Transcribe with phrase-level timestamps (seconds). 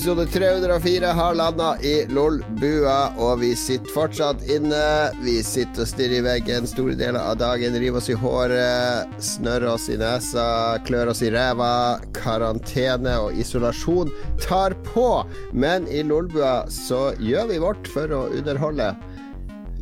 [0.00, 5.10] Episode 304 har landa i LOL-bua, og vi sitter fortsatt inne.
[5.20, 9.74] Vi sitter og stirrer i veggen store deler av dagen, river oss i håret, snørrer
[9.74, 10.46] oss i nesa,
[10.88, 12.00] klør oss i ræva.
[12.16, 14.08] Karantene og isolasjon
[14.40, 15.20] tar på,
[15.52, 18.94] men i LOL-bua så gjør vi vårt for å underholde.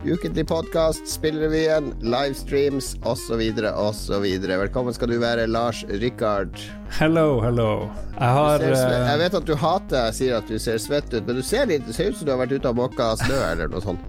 [0.05, 3.41] Ukentlig podkast, spillrevyen, livestreams osv.
[3.75, 4.25] osv.
[4.49, 6.55] Velkommen skal du være, Lars Rikard.
[6.99, 7.89] Hello, hello.
[8.15, 11.11] Jeg har Jeg, eh, jeg vet at du hater jeg sier at du ser svett
[11.13, 13.41] ut, men du ser, litt, ser ut som du har vært ute og måka snø
[13.51, 14.01] eller noe sånt.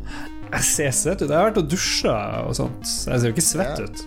[0.54, 1.30] Jeg ser svett ut.
[1.30, 2.86] Jeg har vært og dusja og sånt.
[2.86, 3.90] Jeg ser jo ikke svett Ja.
[3.90, 4.06] ut.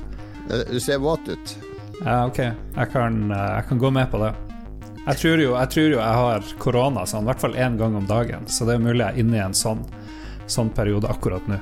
[0.73, 1.57] Du ser våt ut.
[2.05, 2.39] Ja, ok.
[2.39, 4.35] Jeg kan, eh, jeg kan gå med på det.
[5.07, 7.97] Jeg tror jo jeg, tror jo jeg har korona sånn, i hvert fall én gang
[7.97, 9.85] om dagen, så det er mulig jeg er inne i en sånn,
[10.53, 11.61] sånn periode akkurat nå.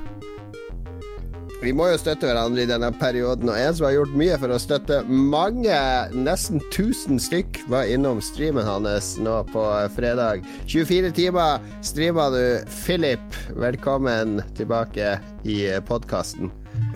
[1.61, 4.55] Vi må jo støtte hverandre i denne perioden, og en som har gjort mye for
[4.55, 5.81] å støtte mange,
[6.17, 10.47] nesten 1000 stykk, var innom streamen hans nå på fredag.
[10.65, 12.43] 24 timer streama du.
[12.81, 16.49] Philip, velkommen tilbake i podkasten.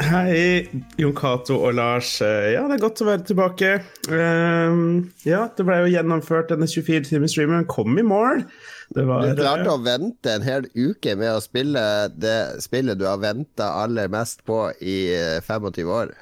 [0.02, 0.66] Hei,
[0.98, 2.16] Jon Cato og Lars.
[2.24, 3.70] Eh, Ja, det er godt å være tilbake.
[4.10, 7.66] Um, ja, det ble jo gjennomført denne 24-timersstreamen.
[7.70, 8.42] Kom i mål.
[8.94, 13.06] Det var Du klarte å vente en hel uke med å spille det spillet du
[13.08, 16.12] har venta aller mest på i eh, 25 år.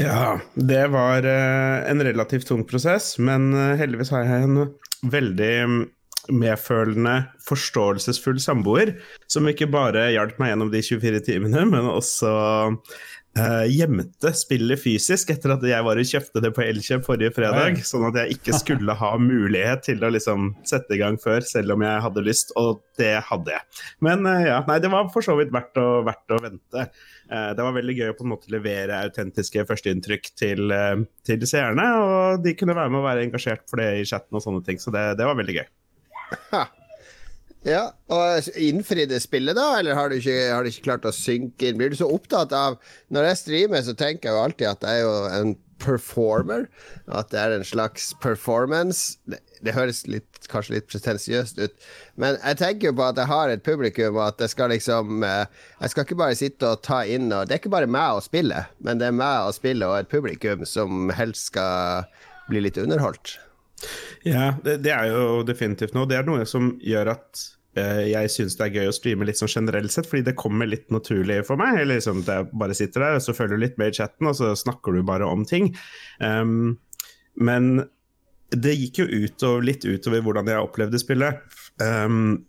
[0.00, 4.62] Ja, det var eh, en relativt tung prosess, men eh, heldigvis har jeg en
[5.12, 5.82] veldig mm,
[6.32, 8.94] medfølende, forståelsesfull samboer,
[9.30, 12.30] som ikke bare hjalp meg gjennom de 24 timene, men også
[13.38, 17.78] eh, gjemte spillet fysisk etter at jeg var og kjøpte det på Elkjøp forrige fredag,
[17.78, 17.86] Oi.
[17.86, 21.76] sånn at jeg ikke skulle ha mulighet til å liksom sette i gang før, selv
[21.76, 23.80] om jeg hadde lyst, og det hadde jeg.
[24.04, 26.86] Men uh, ja, nei, det var for så vidt verdt å, verdt å vente.
[27.32, 30.76] Uh, Det var veldig gøy å på en måte levere autentiske førsteinntrykk til,
[31.24, 34.44] til seerne, og de kunne være med og være engasjert for det i chatten og
[34.44, 35.68] sånne ting, så det, det var veldig gøy.
[37.62, 41.68] Ja, og innfridde spillet da, eller har du, ikke, har du ikke klart å synke
[41.68, 41.76] inn?
[41.78, 42.80] Blir du så opptatt av
[43.14, 45.52] Når jeg streamer, så tenker jeg jo alltid at jeg er jo en
[45.82, 46.66] performer.
[47.10, 49.18] At det er en slags performance.
[49.30, 51.86] Det, det høres litt, kanskje litt pretensiøst ut,
[52.18, 55.22] men jeg tenker jo på at jeg har et publikum, og at jeg skal liksom
[55.26, 55.44] eh,
[55.78, 58.24] Jeg skal ikke bare sitte og ta inn og Det er ikke bare meg å
[58.24, 62.10] spille, men det er meg å spille og et publikum som helst skal
[62.50, 63.36] bli litt underholdt.
[64.28, 66.08] Ja, det, det er jo definitivt noe.
[66.10, 67.42] Det er noe som gjør at
[67.78, 70.70] uh, jeg syns det er gøy å streame litt sånn generelt sett, fordi det kommer
[70.70, 71.80] litt naturlig for meg.
[71.80, 74.38] Eller liksom, jeg bare sitter der, og så følger du litt med i chatten, og
[74.38, 75.72] så snakker du bare om ting.
[76.22, 76.78] Um,
[77.34, 77.74] men
[78.52, 81.60] det gikk jo utover, litt utover hvordan jeg opplevde spillet.
[81.80, 82.44] Um,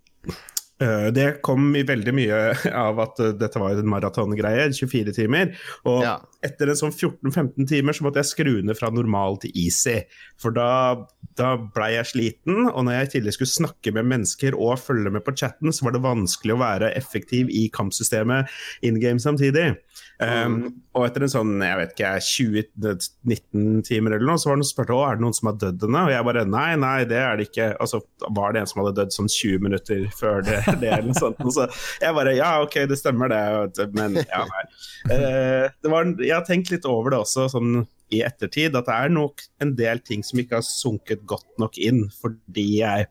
[1.16, 2.38] det kom i veldig mye
[2.86, 5.54] av at eh, dette var en maratongreie, 24 timer.
[5.90, 6.18] Og Ja.
[6.44, 10.02] etter en sånn 14-15 timer så måtte jeg skru ned fra normal til easy.
[10.42, 11.06] For da,
[11.40, 15.14] da blei jeg sliten, og når jeg i tillegg skulle snakke med mennesker og følge
[15.14, 18.52] med på chatten, så var det vanskelig å være effektiv i kampsystemet
[18.84, 19.78] in game samtidig.
[20.24, 20.56] Um,
[20.94, 24.70] og etter en sånn jeg vet ikke, 20-19 timer eller noe, så var det noen
[24.70, 26.04] som spurte er det noen som har dødd ennå.
[26.08, 27.70] Og jeg bare nei, nei, det er det ikke.
[27.84, 28.02] Og så
[28.38, 31.42] var det en som hadde dødd sånn 20 minutter før det, det eller noe sånt.
[31.44, 31.68] Og så
[32.04, 34.64] jeg bare ja, ok, det stemmer det, men ja, nei.
[35.10, 37.84] Uh, det var, jeg har tenkt litt over det også, sånn
[38.14, 41.80] i ettertid, at det er nok en del ting som ikke har sunket godt nok
[41.82, 43.08] inn, fordi jeg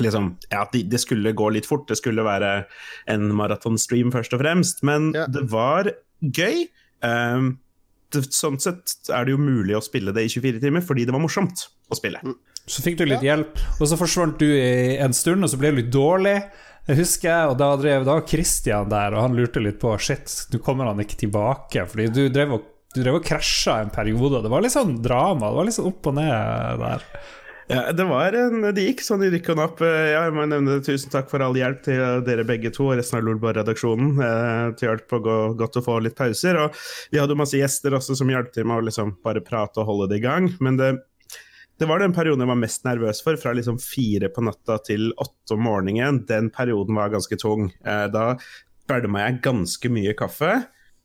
[0.00, 2.64] liksom, ja, det, de skulle gå litt fort, det skulle være
[3.10, 5.26] en maratonstream først og fremst, men Ja.
[5.30, 5.92] det var
[6.32, 6.64] gøy.
[7.04, 7.54] Um,
[8.14, 11.14] det, sånn sett er det jo mulig å spille det i 24 timer, fordi det
[11.14, 12.20] var morsomt å spille.
[12.64, 15.72] Så fikk du litt hjelp, og så forsvant du i en stund, og så ble
[15.72, 16.38] du litt dårlig.
[16.84, 20.32] Jeg husker jeg, og da drev da Christian der, og han lurte litt på Shit,
[20.52, 21.86] nå kommer han ikke tilbake.
[21.88, 24.42] Fordi du drev og, du drev og krasja en periode.
[24.44, 25.48] Det var litt sånn drama.
[25.48, 27.06] Det var litt sånn opp og ned der.
[27.68, 29.78] Ja, det, var en, det gikk sånn i rykk og napp.
[29.84, 32.98] Eh, Ja, jeg må nevne Tusen takk for all hjelp til dere begge to og
[32.98, 34.10] resten av Lolbua-redaksjonen.
[34.20, 36.58] Eh, til hjelp og gå- godt å få litt pauser.
[36.60, 36.76] Og
[37.14, 40.10] vi hadde masse gjester også som hjalp til med å liksom bare prate og holde
[40.12, 40.50] det i gang.
[40.60, 40.90] Men det,
[41.80, 45.08] det var den perioden jeg var mest nervøs for, fra liksom fire på natta til
[45.16, 46.20] åtte om morgenen.
[46.28, 47.70] Den perioden var ganske tung.
[47.80, 48.34] Eh, da
[48.90, 50.52] bælma jeg ganske mye kaffe.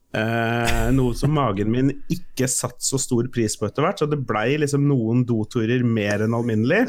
[0.10, 4.18] Eh, noe som magen min ikke satt så stor pris på etter hvert, så det
[4.26, 6.88] blei liksom noen doturer mer enn alminnelig.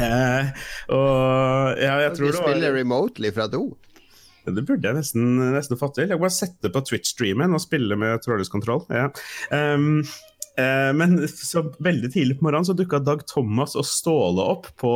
[0.00, 0.46] Eh,
[0.94, 3.64] og ja, jeg Du tror det var spiller remotely fra do.
[4.46, 6.06] det burde jeg nesten, nesten fått til.
[6.06, 8.86] Jeg kan bare sette på Twitch-streamen og spille med trådløs kontroll.
[8.88, 9.10] Ja.
[9.52, 10.00] Um,
[10.60, 14.92] eh, men så veldig tidlig på morgenen så dukka Dag Thomas og Ståle opp på,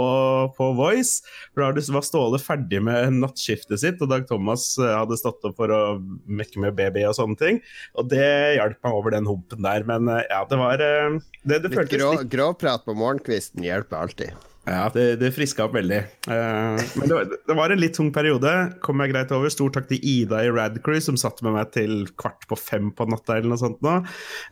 [0.57, 1.25] på Voice.
[1.55, 5.59] For Da var Ståle ferdig med nattskiftet sitt, og Dag Thomas eh, hadde stått opp
[5.61, 5.83] for å
[6.29, 7.63] mekke med baby og sånne ting.
[7.99, 8.31] Og det
[8.61, 9.87] hjalp meg over den humpen der.
[9.89, 14.05] Men eh, ja, det var Det, Det, føltes Litt grå, grå, prat på morgenkvisten hjelper
[14.05, 14.51] alltid.
[14.65, 15.99] Ja, det, det friska opp veldig.
[16.25, 18.53] Uh, men det var, det var, en litt tung periode.
[18.85, 19.53] Kom jeg greit over.
[19.53, 23.07] Stor takk til Ida i Radcrew som satt med meg til kvart på fem på
[23.13, 23.99] natta eller noe sånt nå.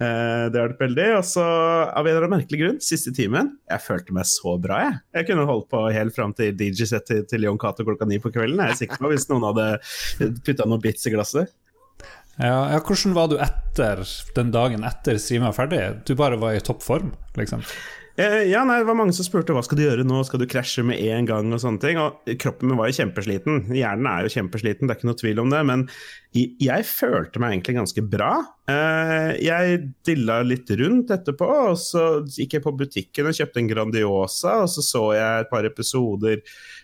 [0.03, 1.09] Uh, det hjalp veldig.
[1.17, 1.47] Og så,
[1.88, 5.00] av en eller annen merkelig grunn, siste timen Jeg følte meg så bra, jeg.
[5.17, 8.35] Jeg kunne holdt på helt fram til DJ-settet til, til John Cato klokka ni på
[8.35, 8.61] kvelden.
[8.61, 9.67] Jeg er sikker på hvis noen hadde
[10.44, 11.56] putta noen bits i glasset.
[12.41, 14.05] Ja, ja, hvordan var du etter
[14.37, 15.82] den dagen etter streamen ferdig?
[16.08, 17.65] Du bare var i toppform, liksom?
[18.20, 20.44] Eh, ja, nei, Det var mange som spurte hva skal du gjøre nå, skal du
[20.50, 22.00] krasje med en gang og sånne ting.
[22.00, 23.70] Og kroppen min var jo kjempesliten.
[23.73, 25.62] Hjernen er jo kjempesliten, det er ikke noe tvil om det.
[25.70, 25.87] Men
[26.37, 28.32] jeg følte meg egentlig ganske bra.
[28.69, 33.73] Eh, jeg dilla litt rundt etterpå, og så gikk jeg på butikken og kjøpte en
[33.73, 36.43] Grandiosa, og så så jeg et par episoder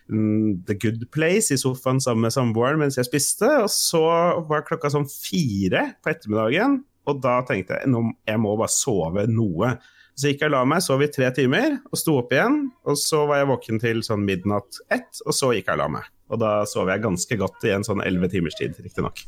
[0.08, 3.52] mm, The Good Place i sofaen sammen med samboeren mens jeg spiste.
[3.66, 4.02] Og så
[4.48, 9.28] var klokka sånn fire på ettermiddagen, og da tenkte jeg nå, jeg må bare sove
[9.28, 9.76] noe.
[10.18, 12.64] Så gikk jeg og la meg, sov i tre timer og sto opp igjen.
[12.90, 15.92] Og så var jeg våken til sånn midnatt ett, og så gikk jeg og la
[15.98, 16.08] meg.
[16.28, 19.22] Og da sov jeg ganske godt i en sånn elleve timers tid, riktignok.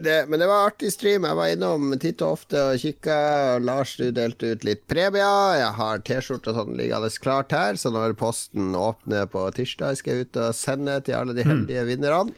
[0.00, 1.26] men det var artig stream.
[1.28, 3.18] Jeg var innom titt og ofte og kikka.
[3.60, 5.58] Lars, du delte ut litt premier.
[5.60, 10.16] Jeg har T-skjorte og sånn liggende klart her, så når posten åpner på tirsdag, skal
[10.16, 12.32] jeg ut og sende til alle de heldige vinnerne.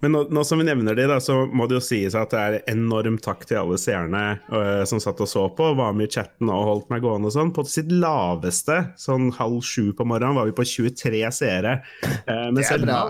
[0.00, 2.40] Men nå, nå, som vi nevner det, da, så må det jo sies at det
[2.40, 6.18] er enorm takk til alle seerne uh, som satt og så på, var med i
[6.18, 7.54] chatten og holdt meg gående og sånn.
[7.56, 11.80] På sitt laveste, sånn halv sju på morgenen, var vi på 23 seere.
[12.26, 13.02] Uh, men selv da,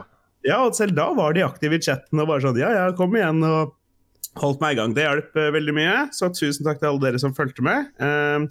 [0.47, 3.17] ja, og selv da var de aktive i chatten og bare sånn Ja, ja, kom
[3.19, 3.43] igjen.
[3.45, 3.75] og
[4.39, 4.95] holdt meg i gang.
[4.97, 7.89] Det hjalp uh, veldig mye, så tusen takk til alle dere som fulgte med.
[8.01, 8.45] Uh,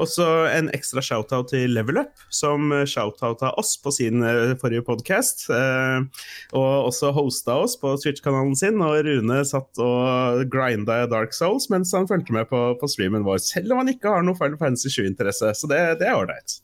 [0.00, 5.46] også en ekstra shout-out til Level Up, som shout-outa oss på sin uh, forrige podkast.
[5.50, 11.92] og også hosta oss på Twitch-kanalen sin, og Rune satt og grinda Dark Souls mens
[11.96, 14.92] han fulgte med på, på, streamen vår, selv om han ikke har noe Final Fantasy
[14.92, 15.54] 7-interesse.
[15.56, 16.60] Så det, det er ålreit.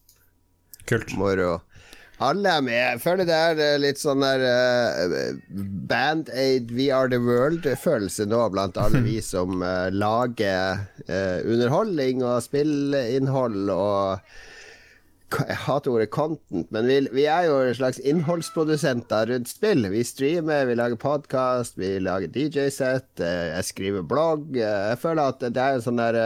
[0.87, 1.17] Kult.
[1.19, 1.59] Moro.
[2.25, 2.77] Alle er med.
[2.79, 5.35] Jeg føler det er eh, litt sånn der uh,
[5.91, 12.41] Band-Aid, We Are The World-følelse nå blant alle vi som uh, lager uh, underholdning og
[12.47, 14.31] spillinnhold og
[15.37, 19.83] jeg hater ordet content, men vi, vi, er jo slags innholdsprodusenter rundt spill.
[19.91, 24.55] Vi streamer, vi lager podkast, vi lager DJ-sett, jeg skriver blogg.
[24.57, 26.21] Jeg føler at det er en sånn der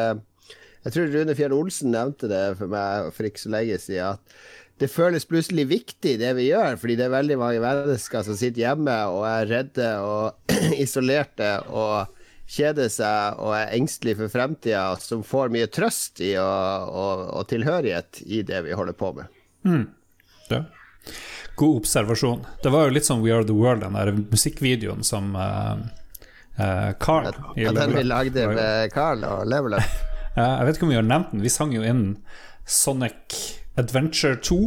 [0.85, 4.21] Jeg tror Rune Fjell Olsen nevnte det for meg for ikke så lenge siden.
[4.21, 8.37] at det føles plutselig viktig, det vi gjør, fordi det er veldig mange mennesker som
[8.39, 10.55] sitter hjemme og er redde og
[10.85, 12.17] isolerte og
[12.51, 17.45] kjeder seg og er engstelige for fremtida, som får mye trøst i og, og, og,
[17.53, 19.29] tilhørighet i det vi holder på med.
[19.69, 19.85] Mm.
[20.49, 20.65] Ja.
[21.61, 22.49] God observasjon.
[22.65, 25.77] Det var jo litt som We Are The World, den der musikkvideoen som uh,
[26.57, 27.29] uh, Carl
[27.61, 29.97] Ja, den vi lagde med Carl og Level Up.
[30.41, 31.45] jeg vet ikke om vi har nevnt den.
[31.45, 32.15] Vi sang jo inn
[32.65, 34.61] Sonic Adventure 2,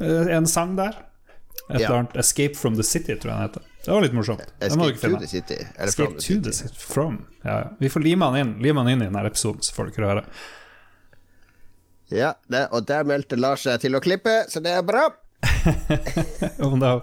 [0.00, 0.98] eh, en sang der.
[1.70, 3.70] Et eller annet Escape from the City, tror jeg den heter.
[3.84, 4.44] Det var litt morsomt.
[4.64, 5.56] Escape to the City.
[5.78, 6.76] Escape to the City.
[6.76, 7.24] From.
[7.44, 10.12] Ja, vi får lime den inn Lime den inn i denne episoden, så får dere
[10.12, 10.24] høre.
[12.12, 15.08] Ja, det, og der meldte Lars seg til å klippe, så det er bra.
[16.64, 16.92] Om det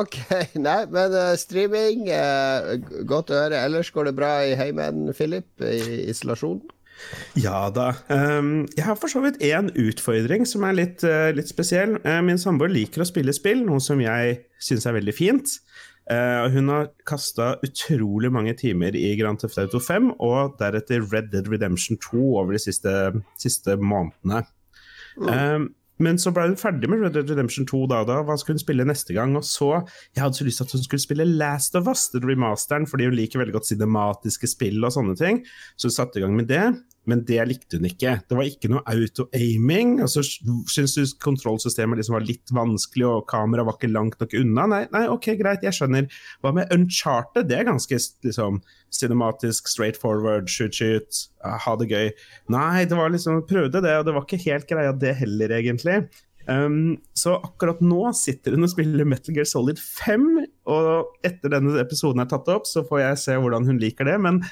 [0.00, 0.16] ok,
[0.58, 2.74] nei, men uh, streaming, uh,
[3.10, 3.58] godt høre.
[3.58, 6.62] Ellers går det bra i heimen, Philip, i isolasjonen?
[7.40, 7.92] Ja da.
[8.08, 11.96] Um, jeg har for så vidt én utfordring som er litt, uh, litt spesiell.
[12.04, 15.58] Uh, min samboer liker å spille spill, noe som jeg syns er veldig fint.
[16.10, 21.30] Uh, hun har kasta utrolig mange timer i Grand Theft Auto 5 og deretter Red
[21.30, 22.94] Dead Redemption 2 over de siste,
[23.38, 24.42] siste månedene.
[25.20, 25.30] Mm.
[25.30, 25.68] Um,
[26.00, 28.20] men så ble hun ferdig med Red Dead Redemption 2 da, da.
[28.24, 29.36] Hva skulle hun spille neste gang?
[29.38, 29.68] Og så
[30.16, 33.10] Jeg hadde så lyst til at hun skulle spille Last of Us, den remasteren, fordi
[33.10, 35.44] hun liker veldig godt cinematiske spill og sånne ting.
[35.76, 36.64] Så hun satte i gang med det
[37.08, 38.18] men det likte hun ikke.
[38.28, 39.96] Det var ikke noe auto-aiming.
[40.04, 40.22] Altså,
[40.70, 44.66] Syns du kontrollsystemet liksom var litt vanskelig, og kameraet var ikke langt nok unna?
[44.70, 46.08] Nei, nei, ok, greit, jeg skjønner.
[46.44, 47.48] Hva med Uncharted?
[47.50, 48.60] Det er ganske liksom
[48.94, 52.10] cinematisk, straight forward, shoot, shoot, ah, ha det gøy.
[52.52, 56.02] Nei, det var liksom Prøvde det, og det var ikke helt greia, det heller, egentlig.
[56.48, 60.28] Um, så akkurat nå sitter hun og spiller Metal Gear Solid 5,
[60.72, 64.16] og etter denne episoden er tatt opp, så får jeg se hvordan hun liker det.
[64.22, 64.42] Men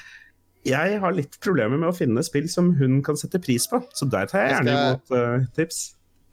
[0.67, 4.07] jeg har litt problemer med å finne spill som hun kan sette pris på, så
[4.11, 5.79] der tar jeg gjerne imot uh, tips.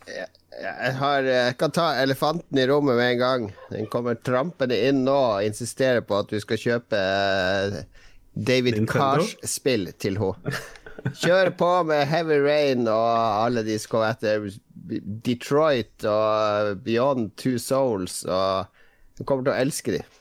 [0.07, 0.29] Jeg,
[0.63, 3.47] jeg, har, jeg, kan ta elefanten i rommet med en gang.
[3.71, 7.79] Den kommer trampende inn nå og insisterer på at du skal kjøpe uh,
[8.35, 10.57] David Cars-spill til henne.
[11.23, 13.11] Kjør på med Heavy Rain og
[13.47, 14.49] alle de som kommer etter.
[15.27, 18.25] Detroit og Beyond Two Souls.
[18.27, 18.67] Og
[19.19, 20.17] hun kommer til å elske dem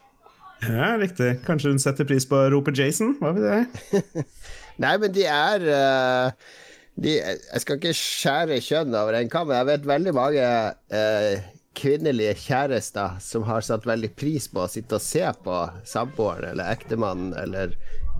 [0.63, 1.31] ja, riktig.
[1.45, 3.15] Kanskje hun setter pris på å rope Jason?
[3.19, 4.25] Hva vet jeg?
[4.83, 6.53] Nei, men de er uh,
[6.99, 10.47] de, Jeg skal ikke skjære kjønn over en kam, men jeg vet veldig mange
[10.95, 16.53] uh, kvinnelige kjærester som har satt veldig pris på å sitte og se på samboeren
[16.53, 17.75] eller ektemannen eller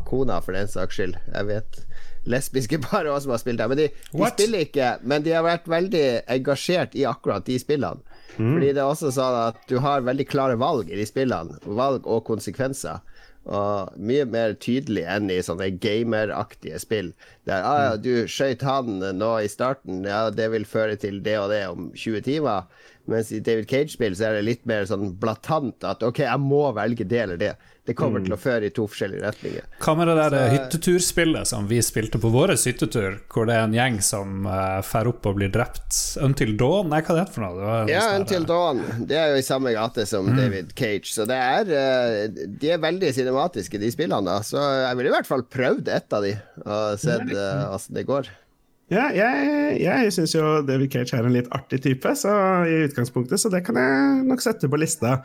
[0.05, 1.15] kona, for den saks skyld.
[1.31, 1.79] Jeg vet
[2.29, 3.71] lesbiske par også som har spilt der.
[3.71, 6.05] Men de, de spiller ikke, men de har vært veldig
[6.37, 8.14] engasjert i akkurat de spillene.
[8.38, 8.55] Mm.
[8.55, 11.60] Fordi det er også sånn at du har veldig klare valg i de spillene.
[11.65, 13.03] Valg og konsekvenser.
[13.46, 17.12] Og mye mer tydelig enn i sånne gameraktige spill.
[17.46, 21.38] Der ah, ja, du skøyt han nå i starten, ja, det vil føre til det
[21.44, 22.65] og det om 20 timer.
[23.05, 26.63] Mens i David Cage-spill så er det litt mer sånn blatant at ok, jeg må
[26.74, 27.53] velge det eller det.
[27.85, 28.25] Det kommer mm.
[28.25, 29.65] til å føre i to forskjellige retninger.
[29.83, 33.67] Hva med det der så, hytteturspillet som vi spilte på vår hyttetur, hvor det er
[33.67, 35.99] en gjeng som uh, fer opp og blir drept?
[36.25, 36.89] Until Dawn?
[36.89, 37.75] Nei, hva er det for noe?
[37.85, 38.81] Det ja, Until Dawn.
[39.05, 40.39] Det er jo i samme gate som mm.
[40.39, 41.11] David Cage.
[41.13, 44.25] Så det er uh, De er veldig cinematiske, de spillene.
[44.25, 46.33] da Så jeg ville i hvert fall prøvd ett av de
[46.65, 48.33] og sett uh, åssen det går.
[48.93, 52.31] Ja, jeg, jeg syns jo David Cage er en litt artig type så
[52.69, 55.23] i utgangspunktet, så det kan jeg nok sette på lista.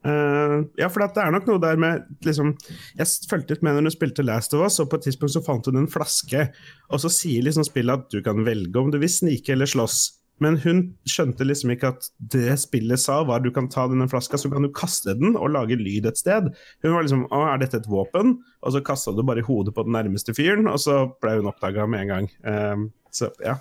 [0.00, 2.54] Uh, ja, for det er nok noe der med liksom,
[2.96, 5.42] Jeg fulgte litt med når du spilte Last of Us, og på et tidspunkt så
[5.44, 6.46] fant hun en flaske,
[6.88, 10.00] og så sier liksom spillet at du kan velge om du vil snike eller slåss.
[10.40, 10.78] Men hun
[11.08, 14.64] skjønte liksom ikke at det spillet sa, var du kan ta denne flaska, så kan
[14.64, 16.48] du kaste den og lage lyd et sted.
[16.80, 18.38] Hun var liksom Å, er dette et våpen?
[18.64, 21.50] Og så kasta du bare i hodet på den nærmeste fyren, og så ble hun
[21.50, 22.30] oppdaga med en gang.
[22.40, 23.58] Um, så ja.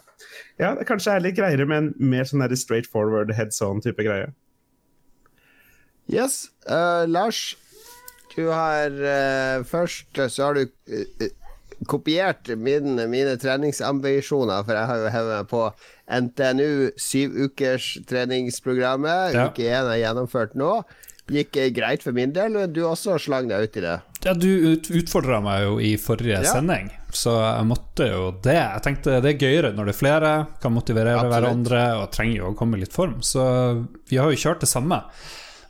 [0.62, 0.72] ja.
[0.78, 4.32] Det kanskje er litt greiere med en mer sånn straight forward heads on-type greie.
[6.10, 6.50] Yes.
[6.66, 7.58] Uh, Lars,
[8.36, 11.28] du har uh, Først så har du uh,
[11.88, 15.62] kopiert min, mine treningsambisjoner, for jeg har jo hevet meg på
[16.10, 19.38] NTNU syv ukers treningsprogrammet.
[19.38, 19.48] Ja.
[19.48, 20.82] Uke én er gjennomført nå.
[21.30, 23.98] Gikk greit for min del, men du også slang deg ut i det.
[24.26, 26.54] Ja, du ut, utfordra meg jo i forrige ja.
[26.58, 28.58] sending, så jeg måtte jo det.
[28.58, 31.36] Jeg tenkte det er gøyere når det er flere, kan motivere Absolutt.
[31.36, 33.20] hverandre og trenger jo å komme i litt form.
[33.24, 33.46] Så
[34.10, 35.04] vi har jo kjørt det samme.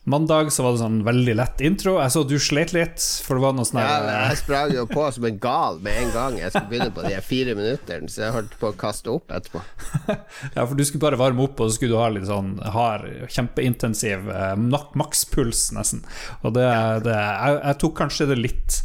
[0.03, 1.98] Mandag så var det sånn veldig lett intro.
[2.00, 3.98] Jeg så du slet litt, for det var noe sånn Ja,
[4.29, 7.20] jeg sprang jo på som en gal med en gang jeg skulle begynne på de
[7.25, 9.62] fire minuttene, så jeg holdt på å kaste opp etterpå.
[10.56, 13.06] ja, for du skulle bare varme opp, og så skulle du ha litt sånn hard,
[13.27, 14.56] kjempeintensiv eh,
[15.00, 16.06] makspuls, nesten.
[16.41, 16.68] Og det,
[17.06, 18.82] det jeg, jeg tok kanskje det litt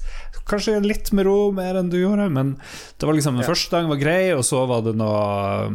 [0.48, 2.48] Kanskje litt med ro, mer enn du gjorde, men
[3.00, 3.48] det var liksom den ja.
[3.48, 5.22] første dagen var grei, og så var det noe,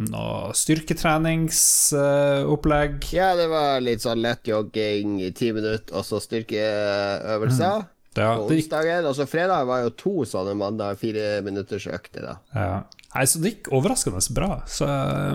[0.03, 2.93] noe styrketreningsopplegg.
[3.07, 7.75] Uh, ja, det var litt sånn lett jogging i ti minutter, og så styrkeøvelser.
[7.81, 7.87] Mm.
[8.19, 9.05] Ja, på onsdagen.
[9.05, 12.33] Og så fredag var jo to sånne mandag fire minutters økter, da.
[12.53, 12.83] Ja.
[13.15, 14.51] Nei, så det gikk overraskende bra.
[14.69, 14.85] Så,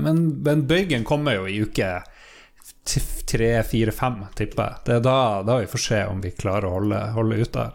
[0.05, 1.91] men, men bøygen kommer jo i uke
[3.27, 4.83] tre, fire, fem, tipper jeg.
[4.87, 7.73] Det er da, da vi får se om vi klarer å holde, holde ut der.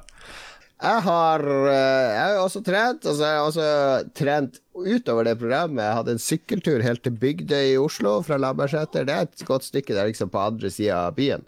[0.79, 5.35] Jeg har, eh, jeg har også trent, og så har jeg også trent utover det
[5.41, 5.83] programmet.
[5.83, 9.03] Jeg hadde en sykkeltur helt til Bygdøy i Oslo fra Lambertseter.
[9.03, 11.43] Det er et godt stykke, det er liksom på andre sida av byen.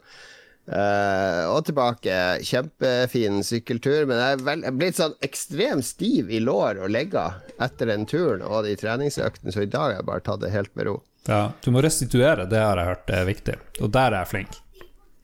[0.71, 2.17] Uh, og tilbake.
[2.45, 6.91] Kjempefin sykkeltur, men jeg er, vel, jeg er blitt sånn ekstremt stiv i lår og
[6.93, 10.53] legger etter den turen og de treningsøktene, så i dag har jeg bare tatt det
[10.53, 10.99] helt med ro.
[11.27, 14.61] Ja, Du må restituere, det har jeg hørt er viktig, og der er jeg flink.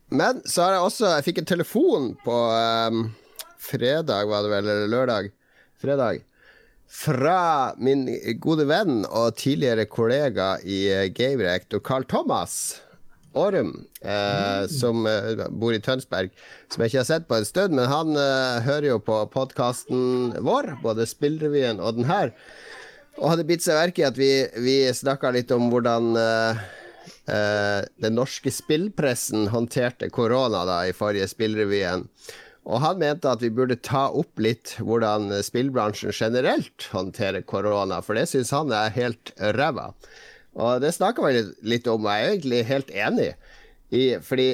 [0.09, 2.35] Men så har jeg også Jeg fikk en telefon på
[2.87, 3.01] um,
[3.59, 5.29] fredag, var det vel, eller lørdag?
[5.81, 6.23] Fredag.
[6.87, 8.05] Fra min
[8.39, 12.77] gode venn og tidligere kollega i Game Reactor, Carl Thomas
[13.37, 14.67] Årum, eh, mm.
[14.67, 16.31] som eh, bor i Tønsberg,
[16.71, 17.75] som jeg ikke har sett på en stund.
[17.77, 22.33] Men han eh, hører jo på podkasten vår, både Spillrevyen og den her,
[23.17, 26.65] og hadde bitt seg merke i at vi, vi snakka litt om hvordan eh,
[27.33, 32.07] eh, den norske spillpressen håndterte korona da i forrige Spillrevyen.
[32.67, 38.19] Og han mente at vi burde ta opp litt hvordan spillbransjen generelt håndterer korona, for
[38.19, 39.93] det syns han er helt ræva.
[40.57, 43.29] Og det snakka vi litt om, og jeg er egentlig helt enig
[43.93, 44.49] i, fordi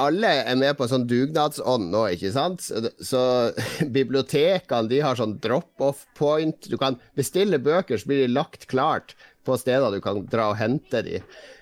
[0.00, 2.64] alle er med på sånn dugnadsånd nå, ikke sant?
[2.64, 3.22] Så
[3.96, 6.70] bibliotekene de har sånn drop-off point.
[6.72, 9.14] Du kan bestille bøker, så blir de lagt klart
[9.46, 11.20] på steder du kan dra og hente de.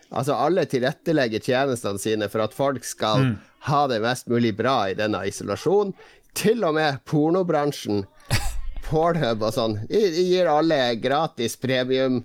[0.08, 3.34] Altså alle tilrettelegger tjenestene sine for at folk skal mm.
[3.68, 5.92] ha det mest mulig bra i denne isolasjonen.
[6.38, 8.04] Til og med pornobransjen,
[8.88, 12.22] Pornhub og sånn, gir alle gratis premium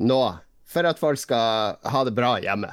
[0.00, 0.22] nå
[0.70, 2.72] for at folk skal ha det bra hjemme.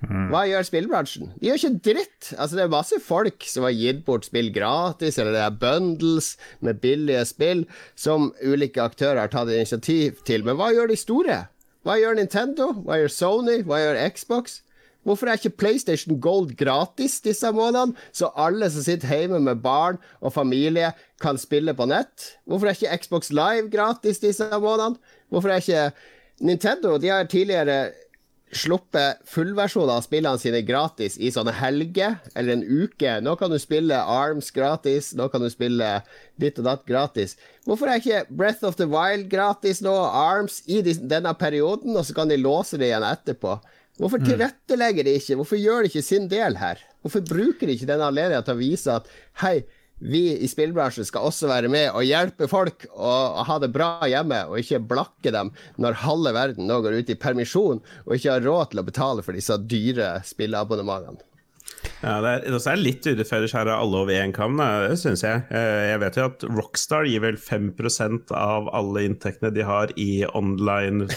[0.00, 0.30] Mm.
[0.32, 1.32] Hva gjør spillbransjen?
[1.36, 2.30] De gjør ikke dritt.
[2.38, 6.32] Altså, det er masse folk som har gitt bort spill gratis, eller det er bundles
[6.64, 7.66] med billige spill
[8.00, 10.46] som ulike aktører har tatt initiativ til.
[10.46, 11.40] Men hva gjør de store?
[11.86, 12.72] Hva gjør Nintendo?
[12.84, 13.60] Hva gjør Sony?
[13.64, 14.60] Hva gjør Xbox?
[15.06, 19.96] Hvorfor er ikke PlayStation Gold gratis disse månedene, så alle som sitter hjemme med barn
[20.20, 22.34] og familie, kan spille på nett?
[22.44, 25.00] Hvorfor er ikke Xbox Live gratis disse månedene?
[25.32, 25.90] Hvorfor er ikke
[26.40, 27.92] Nintendo De har tidligere
[28.50, 33.16] sluppet fullversjoner av spillene sine gratis i sånne helger eller en uke.
[33.22, 35.90] Nå kan du spille Arms gratis, nå kan du spille
[36.40, 37.36] ditt og datt gratis.
[37.68, 42.16] Hvorfor er ikke Breath of the Wild gratis nå, Arms, i denne perioden, og så
[42.16, 43.58] kan de låse det igjen etterpå?
[44.00, 45.36] Hvorfor tilrettelegger de ikke?
[45.36, 46.80] Hvorfor gjør de ikke sin del her?
[47.04, 49.10] Hvorfor bruker de ikke denne anledningen til å vise at
[49.42, 49.60] hei,
[50.00, 54.42] vi i spillbransjen skal også være med og hjelpe folk å ha det bra hjemme,
[54.48, 58.46] og ikke blakke dem når halve verden nå går ut i permisjon og ikke har
[58.46, 61.29] råd til å betale for disse dyre spilleabonnementene.
[62.00, 64.60] Ja, det er, også er litt urettferdig skjære alle over én kam,
[64.96, 65.42] syns jeg.
[65.52, 70.24] Eh, jeg vet jo at Rockstar gir vel 5% av alle inntektene de har i
[70.32, 71.08] online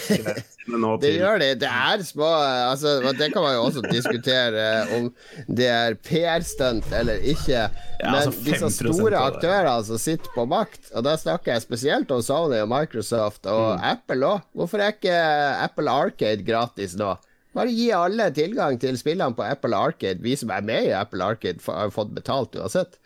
[1.03, 1.49] Det gjør de.
[1.59, 5.09] Det er små altså, Det kan man jo også diskutere om
[5.47, 7.65] det er PR-stunt eller ikke.
[7.99, 12.11] Men ja, altså disse store aktørene som sitter på makt, og da snakker jeg spesielt
[12.15, 13.85] om Sony og Microsoft og mm.
[13.91, 14.47] Apple òg.
[14.55, 15.19] Hvorfor er ikke
[15.63, 17.13] Apple Arcade gratis nå?
[17.53, 20.23] Bare gi alle tilgang til spillene på Apple Arcade.
[20.25, 22.97] Vi som er med i Apple Arcade, har fått betalt uansett.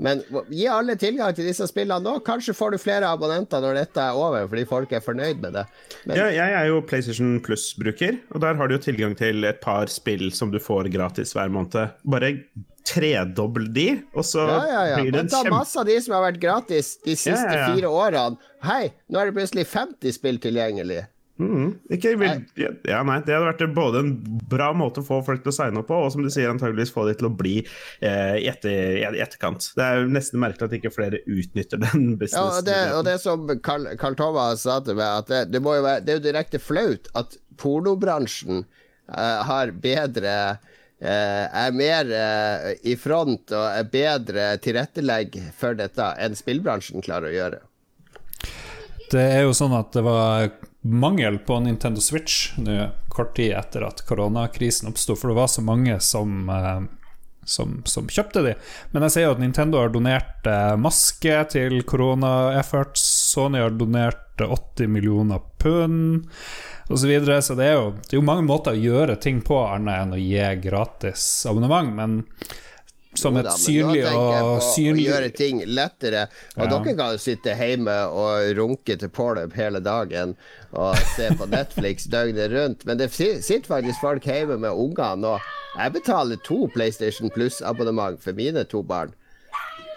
[0.00, 2.22] Men gi alle tilgang til disse spillene nå.
[2.24, 5.66] Kanskje får du flere abonnenter når dette er over, fordi folk er fornøyd med det.
[6.06, 6.16] Men...
[6.16, 9.92] Ja, jeg er jo PlayStation Plus-bruker, og der har du jo tilgang til et par
[9.92, 11.92] spill som du får gratis hver måned.
[12.08, 12.32] Bare
[12.88, 15.00] tredobbel de, og så ja, ja, ja.
[15.02, 15.50] blir det en kjempe...
[15.50, 18.52] Ta masse av de som har vært gratis de siste fire årene.
[18.64, 21.04] Hei, nå er det plutselig 50 spill tilgjengelig.
[21.40, 22.42] Mm, vil,
[22.84, 24.10] ja, nei, det hadde vært både en
[24.50, 26.92] bra måte å få folk til å signe opp på, og som du sier, antageligvis
[26.92, 29.70] få de til å bli eh, i, etter, etterkant.
[29.78, 32.36] Det er jo nesten merkelig at ikke flere utnytter den businessen.
[32.36, 35.64] Ja, og, det, og det som Carl, Karl Thomas sa til meg, at det, det,
[35.64, 40.36] være, det, er jo direkte flaut at pornobransjen eh, har bedre
[41.00, 47.32] eh, er mer uh, i front og er bedre tilrettelegg for dette enn spillbransjen klarer
[47.32, 47.62] å gjøre.
[49.10, 53.84] Det er jo sånn at det var mangel på Nintendo Switch nå kort tid etter
[53.84, 56.80] at koronakrisen oppsto, for det var så mange som, eh,
[57.44, 58.54] som, som kjøpte de.
[58.94, 63.04] Men jeg ser jo at Nintendo har donert eh, maske til korona-efforts.
[63.34, 66.26] Sony har donert 80 millioner pund
[66.88, 66.96] osv.
[66.96, 67.42] Så, videre.
[67.42, 70.16] så det er, jo, det er jo mange måter å gjøre ting på, annet enn
[70.16, 71.92] å gi gratis abonnement.
[71.94, 72.16] Men
[73.18, 76.26] som et synlig og synlig Å gjøre ting lettere.
[76.56, 76.70] Og ja.
[76.70, 80.36] dere kan jo sitte hjemme og runke til Pornhub hele dagen
[80.70, 85.36] og se på Netflix døgnet rundt, men det sitter faktisk folk hjemme med unger nå.
[85.74, 89.14] Jeg betaler to PlayStation Plus-abonnement for mine to barn.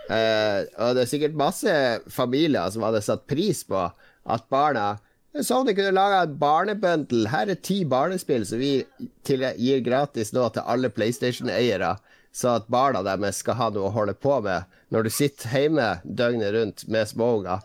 [0.10, 1.74] Uh, og det er sikkert masse
[2.12, 3.86] familier som hadde satt pris på
[4.24, 4.98] at barna
[5.42, 7.26] Sånn de kunne laga en barnebundle.
[7.32, 8.84] Her er ti barnespill som vi
[9.26, 11.96] gir gratis nå til alle PlayStation-eiere
[12.34, 15.90] så at barna deres skal ha noe å holde på med når du sitter hjemme
[16.04, 17.62] døgnet rundt med småunger.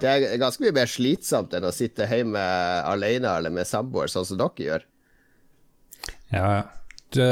[0.00, 2.42] Det er ganske mye mer slitsomt enn å sitte hjemme
[2.84, 4.88] alene eller med samboer, sånn som dere gjør.
[6.34, 6.48] Ja,
[7.14, 7.28] det,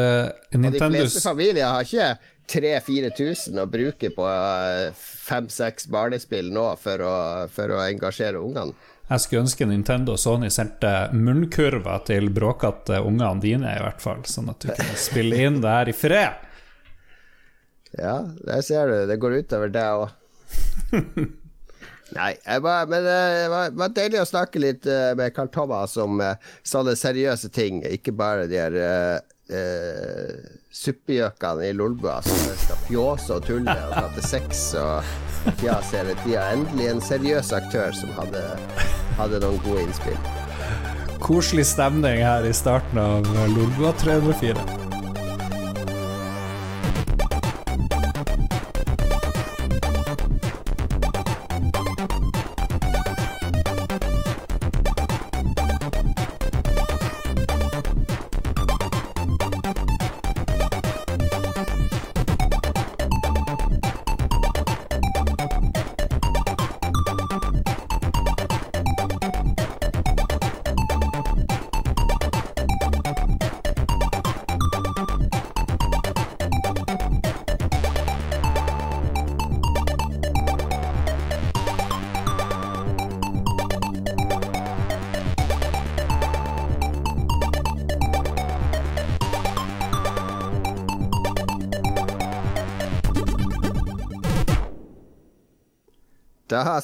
[0.54, 2.12] Og De fleste familier har ikke
[2.52, 7.14] 3000-4000 å bruke på eh, fem-seks barnespill nå for å,
[7.52, 8.76] for å engasjere ungene.
[9.12, 14.22] Jeg skulle ønske Nintendo og Sony sendte munnkurver til bråkete ungene dine, i hvert fall,
[14.24, 16.48] sånn at du kunne spille inn det her i fred.
[17.98, 18.98] Ja, der ser du.
[19.10, 20.10] Det går utover deg òg.
[22.12, 25.96] Nei, bare, men eh, det var, var, deilig å snakke litt uh, med Carl Thomas
[26.00, 29.16] om uh, sånne seriøse ting, ikke bare de her uh,
[29.48, 30.34] uh,
[30.76, 36.50] suppegjøkene i Lolbua som skal fjåse og tulle og prate sex og fjas hele tida.
[36.52, 38.44] Endelig en seriøs aktør som hadde,
[39.16, 40.20] hadde noen gode innspill.
[41.22, 44.81] Koselig stemning her i starten av Lolbua 304.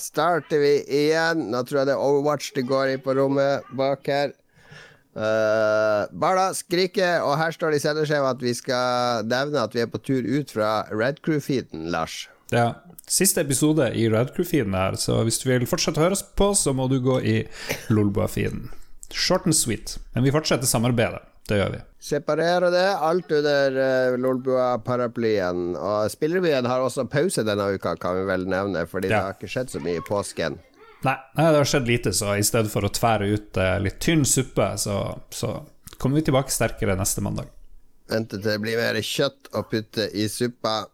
[0.08, 1.48] starter vi igjen.
[1.52, 4.34] Nå tror jeg det er Overwatch det går i på rommet bak her.
[5.18, 9.82] Uh, Barda skriker, og her står det i sendeskjeva at vi skal nevne at vi
[9.82, 12.26] er på tur ut fra Red Crew-feeden, Lars.
[12.54, 12.84] Ja.
[13.08, 16.74] Siste episode i Red Crew-feeden her, så hvis du vil fortsette å høre på, så
[16.76, 17.38] må du gå i
[17.88, 18.68] Lolbua-feeden.
[19.08, 19.96] Short and sweet.
[20.14, 21.24] Men vi fortsetter samarbeidet.
[21.48, 21.78] Det gjør vi.
[22.04, 25.72] Separere det, alt under uh, Lolbua-paraplyen.
[25.80, 29.16] Og Spillerbyen har også pause denne uka, kan vi vel nevne, fordi Ja.
[29.16, 30.58] det har ikke skjedd så mye i påsken.
[31.06, 34.00] Nei, nei, det har skjedd lite, så i stedet for å tvære ut uh, litt
[34.02, 34.98] tynn suppe, så,
[35.30, 35.54] så
[35.96, 37.48] kommer vi tilbake sterkere neste mandag.
[38.08, 40.86] Vente til det blir mer kjøtt å putte i suppa.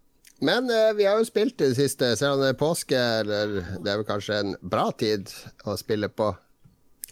[0.44, 3.52] Men eh, vi har jo spilt i det siste, selv om det er påske, eller
[3.80, 5.30] det er vel kanskje en bra tid
[5.64, 6.32] å spille på.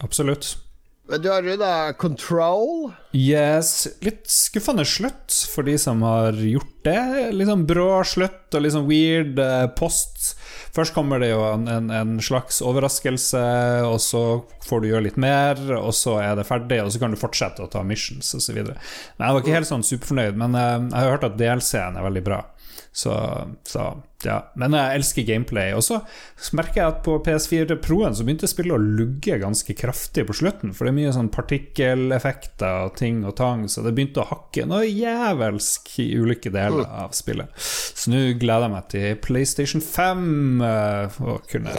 [0.03, 0.57] Absolutt.
[1.09, 2.91] Men du har runda Control.
[3.11, 3.87] Yes.
[4.01, 7.31] Litt skuffende slutt for de som har gjort det.
[7.35, 10.31] Litt sånn brå slutt og litt sånn weird eh, post.
[10.73, 13.43] Først kommer det jo en, en, en slags overraskelse,
[13.85, 14.23] og så
[14.65, 17.61] får du gjøre litt mer, og så er det ferdig, og så kan du fortsette
[17.61, 18.63] å ta missions osv.
[18.63, 22.25] Jeg var ikke helt sånn superfornøyd, men eh, jeg har hørt at DLC-en er veldig
[22.25, 22.41] bra.
[22.93, 23.13] Så,
[23.67, 23.91] så
[24.27, 24.37] ja.
[24.59, 25.73] Men jeg elsker gameplay.
[25.77, 25.99] Og så
[26.57, 30.73] merker jeg at på PS4 Pro-en så begynte spillet å lugge ganske kraftig på slutten,
[30.75, 34.67] for det er mye sånn partikkeleffekter og ting og tang, så det begynte å hakke
[34.69, 37.51] noe jævelsk i ulike deler av spillet.
[37.57, 41.75] Så nå gleder jeg meg til PlayStation 5 eh, og kunne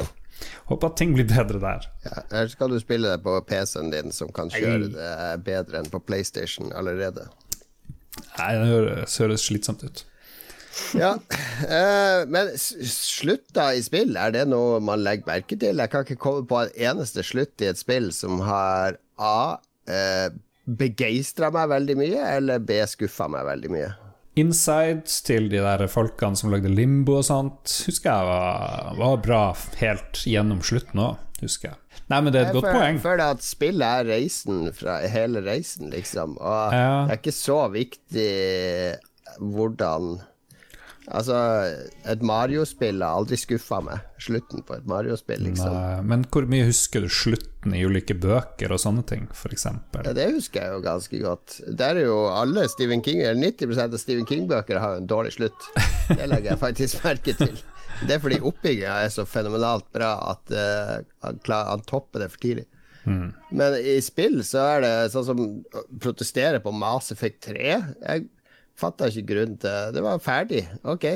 [0.69, 1.89] håpe at ting blir bedre der.
[2.05, 5.15] Ja, eller skal du spille det på PC-en din, som kan kjøre det
[5.47, 7.29] bedre enn på PlayStation allerede.
[8.39, 10.05] Nei, det høres slitsomt ut.
[10.99, 11.13] Ja,
[11.69, 15.79] eh, Men slutta i spill, er det noe man legger merke til?
[15.83, 19.59] Jeg kan ikke komme på en eneste slutt i et spill som har A.
[19.87, 20.31] Eh,
[20.65, 22.79] Begeistra meg veldig mye, eller B.
[22.89, 23.91] Skuffa meg veldig mye.
[24.41, 29.43] Insides til de der folkene som lagde Limbo og sånt, husker jeg var, var bra
[29.79, 31.79] helt gjennom slutten òg, husker jeg.
[32.11, 32.99] Nei, men det er et godt Jeg poeng.
[33.05, 36.35] føler at spillet er reisen fra hele reisen, liksom.
[36.41, 37.05] Og Ja.
[37.07, 38.33] det er ikke så viktig
[39.39, 40.19] hvordan
[41.13, 41.37] Altså,
[42.09, 44.05] et Mario-spill har aldri skuffa meg.
[44.25, 45.75] Slutten på et Mario-spill, liksom.
[45.75, 49.67] Nei, men hvor mye husker du slutten i ulike bøker og sånne ting, f.eks.?
[49.99, 51.59] Ja, det husker jeg jo ganske godt.
[51.69, 55.35] Der er jo alle Stephen King Eller 90% av Stephen King-bøker har jo en dårlig
[55.37, 55.71] slutt.
[56.09, 57.57] Det legger jeg faktisk merke til.
[58.05, 62.33] Det er fordi oppbygginga er så fenomenalt bra at uh, han, klar, han topper det
[62.33, 62.65] for tidlig.
[63.05, 67.75] Men i spill så er det sånn som å protestere på Mass Effect 3.
[68.01, 68.25] Jeg
[68.81, 71.07] fatta ikke grunnen til Det var ferdig, ok.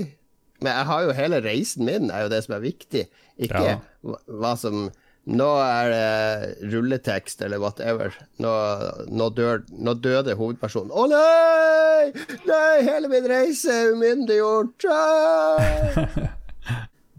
[0.63, 3.05] Men jeg har jo hele reisen min, er jo det som er viktig.
[3.39, 3.77] Ikke Ja.
[4.03, 4.89] hva, som
[5.29, 8.15] Nå er det rulletekst eller whatever.
[8.41, 8.49] Nå,
[9.13, 10.89] nå, dør, nå døde hovedpersonen.
[10.89, 12.15] Å nei!
[12.49, 14.87] Nei, hele min reise er umyndiggjort!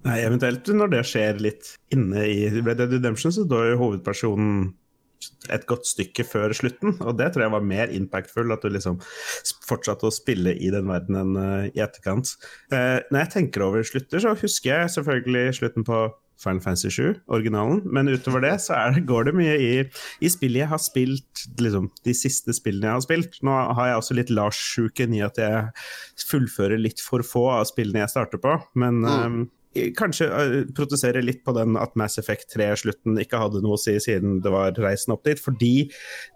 [0.09, 4.71] Nei, eventuelt når det skjer litt inne i Red Dead Redemption, så dør jo hovedpersonen
[5.53, 8.99] et godt stykke før slutten, og det tror jeg var mer impactful, at du liksom
[9.67, 12.35] fortsatte å spille i den verdenen uh, i etterkant.
[12.71, 16.07] Uh, når jeg tenker over slutter, så husker jeg selvfølgelig slutten på
[16.39, 19.71] Final Fantasy 7, originalen, men utover det så er det, går det mye i,
[20.23, 23.39] i spillet jeg har spilt, liksom de siste spillene jeg har spilt.
[23.43, 25.67] Nå har jeg også litt Lars-sjuken i at jeg
[26.29, 29.41] fullfører litt for få av spillene jeg starter på, men Mm.
[29.75, 33.81] Eh, kanskje uh, protestere litt på den at Mass Effect 3-slutten ikke hadde noe å
[33.81, 35.73] si siden det var reisen opp dit, fordi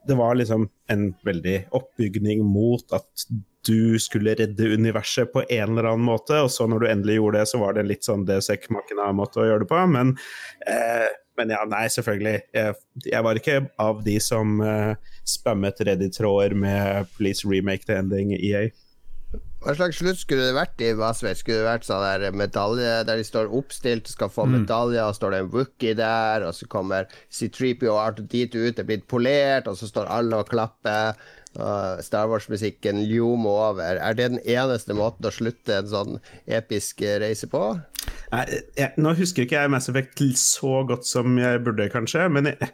[0.07, 3.27] det var liksom en veldig oppbygning mot at
[3.63, 7.39] du skulle redde universet på en eller annen måte, og så når du endelig gjorde
[7.39, 10.17] det, så var det en litt sånn Desek-makina måte å gjøre det på, men
[10.67, 12.33] eh, men ja, nei, selvfølgelig.
[12.53, 12.75] Jeg,
[13.07, 14.93] jeg var ikke av de som eh,
[15.25, 18.67] spammet Reddit-tråder med Police remake the ending' EA.
[19.63, 21.39] Hva slags slutt skulle det vært i Vasveit?
[21.39, 25.15] Skulle det vært sånn der medalje der de står oppstilt og skal få medaljer, og
[25.15, 29.07] står det en Wookie der, og så kommer C3PO og R2D2 ut, det er blitt
[29.07, 31.15] polert, og så står alle og klapper,
[31.53, 34.01] og Star Wars-musikken ljomer over.
[34.01, 37.63] Er det den eneste måten å slutte en sånn episk reise på?
[38.33, 38.43] Nei,
[38.75, 42.25] jeg, nå husker ikke jeg Mass Effect så godt som jeg burde, kanskje.
[42.33, 42.71] Men jeg,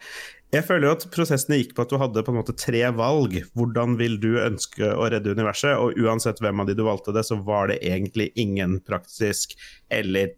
[0.50, 3.36] jeg føler jo at prosessene gikk på at du hadde på en måte tre valg.
[3.58, 5.76] Hvordan vil du ønske å redde universet?
[5.78, 9.54] Og uansett hvem av de du valgte det, så var det egentlig ingen praktisk
[9.94, 10.32] eller,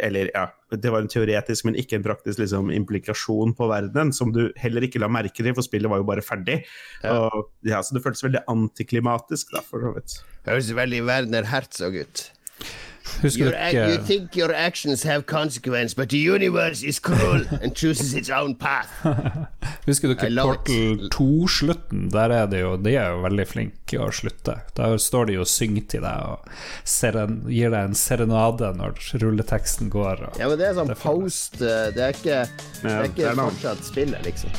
[0.00, 4.32] eller ja, det var en teoretisk, men ikke en praktisk liksom, implikasjon på verdenen, som
[4.32, 6.62] du heller ikke la merke til, for spillet var jo bare ferdig.
[7.04, 7.18] Ja.
[7.28, 10.16] Og, ja, så det føltes veldig antiklimatisk, da, for så vidt.
[10.48, 12.26] Høres veldig Werner Herzog ut.
[13.22, 17.74] Husker du ac- you think your actions have consequence, but the universe is cruel and
[17.74, 18.90] chooses its own path.
[19.86, 22.08] Husker du ikke Portal 2-slutten?
[22.12, 24.56] Der er det jo De er jo veldig flinke å slutte.
[24.76, 26.50] Der står de og synger til deg og
[26.84, 30.26] seren, gir deg en serenade når rulleteksten går.
[30.28, 32.40] Og, Ja, men det er sånn Det post eh, Det er ikke,
[32.82, 34.50] det er ikke ja, fortsatt spillet, liksom.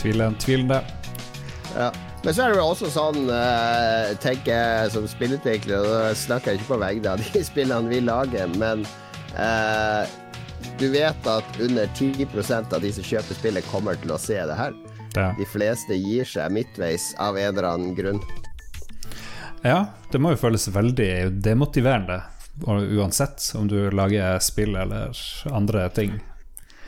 [0.00, 0.82] Tviler tvilen det.
[1.76, 1.90] Ja.
[2.26, 6.50] Men så er det vel også sånn, uh, tenker jeg som spillutvikler, og da snakker
[6.50, 8.82] jeg ikke på vegne av de spillene vi lager, men
[9.36, 10.02] uh,
[10.80, 14.58] du vet at under 10% av de som kjøper spillet, kommer til å se det
[14.58, 14.74] her.
[15.14, 15.28] Ja.
[15.38, 18.18] De fleste gir seg midtveis av en eller annen grunn.
[19.62, 22.24] Ja, det må jo føles veldig demotiverende,
[22.66, 25.14] uansett om du lager spill eller
[25.54, 26.18] andre ting.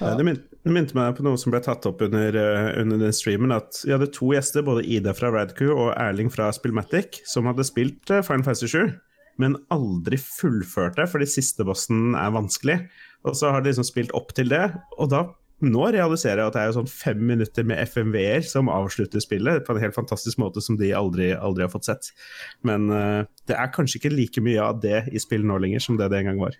[0.00, 0.16] Ja.
[0.18, 0.26] Det
[0.74, 3.54] minte meg på noe som ble tatt opp under, uh, under den streamen.
[3.54, 7.66] At vi hadde to gjester, både Ida fra Radcrew og Erling fra Spillmatic, som hadde
[7.66, 8.94] spilt uh, Final Fantasy 7,
[9.38, 12.80] men aldri fullført det fordi siste bossen er vanskelig.
[13.26, 14.66] Og så har de liksom spilt opp til det,
[14.98, 15.26] og da
[15.58, 19.74] nå realiserer jeg at det er sånn fem minutter med FMV-er som avslutter spillet på
[19.74, 22.12] en helt fantastisk måte som de aldri, aldri har fått sett.
[22.66, 25.98] Men uh, det er kanskje ikke like mye av det i spill nå lenger som
[25.98, 26.58] det det en gang var.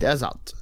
[0.00, 0.54] Det er sant.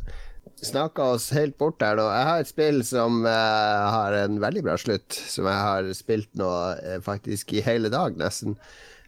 [0.60, 2.04] Snakka oss helt bort der nå.
[2.12, 6.28] Jeg har et spill som uh, har en veldig bra slutt, som jeg har spilt
[6.36, 8.58] nå uh, faktisk i hele dag, nesten.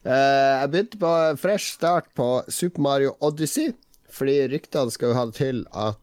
[0.02, 3.74] jeg begynte på fresh start på Super Mario Odyssey,
[4.10, 5.98] fordi ryktene skal jo ha til at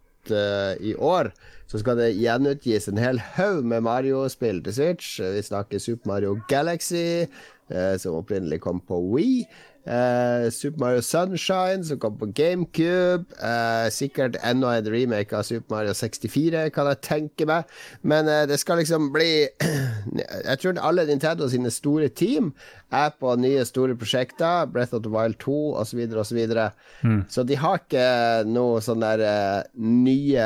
[0.80, 1.32] i år
[1.72, 5.18] så skal det gjenutgis en hel haug med Mario-spill til Switch.
[5.20, 7.26] Vi snakker Super Mario Galaxy,
[7.98, 9.48] som opprinnelig kom på Wii.
[9.90, 13.26] Uh, Super Mario Sunshine, som kom på GameCube.
[13.42, 17.66] Uh, sikkert enda en remake av Super Mario 64, kan jeg tenke meg.
[18.06, 19.48] Men uh, det skal liksom bli
[20.50, 22.52] Jeg tror alle Nintendo sine store team
[22.94, 24.70] er på nye store prosjekter.
[24.70, 26.06] Breath of the Wild 2 osv.
[26.22, 26.40] osv.
[27.02, 27.24] Mm.
[27.30, 28.06] Så de har ikke
[28.46, 29.26] noe sånn der
[29.74, 30.46] nye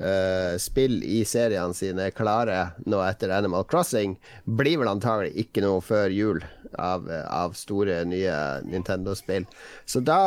[0.00, 5.80] uh, spill i seriene sine klare nå etter Animal Crossing, blir vel antagelig ikke noe
[5.84, 6.42] før jul
[6.78, 8.36] av, av store, nye
[8.68, 9.48] Nintendo-spill.
[9.88, 10.20] Så da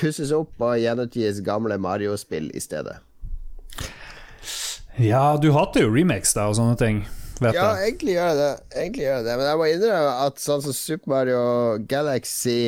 [0.00, 2.98] pusses opp og gjenutgis gamle Mario-spill i stedet.
[5.00, 7.04] Ja, du hater jo remakes da og sånne ting.
[7.42, 7.92] Vet ja, jeg.
[7.92, 8.52] egentlig gjør jeg det.
[8.76, 9.36] Egentlig gjør jeg det.
[9.38, 11.44] Men jeg må innrømme at sånn som Super Mario
[11.90, 12.58] Galaxy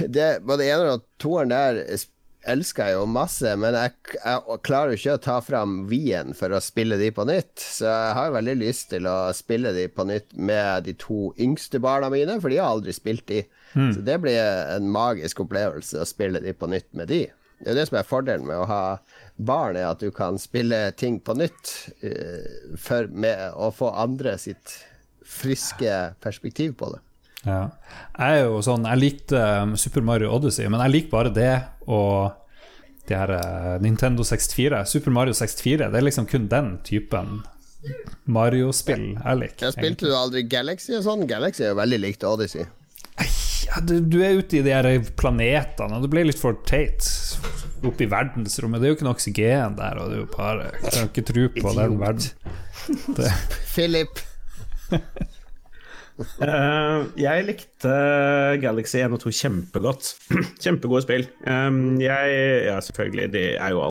[0.00, 1.82] det, Både eneren og toeren der
[2.46, 6.54] elsker jeg jo masse, men jeg, jeg klarer jo ikke å ta fram Wien for
[6.54, 7.56] å spille de på nytt.
[7.58, 11.80] Så jeg har veldig lyst til å spille de på nytt med de to yngste
[11.82, 13.42] barna mine, for de har aldri spilt de.
[13.74, 13.90] Mm.
[13.96, 17.24] Så det blir en magisk opplevelse å spille de på nytt med de.
[17.58, 18.82] Det er det som er fordelen med å ha
[19.34, 21.72] barn, er at du kan spille ting på nytt
[22.06, 24.76] uh, for med å få andre sitt
[25.28, 27.02] friske perspektiv på det.
[27.46, 27.60] Ja.
[28.18, 31.52] Jeg er jo sånn Jeg likte um, Super Mario Odyssey, men jeg liker bare det
[31.86, 32.34] og
[33.08, 34.82] de her uh, Nintendo 64.
[34.90, 37.38] Super Mario 64, det er liksom kun den typen
[38.28, 39.68] Mario-spill jeg liker.
[39.68, 41.24] Jeg spilte du aldri Galaxy og sånn?
[41.30, 42.66] Galaxy er jo veldig likt Odyssey.
[43.68, 44.86] Ja, du, du, er ute i de her
[45.18, 47.04] planetene, og det blir litt for teit.
[47.84, 48.80] Oppe i verdensrommet.
[48.80, 51.48] Det er jo ikke noe oksygen der, og det er jo bare kan ikke tro
[51.58, 52.54] på den verden.
[53.18, 53.32] Det.
[53.74, 54.22] Philip.
[56.18, 57.92] Uh, jeg likte
[58.62, 60.12] Galaxy 1 og 2 kjempegodt.
[60.62, 61.28] Kjempegode spill.
[61.46, 63.88] Jeg Ja, selvfølgelig, de er jo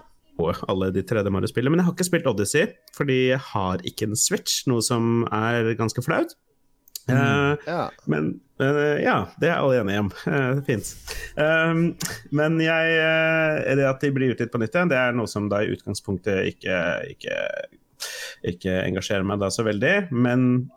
[0.67, 4.19] alle de 3D Mario-spillene, men jeg har ikke spilt Odyssey fordi jeg har ikke en
[4.19, 6.35] Switch, noe som er ganske flaut.
[7.07, 7.87] Uh, ja.
[8.11, 10.11] Men uh, ja, det er alle enige om.
[10.67, 10.91] Fint.
[11.39, 11.83] Um,
[12.35, 12.97] men jeg,
[13.79, 16.51] det at de blir utgitt på nytt igjen, det er noe som da i utgangspunktet
[16.51, 16.79] ikke,
[17.15, 17.37] ikke,
[18.51, 19.95] ikke engasjerer meg da så veldig.
[20.11, 20.67] Men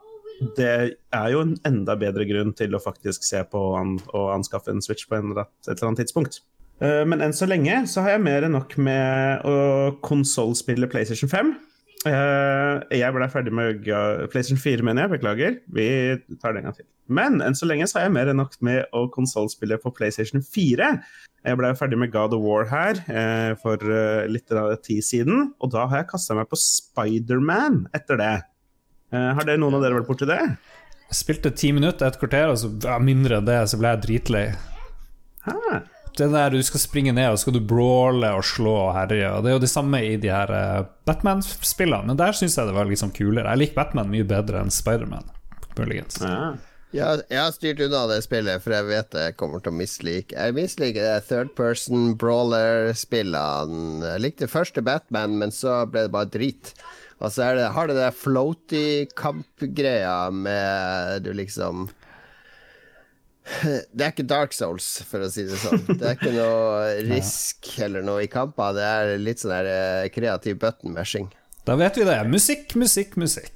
[0.56, 0.74] det
[1.12, 5.08] er jo en enda bedre grunn til å faktisk se på å anskaffe en Switch
[5.08, 6.40] på en, et eller annet tidspunkt.
[6.80, 9.56] Uh, men enn så lenge så har jeg mer enn nok med å
[10.06, 11.52] konsollspille PlayStation 5.
[12.06, 13.84] Uh, jeg ble ferdig med
[14.32, 15.14] PlayStation 4, mener jeg.
[15.18, 15.58] Beklager.
[15.76, 15.90] Vi
[16.40, 16.88] tar det en gang til.
[17.10, 20.40] Men enn så lenge så har jeg mer enn nok med å konsollspille på PlayStation
[20.40, 20.94] 4.
[21.44, 23.84] Jeg ble ferdig med God of War her uh, for
[24.32, 24.48] litt
[24.86, 28.34] tid siden, og da har jeg kasta meg på Spiderman etter det.
[29.10, 30.40] Uh, har det noen av dere vært borti det?
[31.10, 34.04] Jeg spilte ti minutter, et kvarter, og så ja, mindre enn det, så ble jeg
[34.06, 34.44] dritlei.
[35.46, 35.80] Hæ?
[36.18, 39.28] Det der du skal springe ned og skal du brawle og slå og herje.
[39.30, 42.68] Og det er jo det samme i de her uh, Batman-spillene, men der syns jeg
[42.68, 43.50] det var liksom kulere.
[43.50, 45.30] Jeg liker Batman mye bedre enn Spiderman,
[45.78, 46.20] muligens.
[46.22, 46.52] Ja.
[46.90, 50.34] Ja, jeg har styrt unna det spillet, for jeg vet jeg kommer til å mislike
[50.34, 54.00] Jeg misliker det third person brawler-spillene.
[54.02, 56.72] Jeg likte første Batman, men så ble det bare drit.
[57.20, 61.90] Og så det, har det det floaty-kampgreia med du liksom
[63.60, 65.84] Det er ikke Dark Souls, for å si det sånn.
[65.90, 68.72] Det er ikke noe risk eller noe i kamper.
[68.76, 71.28] Det er litt sånn der eh, kreativ button meshing.
[71.66, 72.16] Da vet vi det.
[72.30, 73.50] Musikk, musikk, musikk.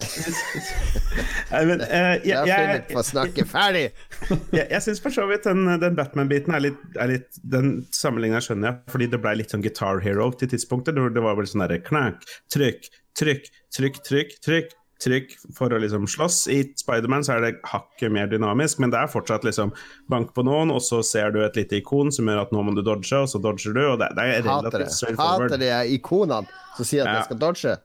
[1.50, 3.86] Men, uh, jeg, jeg, jeg, snakke ferdig!
[4.58, 8.42] jeg jeg syns for så vidt den, den Batman-biten er litt, er litt Den sammenligninga
[8.44, 10.98] skjønner jeg, fordi det ble litt sånn Guitar Hero til tidspunktet.
[10.98, 12.20] Det var vel sånn derre knakk,
[12.52, 12.82] trykk,
[13.18, 14.72] trykk, trykk, trykk, trykk,
[15.04, 16.44] trykk for å liksom slåss.
[16.52, 19.72] I Spiderman er det hakket mer dynamisk, men det er fortsatt liksom
[20.10, 22.74] bank på noen, og så ser du et lite ikon som gjør at nå må
[22.76, 25.18] du dodge, og så dodger du, og det, det er Hater det.
[25.18, 26.46] Hater de ikonene
[26.76, 27.18] som sier at Ja.
[27.20, 27.76] jeg skal dodge.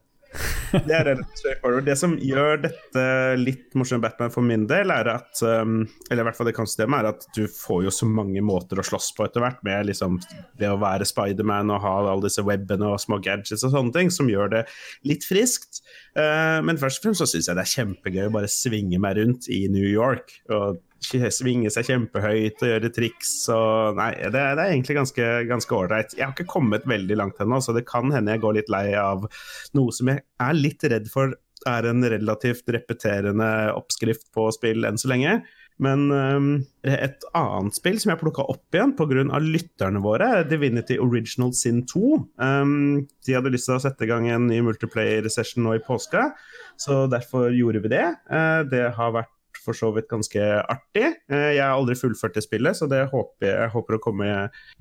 [0.71, 1.63] Det er relativt.
[1.85, 3.03] Det som gjør dette
[3.39, 6.69] litt morsomt Batman for min del, er at um, Eller i hvert fall det kan
[6.69, 9.89] stemme, er at du får jo så mange måter å slåss på etter hvert, med
[9.89, 10.19] liksom
[10.59, 14.13] det å være Spiderman og ha alle disse webbene og små gadgets og sånne ting,
[14.13, 14.65] som gjør det
[15.09, 15.81] litt friskt.
[16.17, 19.17] Eh, men først og fremst så syns jeg det er kjempegøy å bare svinge meg
[19.19, 20.37] rundt i New York.
[20.53, 26.15] og Svinge seg kjempehøyt og gjøre triks og Nei, det, det er egentlig ganske ålreit.
[26.17, 28.87] Jeg har ikke kommet veldig langt ennå, så det kan hende jeg går litt lei
[28.99, 29.29] av
[29.77, 34.99] noe som jeg er litt redd for er en relativt repeterende oppskrift på spill enn
[34.99, 35.39] så lenge.
[35.79, 36.47] Men um,
[36.83, 39.23] et annet spill som jeg plukka opp igjen pga.
[39.39, 42.19] lytterne våre, Divinity Original Sin 2.
[42.35, 46.33] Um, de hadde lyst til å sette i gang en ny multiplayer-session nå i påska,
[46.79, 48.07] så derfor gjorde vi det.
[48.27, 51.05] Uh, det har vært for så vidt ganske artig.
[51.31, 54.31] Eh, jeg har aldri fullført det spillet, så det håper jeg, jeg håper å komme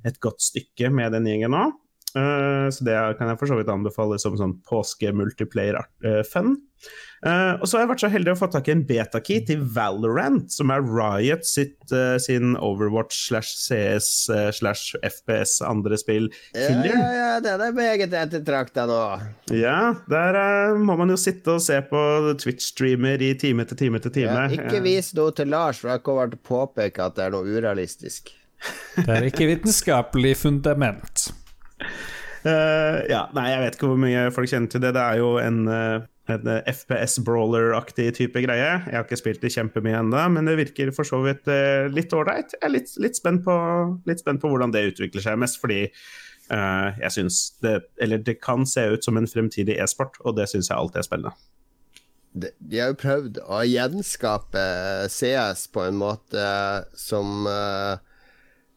[0.06, 1.66] et godt stykke med den gjengen nå.
[2.16, 6.56] Eh, så det kan jeg for så vidt anbefale som sånn påske-multiplayer-fun.
[7.26, 9.62] Uh, og så har jeg vært så heldig å få tak i en betakey til
[9.74, 16.28] Valorant, som er Riot sitt, uh, sin Overwatch slash CS eh, slash FPS andre spill.
[16.54, 16.92] Ja, Killer.
[16.92, 19.00] ja, ja, den er meget ettertrakta nå.
[19.50, 22.04] Ja, der eh, må man jo sitte og se på
[22.38, 24.38] Twitch-streamer i time etter time etter time.
[24.38, 27.26] Ja, ikke Eh, vis noe til Lars, for jeg kommer til å påpeke at det
[27.26, 28.30] er noe urealistisk.
[28.94, 31.32] Det er ikke vitenskapelig fundament.
[32.46, 34.94] Eh, ja, nei, jeg vet ikke hvor mye folk kjenner til det.
[34.96, 38.70] Det er jo en, eh, en eh, FPS-brawler-aktig type greie.
[38.84, 42.14] Jeg har ikke spilt det kjempemye ennå, men det virker for så vidt uh, litt
[42.14, 42.54] ålreit.
[42.56, 43.58] Jeg er litt, litt, spent på,
[44.08, 48.38] litt spent på hvordan det utvikler seg, mest fordi uh, jeg syns det Eller det
[48.44, 51.36] kan se ut som en fremtidig e-sport, og det syns jeg alltid er spennende.
[52.38, 54.64] De, har jo prøvd å gjenskape
[55.10, 56.44] CS på en måte
[56.98, 57.98] som eh,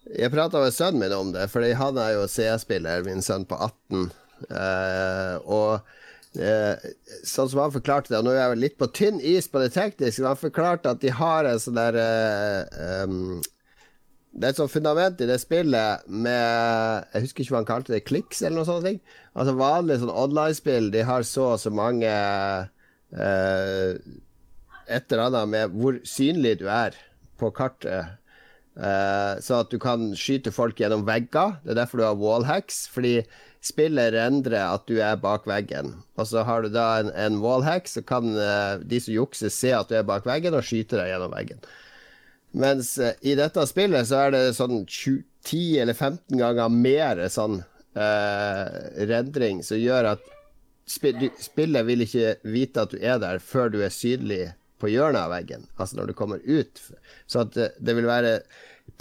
[0.10, 3.58] Jeg prata med sønnen min om det, for han er jo CS-spiller, min sønn på
[3.62, 4.08] 18.
[4.50, 6.90] eh, og eh,
[7.28, 9.74] sånn som han forklarte det, og nå er jeg litt på tynn is på det
[9.78, 13.42] tekniske, men han forklarte at de har en sånn der eh, um,
[14.32, 17.92] det er et sånt fundament i det spillet med Jeg husker ikke hva han kalte
[17.92, 18.88] det, kliks eller noe sånt.
[18.88, 19.00] ting.
[19.36, 22.12] Altså Vanlige sånn online-spill, de har så og så mange
[23.12, 23.90] eh,
[24.88, 26.96] Et eller annet med hvor synlig du er
[27.42, 28.21] på kartet.
[28.80, 31.58] Eh, så at du kan skyte folk gjennom vegger.
[31.64, 32.86] Det er derfor du har wallhacks.
[32.92, 33.20] Fordi
[33.64, 35.96] spillet rendrer at du er bak veggen.
[36.18, 39.74] Og så har du da en, en wallhack, så kan uh, de som jukser, se
[39.76, 41.62] at du er bak veggen, og skyte deg gjennom veggen.
[42.58, 47.28] Mens uh, i dette spillet så er det sånn 20, 10 eller 15 ganger mer
[47.34, 50.22] sånn rendring som gjør at
[50.88, 54.46] sp du, spillet vil ikke vite at du er der før du er synlig
[54.82, 56.82] på hjørnet av veggen, altså når du kommer ut.
[57.30, 58.40] Så at det, det vil være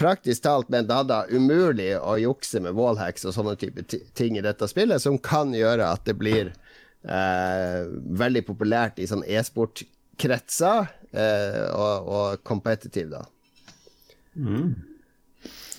[0.00, 3.84] praktisk talt med en dada umulig å jukse med wallhacks og sånne type
[4.16, 7.80] ting i dette spillet, som kan gjøre at det blir eh,
[8.22, 13.26] veldig populært i sånn e-sportkretser, eh, og, og competitive, da.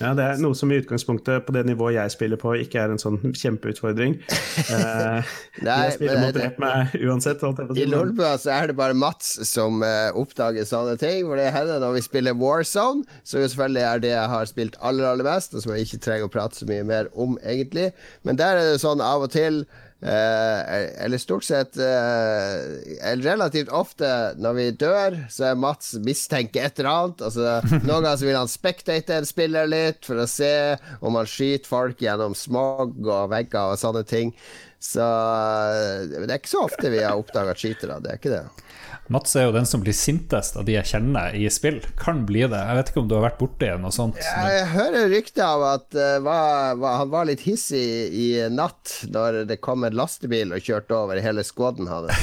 [0.02, 2.92] Ja, Det er noe som i utgangspunktet på det nivået jeg spiller på, ikke er
[2.94, 4.16] en sånn kjempeutfordring.
[4.66, 5.30] Eh,
[5.66, 7.44] Nei, jeg spiller men mot det- rep meg uansett.
[7.78, 11.22] I Lolbua så er det bare Mats som uh, oppdager sånne ting.
[11.28, 14.76] For det hender når vi spiller Warzone, som jo selvfølgelig er det jeg har spilt
[14.82, 17.90] aller, aller mest, og som jeg ikke trenger å prate så mye mer om, egentlig.
[18.26, 19.62] Men der er det sånn av og til
[20.02, 24.08] eller stort sett eh, relativt ofte
[24.42, 27.22] når vi dør, så er Mats mistenker et eller annet.
[27.28, 30.52] Altså, noen ganger vil han spectate en spiller litt for å se
[31.00, 34.34] om han skyter folk gjennom smog og vegger og sånne ting.
[34.82, 38.44] Så eh, det er ikke så ofte vi har oppdaga cheatere, det er ikke det.
[39.10, 41.80] Mats er jo den som blir sintest av de jeg kjenner i spill.
[41.98, 42.58] Kan bli det.
[42.58, 44.20] Jeg vet ikke om du har vært borti noe sånt?
[44.22, 47.82] Jeg hører rykter av at uh, var, var, han var litt hissig
[48.14, 52.14] i natt når det kom en lastebil og kjørte over hele skåden hans.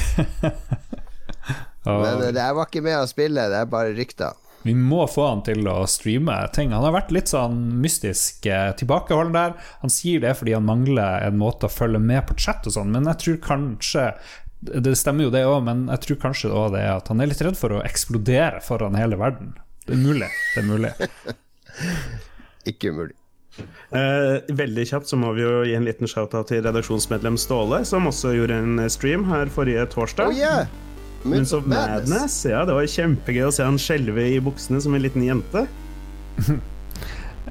[1.84, 4.40] Og Men uh, det var ikke med å spille, det er bare rykter.
[4.64, 6.72] vi må få han til å streame ting.
[6.72, 9.54] Han har vært litt sånn mystisk eh, tilbakeholden der.
[9.84, 12.92] Han sier det fordi han mangler en måte å følge med på chat og sånn,
[12.92, 14.10] men jeg tror kanskje
[14.60, 17.30] Det stemmer jo det òg, men jeg tror kanskje også det er at han er
[17.30, 19.54] litt redd for å eksplodere foran hele verden.
[19.86, 20.28] Det er mulig.
[20.54, 20.90] Det er mulig.
[22.70, 23.16] Ikke umulig.
[23.90, 28.06] Eh, veldig kjapt så må vi jo gi en liten shout-out til redaksjonsmedlem Ståle, som
[28.08, 30.30] også gjorde en stream her forrige torsdag.
[30.30, 30.68] Oh yeah!
[31.24, 32.38] Moons of Madness.
[32.48, 35.66] Ja, det var kjempegøy å se han skjelve i buksene som en liten jente.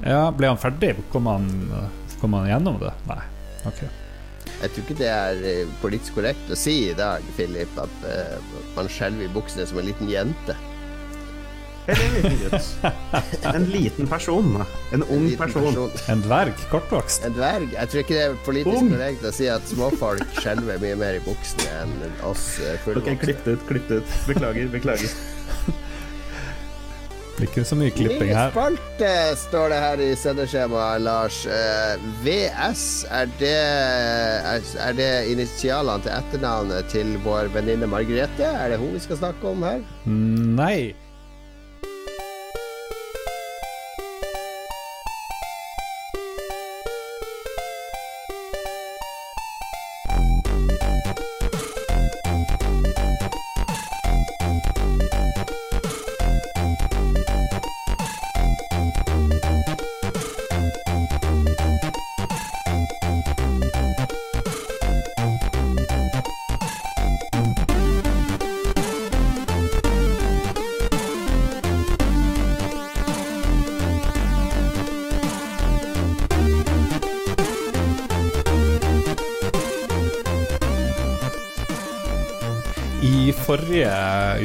[0.00, 0.94] Ja, ble han ferdig?
[1.12, 1.44] Kom han,
[2.22, 2.92] kom han gjennom det?
[3.04, 3.18] Nei.
[3.68, 3.82] Ok.
[4.60, 8.58] Jeg tror ikke det er eh, politisk korrekt å si i dag, Philip, at uh,
[8.76, 10.56] man skjelver i buksene som en liten jente.
[11.88, 12.68] Eller en liten gutt.
[13.56, 14.50] En liten person.
[14.92, 15.90] En ung liten person.
[16.12, 16.60] En dverg?
[16.70, 17.24] Kortvokst?
[17.26, 17.72] En dverg.
[17.72, 18.92] Jeg tror ikke det er politisk Ung.
[18.92, 21.96] korrekt å si at småfolk skjelver mye mer i buksene enn
[22.28, 22.52] oss
[22.84, 23.16] fullvoksne.
[23.16, 24.18] Ok, klipp det ut, klipp det ut.
[24.28, 25.16] Beklager, beklager.
[27.46, 28.50] Ikke så mye klipping Ny her.
[28.52, 29.10] spalte,
[29.40, 31.38] står det her i sendeskjemaet, Lars.
[31.48, 38.44] Eh, VS, er det, er, er det initialene til etternavnet til vår venninne Margrethe?
[38.50, 39.80] Er det hun vi skal snakke om her?
[40.06, 40.92] Nei.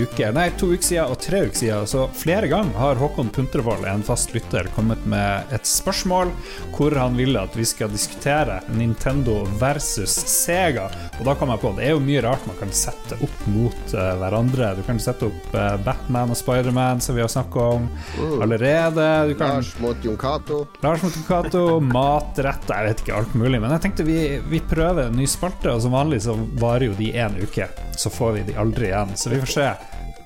[0.04, 3.86] Uke, nei, to uker siden og tre uker siden, så flere ganger har Håkon Puntervold,
[3.90, 6.34] en fast lytter, kommet med et spørsmål
[6.76, 10.90] hvor han ville at vi skal diskutere Nintendo versus Sega.
[11.20, 13.96] Og da kom jeg på det er jo mye rart man kan sette opp mot
[13.96, 14.74] uh, hverandre.
[14.78, 17.88] Du kan sette opp uh, Batman og Spiderman, som vi har snakka om
[18.44, 19.08] allerede.
[19.32, 20.66] Du kan Lars mot Jon Cato.
[20.84, 23.60] Lars Motokato, matretter, jeg vet ikke, alt mulig.
[23.62, 24.20] Men jeg tenkte vi,
[24.52, 27.70] vi prøver en ny spalte, og som vanlig så varer jo de én uke.
[27.98, 29.16] Så får vi de aldri igjen.
[29.20, 29.70] Så vi får se.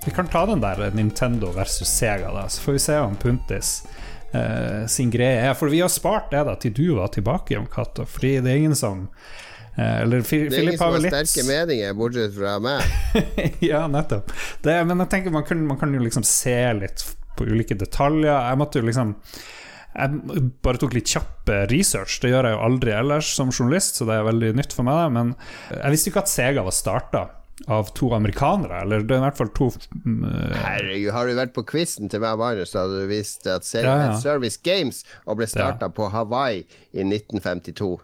[0.10, 2.50] Vi kan ta den der Nintendo versus Sega, da.
[2.50, 3.84] Så får vi se om Puntis
[4.32, 5.54] eh, sin greie er.
[5.54, 8.08] For vi har spart det da til du var tilbake, Jon Cato.
[8.10, 9.04] Fordi det er ingen som
[9.78, 12.82] eh, Eller Det er ingen som har sterke meninger, bortsett fra meg.
[13.70, 14.34] ja, nettopp.
[14.66, 17.06] Det, men jeg tenker man kan, man kan jo liksom se litt
[17.38, 18.34] på ulike detaljer.
[18.34, 19.14] Jeg måtte jo liksom
[19.94, 22.18] jeg bare tok litt kjapp eh, research.
[22.26, 25.14] Det gjør jeg jo aldri ellers som journalist, så det er veldig nytt for meg.
[25.14, 25.36] Men
[25.70, 27.30] jeg visste ikke at Sega var starta
[27.68, 29.70] av to amerikanere, eller det er i hvert fall to
[30.06, 33.68] mm, eh, Herregud, har du vært på quizen til meg Marius, hadde du visst at.
[33.68, 37.98] Service Games og ble starta på Hawaii i 1952.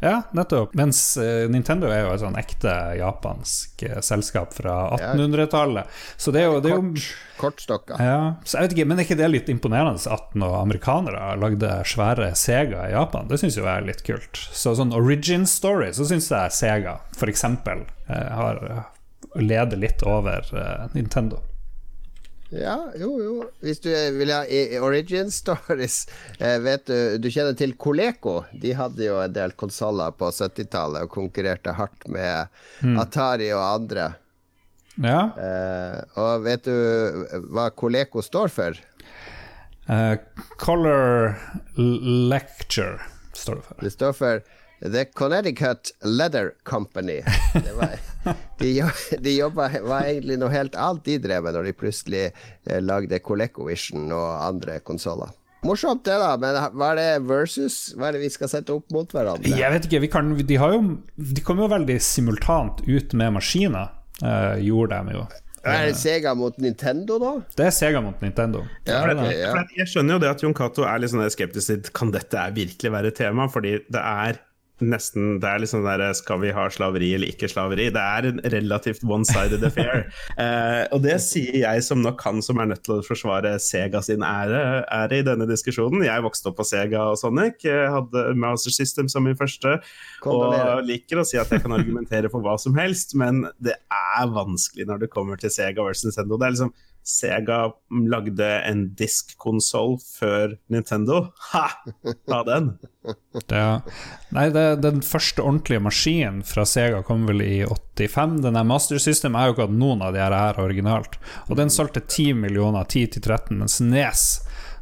[0.00, 0.74] Ja, nettopp.
[0.76, 5.90] Mens eh, Nintendo er jo et sånn ekte japansk eh, selskap fra 1800-tallet.
[6.20, 7.06] Så det er jo, det er jo Kort,
[7.40, 7.98] kortstokka.
[8.02, 11.72] Ja, så jeg vet ikke, Men er ikke det litt imponerende at noen amerikanere lagde
[11.88, 13.30] svære Sega i Japan?
[13.30, 14.42] Det syns jo jeg er litt kult.
[14.52, 17.44] Så sånn origin story, så syns jeg Sega f.eks.
[17.46, 18.62] Eh, har
[19.36, 20.46] leder litt over
[20.94, 21.42] Nintendo.
[22.54, 23.36] Ja, jo, jo.
[23.64, 24.44] Hvis du vil ha
[24.86, 26.04] origin stories
[26.38, 28.44] eh, Vet du Du kjenner til Coleco?
[28.54, 32.46] De hadde jo en del konsoller på 70-tallet og konkurrerte hardt med
[33.02, 34.12] Atari og andre.
[35.02, 35.20] Ja.
[35.34, 36.76] Eh, og vet du
[37.50, 38.78] hva Coleco står for?
[39.86, 40.16] Uh,
[40.58, 41.36] Color
[41.76, 42.98] Lecture
[43.36, 43.82] står det for.
[43.82, 44.40] Det står for
[44.80, 47.22] The Connecticut Leather Company.
[47.54, 47.96] Det var,
[48.60, 48.72] de
[49.22, 53.20] de jobba var egentlig noe helt annet de drev med når de plutselig eh, lagde
[53.24, 55.32] ColecoVision og andre konsoller.
[55.66, 57.78] Morsomt det, da, men hva er det versus?
[57.96, 59.50] Hva er det vi skal sette opp mot hverandre?
[59.56, 60.82] Jeg vet ikke, vi kan, de, har jo,
[61.16, 63.90] de kom jo veldig simultant ut med maskiner,
[64.22, 65.24] eh, gjorde de jo.
[65.66, 67.32] Er det Sega mot Nintendo, da?
[67.58, 68.60] Det er Sega mot Nintendo.
[68.86, 69.32] Ja, Det det.
[69.40, 69.64] ja.
[69.80, 72.92] Jeg skjønner jo det at Jon Cato er litt sånn skeptisk til Kan dette virkelig
[72.94, 74.38] være et tema, fordi det er
[74.84, 77.88] nesten Det er liksom der Skal vi ha slaveri eller ikke slaveri?
[77.94, 80.06] Det er en relativt one-sided affair.
[80.42, 84.02] eh, og det sier jeg som nok han som er nødt til å forsvare Sega
[84.04, 86.04] sin ære, ære i denne diskusjonen.
[86.06, 89.78] Jeg vokste opp på Sega og Sonic, jeg hadde Master System som min første,
[90.28, 94.34] og liker å si at jeg kan argumentere for hva som helst, men det er
[94.34, 96.38] vanskelig når det kommer til Sega versus Nintendo.
[96.40, 96.74] Det er liksom
[97.06, 97.60] Sega
[98.10, 101.28] lagde en diskkonsoll før Nintendo.
[101.52, 101.68] Ha!
[102.26, 102.76] Ta den!
[103.46, 103.62] Det,
[104.34, 108.40] nei, det, den første ordentlige maskinen fra Sega kom vel i 85.
[108.42, 111.14] Den der Master System er jo ikke hatt noen av de her originalt.
[111.46, 114.24] Og den solgte 10 millioner, 10-13, mens Nes,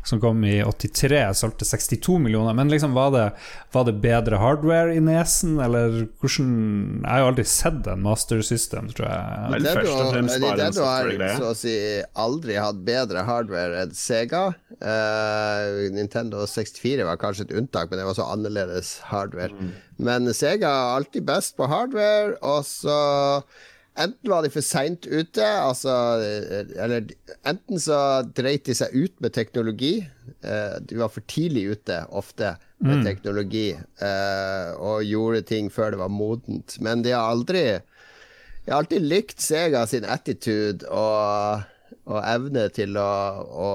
[0.04, 2.54] som kom i 83, solgte 62 millioner.
[2.54, 3.24] Men liksom, var det,
[3.72, 6.50] var det bedre hardware i Nesen, eller hvordan
[7.02, 9.50] Jeg har jo aldri sett en Master System, tror jeg.
[9.54, 11.76] Vel, fremst bare har så å si
[12.26, 14.46] aldri hatt bedre hardware enn Sega.
[14.78, 19.54] Uh, Nintendo 64 var kanskje et unntak, men det var så annerledes hardware.
[19.56, 19.72] Mm.
[20.04, 22.98] Men Sega er alltid best på hardware, og så
[23.98, 27.08] enten var de for seint ute, altså Eller
[27.46, 27.98] enten så
[28.36, 29.94] dreit de seg ut med teknologi.
[30.42, 33.04] Eh, de var for tidlig ute, ofte, med mm.
[33.06, 36.78] teknologi, eh, og gjorde ting før det var modent.
[36.84, 37.64] Men de har aldri
[38.64, 41.64] Jeg har alltid likt Sega sin attitude og,
[42.08, 43.10] og evne til å,
[43.44, 43.68] å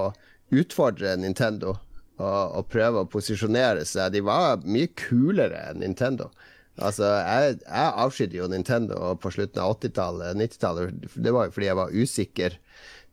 [0.50, 1.76] utfordre Nintendo
[2.20, 4.14] og, og prøve å posisjonere seg.
[4.14, 6.32] De var mye kulere enn Nintendo.
[6.80, 11.06] Altså, jeg, jeg avskydde jo Nintendo på slutten av 80-tallet, 90-tallet.
[11.16, 12.58] Det var jo fordi jeg var usikker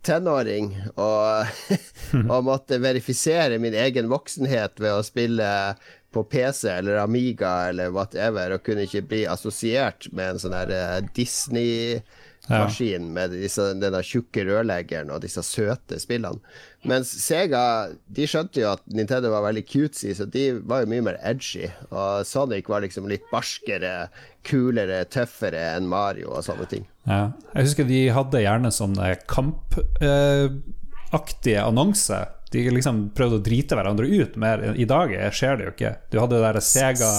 [0.06, 1.48] tenåring og,
[2.30, 5.48] og, måtte verifisere min egen voksenhet ved å spille
[6.14, 10.72] på PC eller Amiga eller whatever, og kunne ikke bli assosiert med en sånn her
[10.72, 11.98] eh, Disney
[12.49, 16.38] maskin med disse, denne tjukke rørleggeren og disse søte spillene.
[16.86, 21.05] Mens Sega de skjønte jo at Nintendo var veldig cutesy, så de var jo mye
[21.09, 21.66] mer edgy.
[21.90, 24.09] Og Sonic var liksom litt barskere,
[24.47, 26.84] kulere, tøffere enn Mario og sånne ting.
[27.09, 27.32] Ja.
[27.57, 30.70] Jeg husker de hadde gjerne sånne kampaktige
[31.59, 34.62] eh, annonser de liksom prøvde å drite hverandre ut mer.
[34.78, 35.92] I dag skjer det jo ikke.
[36.12, 37.11] Du hadde det der Sega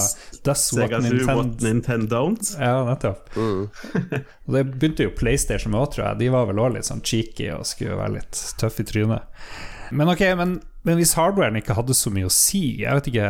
[0.46, 1.34] Does Sega what, Nintendo...
[1.36, 2.52] what Nintendo don't.
[2.56, 3.28] Ja, nettopp.
[3.36, 3.66] Mm.
[4.46, 6.20] og det begynte jo PlayStation med òg, tror jeg.
[6.22, 9.44] De var vel òg litt sånn cheeky og skulle være litt tøffe i trynet.
[9.90, 10.54] Men ok, men,
[10.84, 13.28] men, hvis hardwaren ikke hadde så mye å si Jeg vet ikke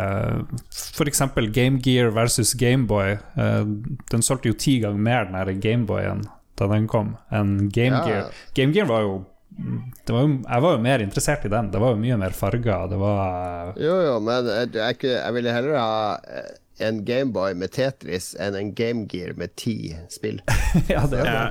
[0.75, 1.23] F.eks.
[1.55, 3.17] Game Gear versus Gameboy.
[3.39, 3.65] Uh,
[4.13, 6.25] den solgte jo ti ganger mer, den Gameboyen,
[6.59, 8.31] da den kom, enn Game Gear.
[8.31, 8.47] Ja.
[8.55, 9.19] Game Gear var jo
[9.59, 11.71] var jo, jeg var jo mer interessert i den.
[11.73, 12.87] Det var jo mye mer farger.
[12.91, 15.93] Det var Jo, jo, men jeg, jeg, jeg ville heller ha
[16.31, 20.41] eh, en Gameboy med Tetris enn en Gamegear med ti spill.
[20.93, 21.33] ja, det er det.
[21.33, 21.43] Ja,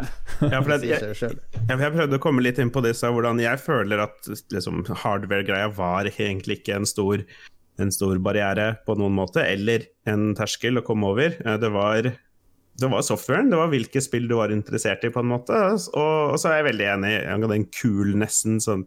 [0.48, 1.36] ja, jeg, jeg,
[1.68, 6.10] jeg, prøvde å komme litt inn på disse, hvordan jeg føler at liksom, hardware-greia var
[6.14, 7.26] egentlig ikke en stor,
[7.82, 11.38] en stor barriere på noen måte, eller en terskel å komme over.
[11.44, 12.14] Eh, det var
[12.78, 15.56] det var softwaren, det var hvilke spill du var interessert i, på en måte.
[15.98, 18.84] Og, og så er jeg veldig enig i den coolnessen som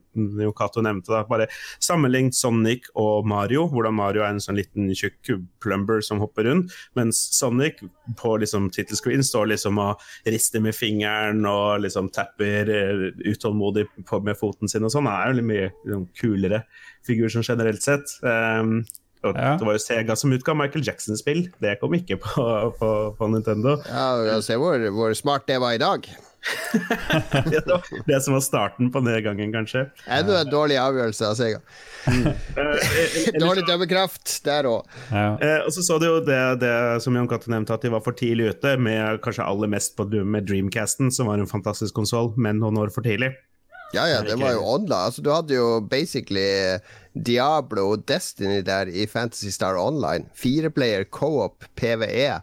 [0.56, 1.10] Cato nevnte.
[1.10, 1.48] da, Bare
[1.82, 5.32] sammenlignet Sonic og Mario, hvordan Mario er en sånn liten tjukk
[5.62, 7.82] plumber som hopper rundt, mens Sonic
[8.20, 14.22] på liksom tittelscreen står liksom og rister med fingeren og liksom tapper eh, utålmodig på,
[14.22, 15.10] med foten sin og sånn.
[15.10, 16.64] Han er jo litt mye liksom, kulere
[17.06, 18.18] figur sånn generelt sett.
[18.22, 18.84] Um,
[19.22, 19.52] ja.
[19.60, 21.44] Det var jo Sega som utga Michael Jackson-spill.
[21.60, 22.44] Det kom ikke på,
[22.78, 23.76] på, på Nintendo.
[23.88, 26.08] Ja, Se hvor, hvor, smart det var i dag.
[27.52, 29.84] det var det som var starten på nedgangen, kanskje.
[30.08, 31.60] Enda en dårlig avgjørelse av Sega.
[32.08, 32.30] Mm.
[33.44, 34.88] dårlig dømmekraft der òg.
[35.12, 35.34] Ja.
[35.36, 36.72] Eh, og så så du jo det, det
[37.04, 40.08] som Jon Katte nevnte, at de var for tidlig ute, med kanskje aller mest på,
[40.08, 43.34] med Dreamcasten, som var en fantastisk konsoll, men noen år for tidlig.
[43.94, 45.04] Ja, ja, det var jo online.
[45.08, 46.78] Altså, du hadde jo basically
[47.14, 50.28] Diablo og Destiny der i Fantasy Star Online.
[50.34, 52.40] Fireplayer co-op PVE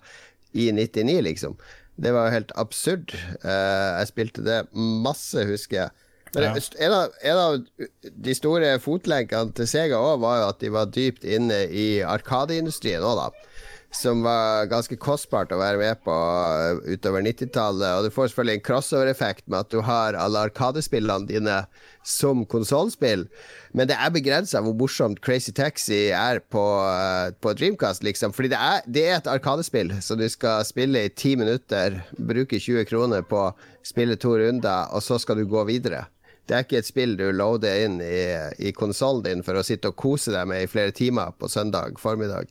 [0.54, 1.56] i 99, liksom.
[1.98, 3.16] Det var jo helt absurd.
[3.44, 5.90] Uh, jeg spilte det masse, husker jeg.
[6.36, 6.52] Men ja.
[6.84, 7.88] en, av, en, av,
[8.28, 13.06] de store fotlenkene til Sega òg var jo at de var dypt inne i arkadeindustrien
[13.08, 13.30] òg, da
[13.92, 17.96] som var ganske kostbart å være med på uh, utover 90-tallet.
[17.96, 21.62] Og du får selvfølgelig en crossover-effekt med at du har alle Arkadespillene dine
[22.08, 23.26] som konsollspill,
[23.76, 28.36] men det er begrensa hvor morsomt Crazy Taxi er på, uh, på Dreamcast, liksom.
[28.36, 32.60] Fordi det er, det er et Arkadespill, så du skal spille i ti minutter, bruke
[32.60, 33.50] 20 kroner på
[33.88, 36.06] spille to runder, og så skal du gå videre.
[36.48, 38.20] Det er ikke et spill du loader inn i,
[38.70, 42.00] i konsollen din for å sitte og kose deg med i flere timer på søndag
[42.00, 42.48] formiddag.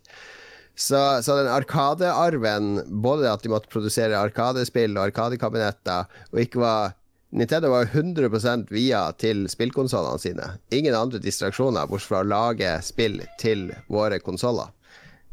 [0.77, 6.97] Så, så den Arkadearven, både at de måtte produsere Arkadespill og Arkadekabinetter, og ikke var
[7.37, 10.47] Nintendo var 100% via til spillkonsollene sine.
[10.73, 14.71] Ingen andre distraksjoner bortsett fra å lage spill til våre konsoller.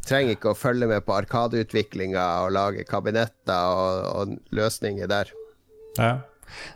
[0.04, 5.32] Trenger ikke å følge med på Arkadeutviklinga og lage kabinetter og, og løsninger der.
[6.00, 6.16] Ja.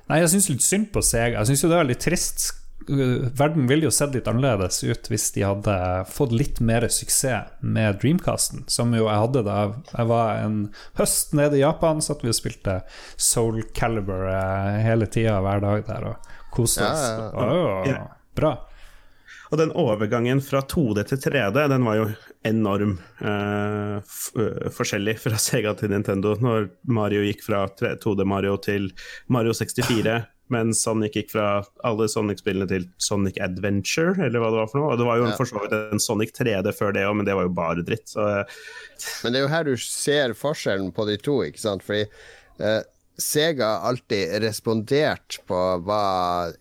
[0.07, 1.35] Nei, jeg syns litt synd på seg.
[1.35, 2.47] Jeg syns jo det er veldig trist
[2.87, 5.75] verden ville jo sett litt annerledes ut hvis de hadde
[6.11, 9.57] fått litt mer suksess med Dreamcasten, som jo jeg hadde da
[9.91, 10.59] jeg var en
[10.99, 12.01] høst nede i Japan.
[12.03, 12.79] Satt vi og spilte
[13.15, 17.05] Soul Caliber eh, hele tida hver dag der og koste oss.
[17.35, 18.01] Ja, ja, ja.
[18.37, 18.55] bra.
[19.47, 22.07] Og den overgangen fra 2D til 3D, den var jo
[22.47, 26.35] enorm eh, eh, forskjellig fra Sega til Nintendo.
[26.43, 28.89] Når Mario gikk fra 2D Mario til
[29.31, 30.19] Mario 64
[30.53, 31.47] mens Sonic gikk fra
[31.87, 34.91] alle Sonic-spillene til Sonic Adventure, eller hva det var for noe.
[34.93, 35.37] Og det var jo ja.
[35.39, 38.07] for så vidt en Sonic 3D før det òg, men det var jo bare dritt.
[38.11, 38.27] Så.
[39.23, 41.85] Men det er jo her du ser forskjellen på de to, ikke sant.
[41.87, 42.79] Fordi eh,
[43.17, 46.03] Sega alltid respondert på hva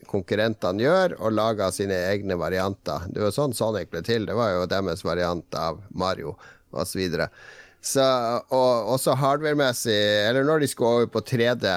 [0.09, 3.05] konkurrentene gjør, og laga sine egne varianter.
[3.12, 4.24] Det var sånn Sonic ble til.
[4.28, 6.34] Det var jo deres variant av Mario
[6.72, 7.05] osv.
[7.87, 8.03] Så,
[8.57, 11.76] og også hardware-messig, eller når de skulle over på 3D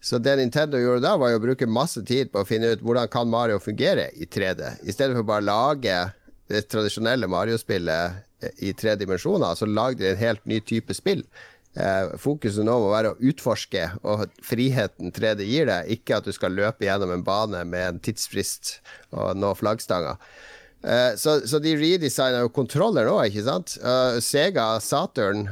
[0.00, 3.10] Så det Nintendo gjorde da, var å bruke masse tid på å finne ut hvordan
[3.12, 4.80] kan Mario fungere i 3D.
[4.88, 5.96] I stedet for bare å lage
[6.50, 11.22] det tradisjonelle Mario-spillet eh, i tre dimensjoner, så lagde de en helt ny type spill.
[11.78, 16.32] Eh, fokuset nå må være å utforske og friheten 3D gir deg, ikke at du
[16.34, 18.78] skal løpe gjennom en bane med en tidsfrist
[19.14, 20.16] og nå flaggstanga.
[20.82, 23.76] Eh, så, så, de redesigner jo kontroller nå, ikke sant?
[23.84, 25.44] Uh, Sega, Saturn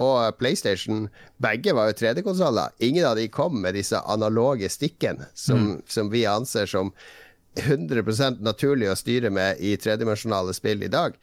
[0.00, 1.06] og PlayStation,
[1.42, 2.72] begge var jo 3D-konsoller.
[2.80, 5.82] Ingen av de kom med disse analoge stikkene som, mm.
[5.88, 6.92] som, vi anser som
[7.60, 11.18] 100% naturlig å styre med i tredimensjonale spill i dag.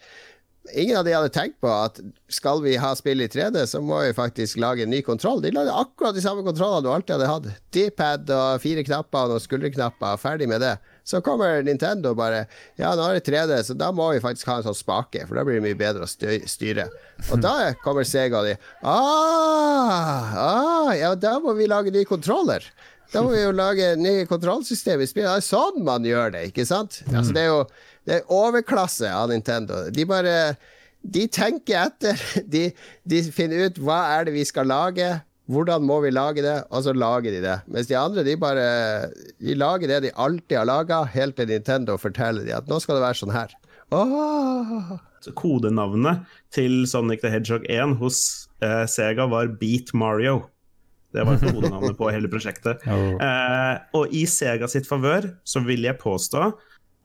[0.76, 1.98] Ingen av de hadde tenkt på at
[2.30, 5.42] skal vi ha spill i 3D, så må vi faktisk lage en ny kontroll.
[5.42, 7.48] De lagde akkurat de samme kontrollene du alltid hadde hatt.
[7.74, 10.76] D-pad og fire knapper og noen skulderknapper, ferdig med det.
[11.10, 12.44] Så kommer Nintendo bare
[12.78, 15.40] Ja, nå er det 3D, så da må vi faktisk ha en sånn spake, for
[15.40, 16.86] da blir det mye bedre å styre.
[17.32, 18.56] Og da kommer Sega og de
[18.86, 22.66] ah, ah, Ja, da må vi lage ny kontroller.
[23.10, 25.32] Da må vi jo lage nye kontrollsystem i spillet.
[25.32, 27.02] Det er sånn man gjør det, ikke sant?
[27.10, 27.64] Altså, det er jo
[28.10, 29.88] det er overklasse av Nintendo.
[29.94, 30.36] De bare
[31.02, 32.22] De tenker etter.
[32.54, 32.70] De,
[33.08, 35.08] de finner ut hva er det vi skal lage.
[35.50, 36.58] Hvordan må vi lage det?
[36.70, 37.56] Og så lager de det.
[37.74, 38.66] Mens de andre, de bare
[39.42, 43.00] De lager det de alltid har laga, helt til Nintendo forteller de at nå skal
[43.00, 43.56] det være sånn her.
[43.90, 45.00] Oh.
[45.36, 46.22] Kodenavnet
[46.54, 48.22] til Sonic the Hedgehog 1 hos
[48.62, 50.44] eh, Sega var Beat Mario.
[51.10, 52.86] Det var kodenavnet på hele prosjektet.
[52.90, 53.18] Oh.
[53.18, 56.52] Eh, og i Sega sitt favør så vil jeg påstå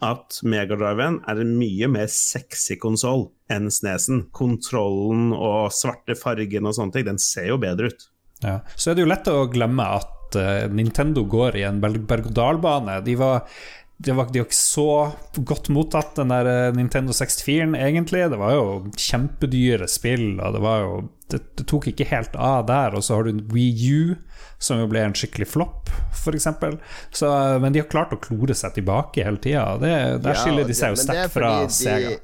[0.04, 4.26] at Megadriven er en mye mer sexy konsoll enn Snesen.
[4.36, 8.10] Kontrollen og svarte fargen og sånne ting, den ser jo bedre ut.
[8.44, 8.58] Ja.
[8.76, 13.00] Så er det jo lett å glemme at uh, Nintendo går i en berg-og-dal-bane.
[13.06, 13.48] De var
[13.96, 15.12] de var ikke så
[15.46, 18.24] godt mottatt, den der eh, Nintendo 64-en, egentlig.
[18.30, 18.64] Det var jo
[18.98, 20.96] kjempedyre spill, og det var jo
[21.30, 22.96] det, det, tok ikke helt av der.
[22.98, 24.16] Og så har du Wii U,
[24.58, 26.50] som jo ble en skikkelig flopp, f.eks.
[27.62, 29.78] Men de har klart å klore seg tilbake hele tida.
[29.78, 32.16] Der skiller de seg jo sterkt fra Sega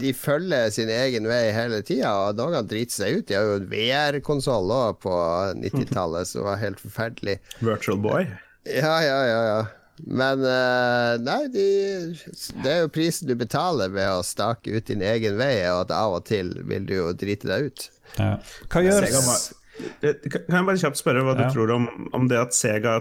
[0.00, 3.26] de følger sin egen vei hele tida, og noen driter seg ut.
[3.28, 5.16] De har jo en VR-konsoll òg på
[5.62, 7.38] 90-tallet som var helt forferdelig.
[7.60, 8.28] Virtual Boy?
[8.68, 9.42] Ja, ja, ja.
[9.48, 9.60] ja.
[10.06, 11.68] Men uh, nei, de,
[12.62, 15.94] det er jo prisen du betaler ved å stake ut din egen vei, og at
[15.96, 17.88] av og til vil du jo drite deg ut.
[18.18, 18.36] Ja.
[18.70, 19.08] Hva gjør
[20.00, 21.46] kan jeg bare kjapt spørre hva ja.
[21.46, 22.98] du tror om, om, det at Sega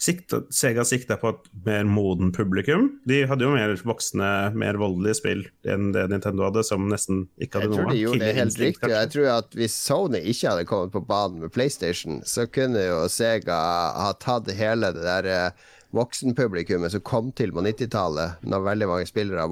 [0.00, 2.88] sikta, Sega sikta på et mer moden publikum?
[3.08, 7.62] De hadde jo mer voksne, mer voldelige spill enn det Nintendo hadde, som nesten ikke
[7.62, 7.78] hadde noe.
[7.78, 8.94] Jeg tror de gjorde det helt riktig.
[8.94, 13.04] Jeg tror at hvis Sony ikke hadde kommet på banen med PlayStation, så kunne jo
[13.12, 13.60] Sega
[13.98, 19.08] ha tatt hele det der eh, voksenpublikummet som kom til på 90-tallet, når veldig mange
[19.08, 19.44] spillere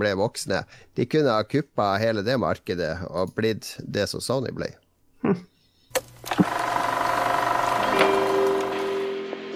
[0.00, 0.62] ble voksne.
[0.96, 4.72] De kunne ha kuppa hele det markedet og blitt det som Sony ble.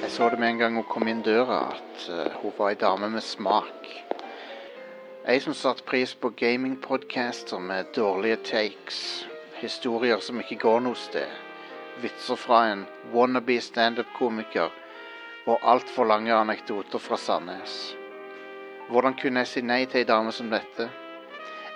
[0.02, 2.78] Jeg så det med en gang hun kom inn døra, at uh, hun var ei
[2.80, 3.88] dame med smak.
[5.28, 9.00] Ei som satte pris på gamingpodcaster med dårlige takes,
[9.60, 11.32] historier som ikke går noe sted,
[12.02, 14.70] vitser fra en wannabe standup-komiker
[15.48, 17.80] og altfor lange anekdoter fra Sandnes.
[18.88, 20.88] Hvordan kunne jeg si nei til ei dame som dette?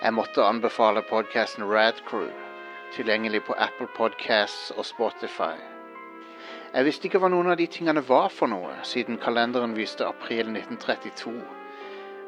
[0.03, 2.42] Jeg måtte anbefale podkasten Radcrew
[2.93, 5.55] tilgjengelig på Apple Podcasts og Spotify.
[6.73, 10.49] Jeg visste ikke hva noen av de tingene var for noe, siden kalenderen viste april
[10.53, 11.33] 1932.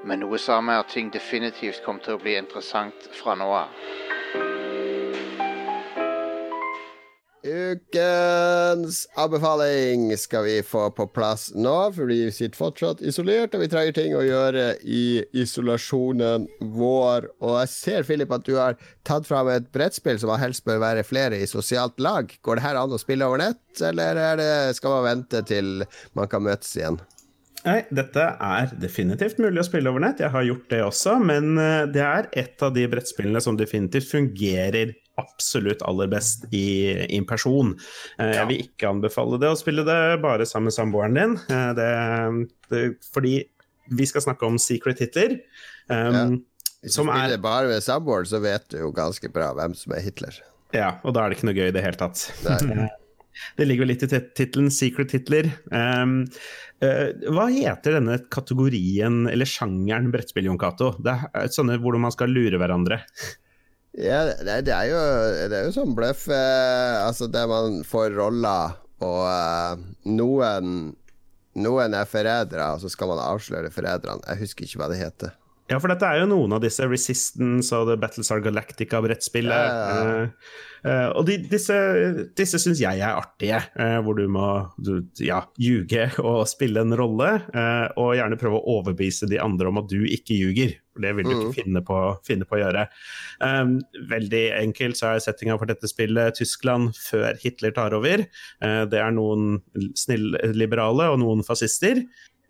[0.05, 4.64] Men noe sa meg at ting definitivt kom til å bli interessant fra nå av.
[7.45, 13.69] Ukens anbefaling skal vi få på plass nå, for vi sitter fortsatt isolert, og vi
[13.69, 17.29] trenger ting å gjøre i isolasjonen vår.
[17.45, 21.05] Og jeg ser, Philip, at du har tatt fram et brettspill som helst bør være
[21.05, 22.33] flere i sosialt lag.
[22.41, 25.85] Går det her an å spille over nett, eller det, skal man vente til
[26.17, 26.97] man kan møtes igjen?
[27.65, 30.21] Nei, dette er definitivt mulig å spille over nett.
[30.21, 34.11] Jeg har gjort det også, men eh, det er et av de brettspillene som definitivt
[34.11, 36.67] fungerer absolutt aller best i,
[37.07, 37.73] i person.
[38.19, 41.37] Eh, jeg vil ikke anbefale det å spille det bare sammen med samboeren din.
[41.51, 41.91] Eh, det,
[42.71, 42.83] det,
[43.15, 43.37] fordi
[43.95, 45.39] vi skal snakke om secret Hitler.
[45.87, 46.25] Um, ja.
[46.85, 49.95] Hvis du spiller er, bare med samboeren, så vet du jo ganske bra hvem som
[49.97, 50.37] er Hitler.
[50.75, 52.25] Ja, og da er det ikke noe gøy i det hele tatt.
[53.55, 55.49] Det ligger vel litt i tittelen 'Secret Hitler'.
[55.71, 56.17] Um,
[56.83, 60.93] uh, hva heter denne kategorien, eller sjangeren, brettspill, Jon Cato?
[61.01, 63.01] Det er sånne hvor man skal lure hverandre.
[63.95, 64.99] Ja, det, det, er jo,
[65.47, 68.75] det er jo sånn bløff eh, Altså der man får roller,
[69.05, 70.93] og eh, noen
[71.55, 74.25] Noen er forrædere, og så skal man avsløre forræderne.
[74.27, 75.29] Jeg husker ikke hva det heter.
[75.71, 79.55] Ja, for dette er jo noen av disse Resistance og The Battlestar Galactica-brettspillet.
[79.55, 80.25] Ja, ja, ja.
[80.25, 81.77] Uh, uh, og de, disse,
[82.37, 86.93] disse syns jeg er artige, uh, hvor du må du, ja, ljuge og spille en
[86.99, 87.31] rolle.
[87.95, 90.75] og gjerne prøve å overbevise de andre om at du ikke ljuger.
[90.95, 92.85] For det vil du ikke finne på, finne på å gjøre.
[93.43, 93.75] Um,
[94.09, 98.23] veldig enkelt så er settinga for dette spillet Tyskland før Hitler tar over.
[98.63, 99.59] det er noen
[99.99, 101.99] snillliberale og noen fascister.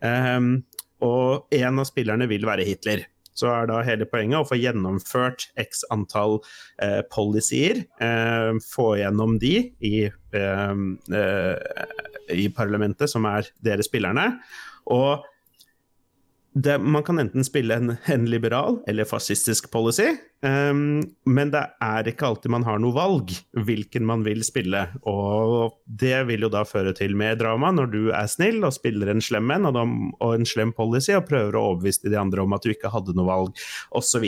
[0.05, 0.59] Um,
[1.03, 3.03] og en av spillerne vil være Hitler.
[3.35, 6.37] Så er da hele poenget å få gjennomført x antall
[6.81, 10.75] eh, policyer, eh, få gjennom de i, eh,
[11.19, 11.95] eh
[12.33, 14.39] i parlamentet, som er dere spillerne.
[14.89, 15.25] Og
[16.55, 20.07] det, man kan enten spille en, en, liberal eller fascistisk policy,
[20.45, 23.33] um, men det er ikke alltid man har noe valg
[23.67, 24.85] hvilken man vil spille.
[25.03, 29.11] Og det vil jo da føre til mer drama når du er snill og spiller
[29.11, 32.55] en slem en og, og, en slem policy og prøver å overbevise de andre om
[32.55, 34.23] at du ikke hadde noe valg, osv.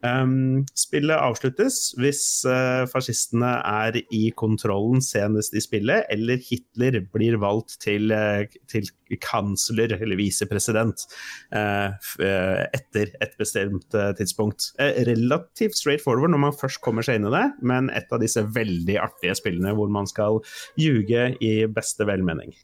[0.00, 7.36] Um, spillet avsluttes hvis uh, fascistene er i kontrollen senest i spillet, eller Hitler blir
[7.42, 8.88] valgt til, uh, til
[9.20, 11.04] kansler eller visepresident
[11.52, 14.70] uh, etter et bestemt tidspunkt.
[14.78, 18.44] relativt straight forward når man først kommer seg inn i det, men et av disse
[18.54, 20.40] veldig artige spillene hvor man skal
[20.80, 22.54] ljuge i beste velmening.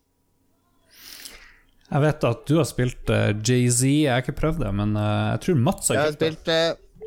[1.87, 5.37] Jeg vet at du har spilt uh, Jay-Z, jeg har ikke prøvd det, men uh,
[5.37, 6.63] jeg tror Mats har Jeg har spilt det.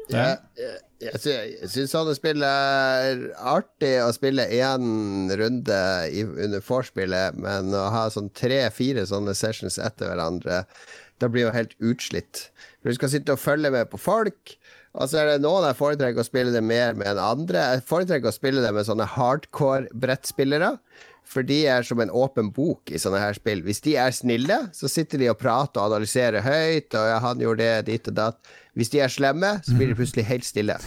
[0.10, 7.38] Jeg, jeg, jeg, syns sånne spill er artig å spille én runde i, under vorspielet,
[7.38, 10.64] men å ha sånn tre-fire sånne sessions etter hverandre,
[11.22, 12.47] da blir jo helt utslitt.
[12.80, 14.55] For du skal sitte og følge med på folk.
[14.97, 17.66] Og så er det noen jeg foretrekker å spille det mer med enn andre.
[17.76, 20.78] Jeg foretrekker å spille det med sånne hardcore brettspillere.
[21.30, 23.61] For de er som en åpen bok i sånne her spill.
[23.65, 26.89] Hvis de er snille, så sitter de og prater og analyserer høyt.
[26.97, 28.53] Og ja, han gjorde det, dit og datt.
[28.77, 30.80] Hvis de er slemme, så blir de plutselig helt stille.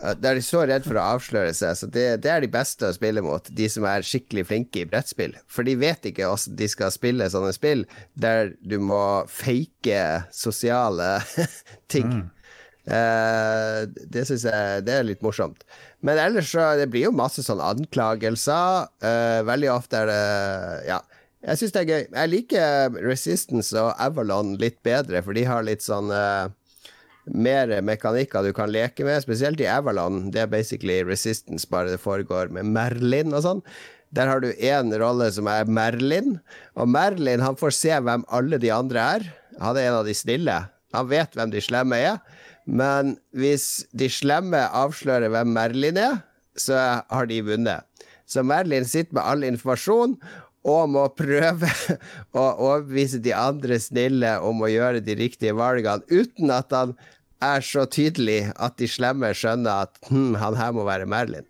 [0.00, 2.88] Da er de så redd for å avsløre seg, så det, det, er de beste
[2.88, 3.48] å spille mot.
[3.52, 5.34] De som er skikkelig flinke i brettspill.
[5.44, 7.84] For de vet ikke hvordan de skal spille sånne spill
[8.16, 11.18] der du må fake sosiale
[11.92, 12.08] ting.
[12.08, 12.28] Mm.
[12.90, 15.62] Uh, det syns jeg det er litt morsomt.
[16.02, 18.90] Men ellers så det blir jo masse sånn anklagelser.
[19.04, 20.22] Uh, veldig ofte er det
[20.90, 21.00] Ja.
[21.40, 22.02] Jeg syns det er gøy.
[22.12, 26.50] Jeg liker Resistance og Avalon litt bedre, for de har litt sånn uh,
[27.32, 30.26] mer mekanikker du kan leke med, spesielt i Avalon.
[30.34, 33.64] Det er basically Resistance, bare det foregår med Merlin og sånn.
[34.12, 36.40] Der har du én rolle som er Merlin,
[36.74, 39.26] og Merlin han får se hvem alle de andre er.
[39.62, 40.56] Han er en av de snille.
[40.92, 42.18] Han vet hvem de slemme er.
[42.70, 46.20] Men hvis de slemme avslører hvem Merlin er,
[46.54, 47.86] så har de vunnet.
[48.30, 50.14] Så Merlin sitter med all informasjon
[50.70, 51.70] og må prøve
[52.40, 56.94] å overbevise de andre snille om å gjøre de riktige valgene, uten at han
[57.40, 61.48] er så tydelig at de slemme skjønner at hm, han her må være Merlin.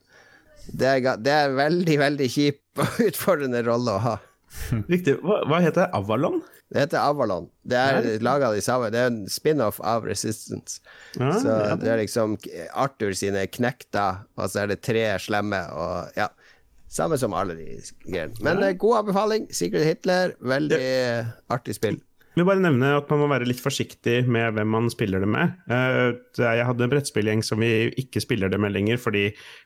[0.70, 4.16] Det er, det er veldig, veldig kjip og utfordrende rolle å ha.
[4.92, 5.18] Riktig.
[5.22, 5.90] Hva, hva heter det?
[5.96, 6.40] Avalon?
[6.70, 7.48] Det heter Avalon.
[7.66, 8.90] Det er laga de samme.
[8.94, 10.82] Det er en spin-off av Resistance.
[11.18, 11.78] Ja, så ja.
[11.78, 12.36] det er liksom
[12.78, 16.30] Arthur sine knekter, og så er det tre slemme, og ja.
[16.90, 17.66] Samme som alle de
[18.02, 18.34] greiene.
[18.42, 18.72] Men ja.
[18.72, 19.44] Eh, god anbefaling.
[19.54, 20.32] Secret Hitler.
[20.42, 20.80] Veldig
[21.54, 22.00] artig spill.
[22.30, 25.26] Jeg vil bare nevne at man må være litt forsiktig med hvem man spiller det
[25.28, 25.56] med.
[25.66, 29.24] Eh, jeg hadde en brettspillgjeng som vi ikke spiller det med lenger, fordi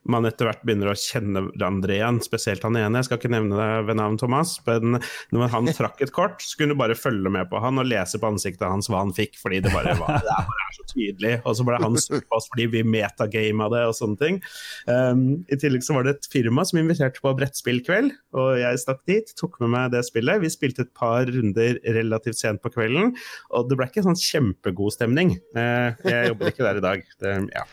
[0.08, 3.02] man etter hvert begynner å kjenne hverandre igjen, spesielt han ene.
[3.02, 4.96] Jeg skal ikke nevne det ved navn Thomas, men
[5.36, 8.20] når han trakk et kort, så kunne du bare følge med på han og lese
[8.22, 11.34] på ansiktet hans hva han fikk, fordi det bare var det er så tydelig.
[11.44, 14.40] Og så ble han sur på oss fordi vi metagama det og sånne ting.
[14.88, 19.04] Um, I tillegg så var det et firma som inviterte på brettspillkveld, og jeg stakk
[19.10, 20.40] dit, tok med meg det spillet.
[20.40, 23.14] Vi spilte et par runder relativt sent på kvelden.
[23.55, 25.36] Og det ble ikke sånn kjempegod stemning.
[25.57, 27.09] Eh, jeg jobber ikke der i dag.
[27.22, 27.64] Det, ja.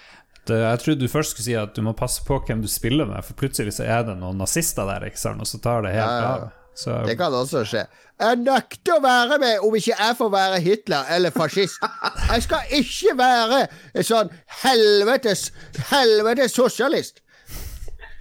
[0.50, 3.10] det, jeg trodde du først skulle si at du må passe på hvem du spiller
[3.10, 5.44] med, for plutselig så er det noen nazister der, ikke sant?
[5.44, 6.50] og så tar det helt ja, av.
[6.82, 7.02] Så.
[7.06, 7.84] Det kan også skje.
[8.22, 11.82] Jeg nekter å være med om ikke jeg får være Hitler eller fascist.
[12.30, 13.60] Jeg skal ikke være
[13.98, 15.50] en sånn helvetes,
[15.90, 17.24] helvetes sosialist.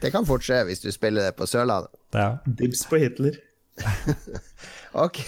[0.01, 1.93] Det kan fort skje hvis du spiller det på Sørlandet.
[2.17, 2.41] Ja.
[2.47, 3.37] Dibs på Hitler.
[4.93, 5.21] Ok,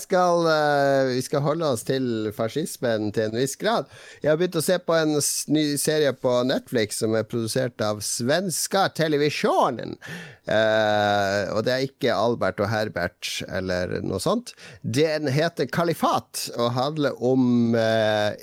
[0.00, 3.88] skal, uh, vi skal holde oss til fascismen til en viss grad.
[4.20, 5.14] Jeg har begynt å se på en
[5.54, 9.96] ny serie på Netflix som er produsert av svenska televisjonen.
[10.44, 14.52] Uh, og det er ikke Albert og Herbert eller noe sånt.
[14.84, 18.36] Den heter Kalifat og handler om uh,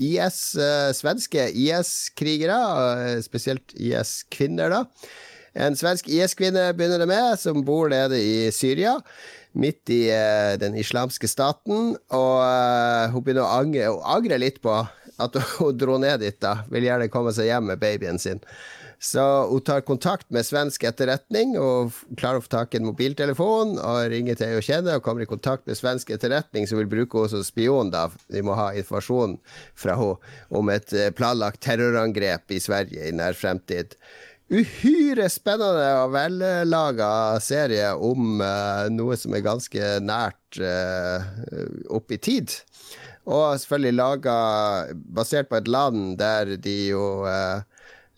[0.00, 0.54] IS,
[0.96, 4.86] svenske IS-krigere, spesielt IS-kvinner, da
[5.60, 8.94] En svensk IS-kvinne begynner det med, som bor nede i Syria.
[9.52, 11.94] Midt i uh, den islamske staten.
[12.14, 14.74] Og uh, hun begynner å angre, hun angrer litt på
[15.20, 16.38] at hun dro ned dit.
[16.42, 18.42] da Vil gjerne komme seg hjem med babyen sin.
[19.00, 23.78] Så hun tar kontakt med svensk etterretning og klarer å få tak i en mobiltelefon
[23.80, 26.90] og ringer til ei hun kjenner og kommer i kontakt med svensk etterretning som vil
[26.90, 27.88] bruke henne som spion.
[27.94, 28.10] da.
[28.28, 29.38] De må ha informasjon
[29.72, 33.96] fra henne om et eh, planlagt terrorangrep i Sverige i nær fremtid.
[34.50, 41.22] Uhyre spennende og vellaga serie om uh, noe som er ganske nært uh,
[41.94, 42.50] opp i tid.
[43.30, 44.38] Og selvfølgelig laga
[45.14, 47.62] basert på et land der de jo uh,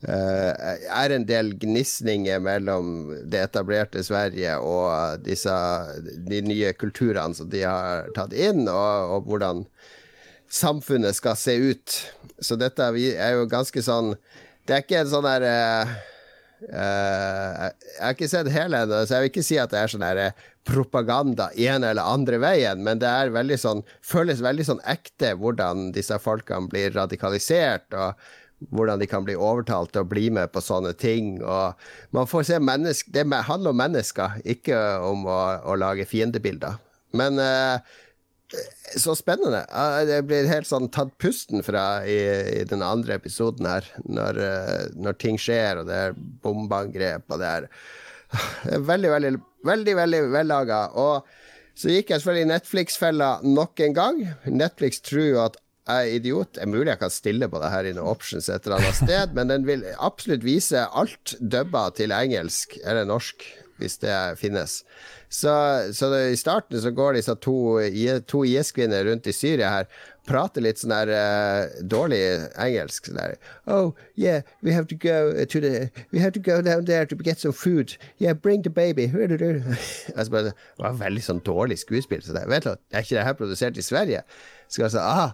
[0.08, 5.52] er en del gnisninger mellom det etablerte Sverige og disse,
[6.16, 9.60] de nye kulturene som de har tatt inn, og, og, hvordan
[10.48, 11.98] samfunnet skal se ut.
[12.40, 14.14] Så dette er jo ganske sånn
[14.64, 15.46] Det er ikke en sånn der
[16.70, 19.92] uh, Jeg har ikke sett hele ennå, så jeg vil ikke si at det er
[19.92, 24.84] sånn der propaganda ene eller andre veien, men det er veldig sånn, føles veldig sånn
[24.86, 27.90] ekte hvordan disse folkene blir radikalisert.
[27.92, 28.14] og
[28.70, 31.40] hvordan de kan bli overtalt til å bli med på sånne ting.
[31.42, 36.78] Og man får se mennesker Det handler om mennesker, ikke om å, å lage fiendebilder.
[37.18, 37.82] Men uh,
[38.98, 39.62] så spennende.
[40.08, 42.18] Jeg blir helt sånn tatt pusten fra i,
[42.60, 47.40] i den andre episoden her, når, uh, når, ting skjer, og det er bombeangrep, og
[47.42, 47.68] det er
[48.90, 49.32] veldig, veldig,
[49.68, 50.84] veldig, veldig vellaga.
[51.00, 54.22] Og så gikk jeg selvfølgelig i Netflix-fella nok en gang.
[54.48, 56.52] Netflix tror jo at jeg er idiot.
[56.54, 59.00] Det er mulig jeg kan stille på det her i noen options et eller annet
[59.00, 63.42] sted, men den vil absolutt vise alt dubba til engelsk eller norsk,
[63.82, 64.82] hvis det finnes.
[65.32, 65.52] Så,
[65.96, 67.54] så det, i starten så går disse to,
[68.28, 69.86] to IS-kvinner rundt i Syria her,
[70.28, 72.20] prater litt sånn der uh, dårlig
[72.60, 73.08] engelsk.
[73.08, 76.84] Sånn der Oh, yeah, we have to go to the We have to go down
[76.84, 77.96] there to get some food.
[78.18, 79.06] Yeah, bring the baby.
[80.16, 82.20] altså, det var veldig sånn dårlig skuespill.
[82.20, 84.22] Så det, vet du, er ikke det her produsert i Sverige?
[84.68, 85.32] Så altså, ah,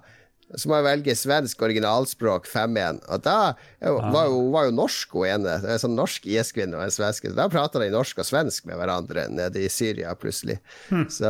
[0.57, 3.03] så må jeg velge svensk originalspråk 5-1.
[3.13, 3.37] Og da
[3.85, 5.57] var jo, var jo norsk hun ene.
[5.61, 7.27] En sånn norsk IS-kvinne og en svensk.
[7.37, 10.57] Da prata de norsk og svensk med hverandre nede i Syria, plutselig.
[10.89, 11.05] Hmm.
[11.13, 11.29] Så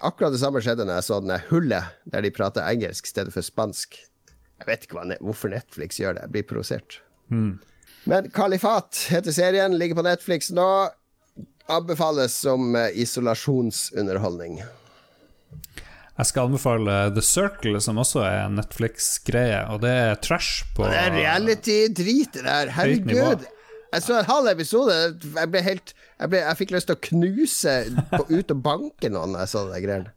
[0.00, 3.36] akkurat det samme skjedde når jeg så denne hullet der de prater engelsk i stedet
[3.36, 4.00] for spansk.
[4.62, 6.26] Jeg vet ikke hvorfor Netflix gjør det.
[6.28, 7.00] Jeg blir provosert.
[7.28, 7.56] Hmm.
[8.08, 10.68] Men Kalifat heter serien, ligger på Netflix nå.
[11.70, 14.62] Anbefales som eh, isolasjonsunderholdning.
[16.18, 20.84] Jeg skal anbefale The Circle, som også er en Netflix-greie, og det er trash på
[20.84, 22.72] Det er reality-drit, det der.
[22.76, 23.46] Herregud.
[23.92, 24.96] Jeg så en halv episode.
[25.36, 27.76] Jeg ble helt Jeg, ble, jeg fikk lyst til å knuse
[28.12, 30.12] på, ut og banke noen da jeg så de greiene.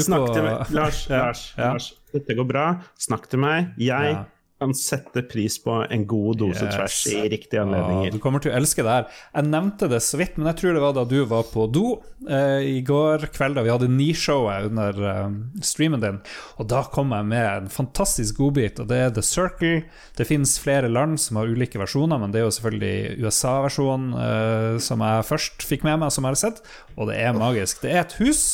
[0.00, 0.70] Snakk til meg.
[0.76, 1.72] Lars, Lars, ja.
[1.72, 2.66] Lars, dette går bra.
[3.00, 3.72] Snakk til meg.
[3.80, 4.22] Jeg ja
[4.60, 6.74] kan sette pris på en god dose yes.
[6.74, 8.10] trash i riktige anledninger.
[8.10, 9.08] Ja, du kommer til å elske det her.
[9.32, 11.84] Jeg nevnte det så vidt, men jeg tror det var da du var på do
[12.28, 15.26] eh, i går kveld, da vi hadde Nishowet under eh,
[15.64, 16.22] streamen din.
[16.60, 19.84] Og da kom jeg med en fantastisk godbit, og det er The Circle.
[20.18, 24.80] Det finnes flere land som har ulike versjoner, men det er jo selvfølgelig USA-versjonen eh,
[24.84, 26.66] som jeg først fikk med meg, som jeg har sett,
[26.98, 27.80] og det er magisk.
[27.80, 28.44] Det er et hus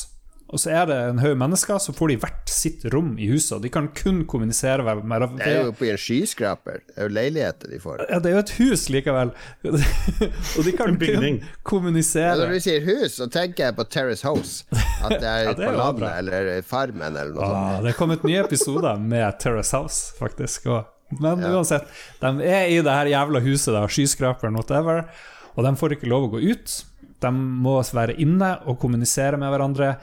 [0.46, 3.56] og så er det en haug mennesker, så får de hvert sitt rom i huset.
[3.56, 5.40] Og de kan kun kommunisere med hverandre.
[5.40, 6.84] Det er jo på en skyskraper.
[6.86, 8.04] Det er jo leiligheter de får.
[8.06, 9.32] Ja, det er jo et hus likevel.
[9.66, 12.30] og de kan kun kommunisere.
[12.30, 14.62] Ja, når du sier hus, så tenker jeg på Terrace House.
[15.02, 17.82] At det er, ja, det er på landet eller Farmen eller noe ah, sånt.
[17.82, 20.68] Det er kommet nye episoder med Terrace House, faktisk.
[20.70, 20.84] Og,
[21.18, 21.56] men ja.
[21.58, 21.90] uansett,
[22.22, 25.08] de er i det her jævla huset, da, skyskraperen, whatever,
[25.56, 26.82] og de får ikke lov å gå ut.
[27.24, 29.96] De må være inne og kommunisere med hverandre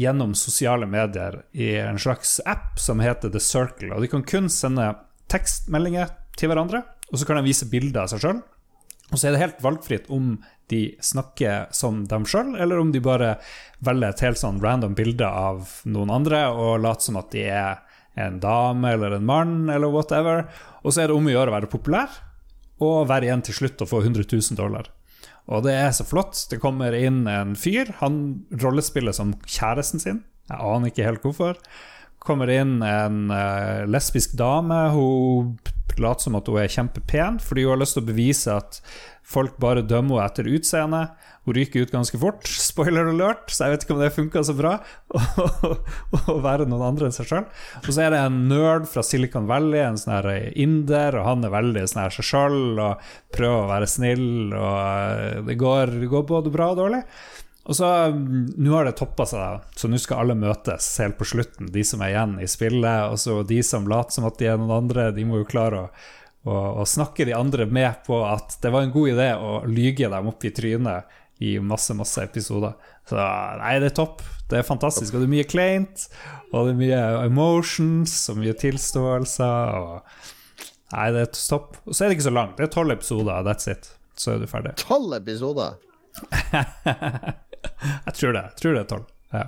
[0.00, 3.92] gjennom sosiale medier i en slags app som heter The Circle.
[3.94, 4.86] Og de kan kun sende
[5.30, 8.40] tekstmeldinger til hverandre, og så kan de vise bilder av seg sjøl.
[9.10, 10.36] Og så er det helt valgfritt om
[10.70, 13.34] de snakker som dem sjøl, eller om de bare
[13.84, 17.82] velger et helt sånn random bilde av noen andre og later som at de er
[18.20, 20.46] en dame eller en mann eller whatever.
[20.84, 22.20] Og så er det om å gjøre å være populær
[22.80, 24.88] og være igjen til slutt og få 100 000 dollar.
[25.48, 26.36] Og det er så flott.
[26.50, 27.94] Det kommer inn en fyr.
[28.02, 30.22] Han rollespiller som kjæresten sin.
[30.50, 31.58] Jeg aner ikke helt hvorfor.
[32.20, 34.82] Kommer inn en uh, lesbisk dame.
[34.94, 35.56] Hun
[36.00, 38.80] later som at hun er kjempepen, fordi hun har lyst til å bevise at
[39.26, 41.02] folk bare dømmer henne etter utseende.
[41.48, 42.46] Hun ryker ut ganske fort.
[42.70, 44.76] Spoiler alert, så jeg vet ikke om det funka så bra
[46.34, 47.48] å være noen andre enn seg sjøl.
[47.80, 51.48] Og så er det en nerd fra Silicon Valley, en sånn her inder, og han
[51.48, 55.96] er veldig sånn her seg sjøl og prøver å være snill, og eh, det går,
[56.02, 57.04] det går både bra og dårlig.
[57.70, 61.28] Og så, mm, Nå har det toppa seg, så nå skal alle møtes helt på
[61.28, 61.72] slutten.
[61.72, 64.58] De som er igjen i spillet, og så de som later som at de er
[64.60, 65.92] noen andre, de må jo klare å
[66.48, 70.08] å, å snakke de andre med på at det var en god idé å lyge
[70.08, 72.74] dem opp i trynet i masse, masse episoder.
[73.08, 74.24] Så nei, det er topp.
[74.50, 75.14] Det er fantastisk.
[75.14, 76.04] Og det er mye kleint,
[76.50, 79.78] og det er mye emotions og mye tilståelser.
[79.80, 81.80] Og nei, det er topp.
[81.86, 82.58] Og så er det ikke så langt.
[82.58, 83.92] Det er tolv episoder, that's it.
[84.20, 84.74] Så er du ferdig.
[84.82, 85.78] Tolv episoder?
[88.06, 88.44] jeg tror det.
[88.44, 89.08] Jeg tror det er tolv.
[89.32, 89.46] Ja.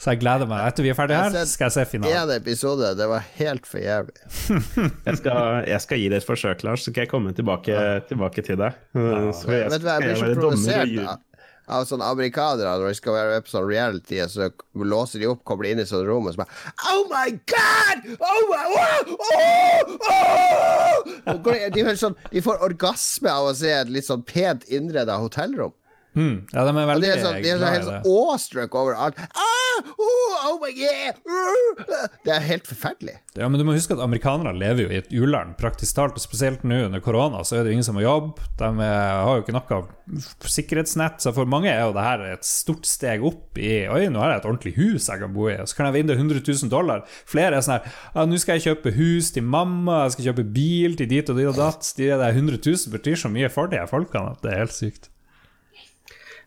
[0.00, 0.64] Så jeg gleder meg.
[0.64, 2.30] Etter vi er ferdige her, skal jeg se finalen.
[2.30, 4.16] Én episode, det var helt for jævlig.
[5.08, 7.76] jeg, skal, jeg skal gi det et forsøk, Lars, så skal jeg komme tilbake,
[8.08, 8.78] tilbake til deg.
[8.96, 11.26] Så jeg, Vet du hva, jeg blir så provosert
[11.70, 15.42] av, sånne amerikanere når de skal være med på sånn reality, så låser de opp,
[15.46, 18.08] kommer inn i sånn rom og så bare Oh my God!
[18.16, 21.60] Oh my oh, oh, oh!
[21.76, 25.76] De, sånn, de, får orgasme av å se et litt sånn pent innreda hotellrom.
[26.18, 26.46] Mm.
[26.50, 29.18] Ja, de er veldig de er, sånn, de er så helt sånn awestruck over alt.
[29.30, 31.20] Ah, oh, oh my God!
[31.22, 33.16] Uh, det er helt forferdelig.
[33.38, 36.18] Ja, men du må huske at amerikanere lever jo i et u-land, praktisk talt.
[36.18, 38.40] Og spesielt nå under korona, så er det ingen som har jobb.
[38.58, 39.82] De har jo ikke noe
[40.50, 41.20] sikkerhetsnett.
[41.22, 44.34] Så for mange er jo det her et stort steg opp i Oi, nå har
[44.34, 46.72] jeg et ordentlig hus jeg kan bo i, og så kan jeg vinne 100 000
[46.72, 47.04] dollar.
[47.28, 50.48] Flere er sånn her ja, Nå skal jeg kjøpe hus til mamma, jeg skal kjøpe
[50.58, 51.94] bil til dit og dit og datt.
[51.96, 55.09] De der 100 000 betyr så mye for de folkene at det er helt sykt.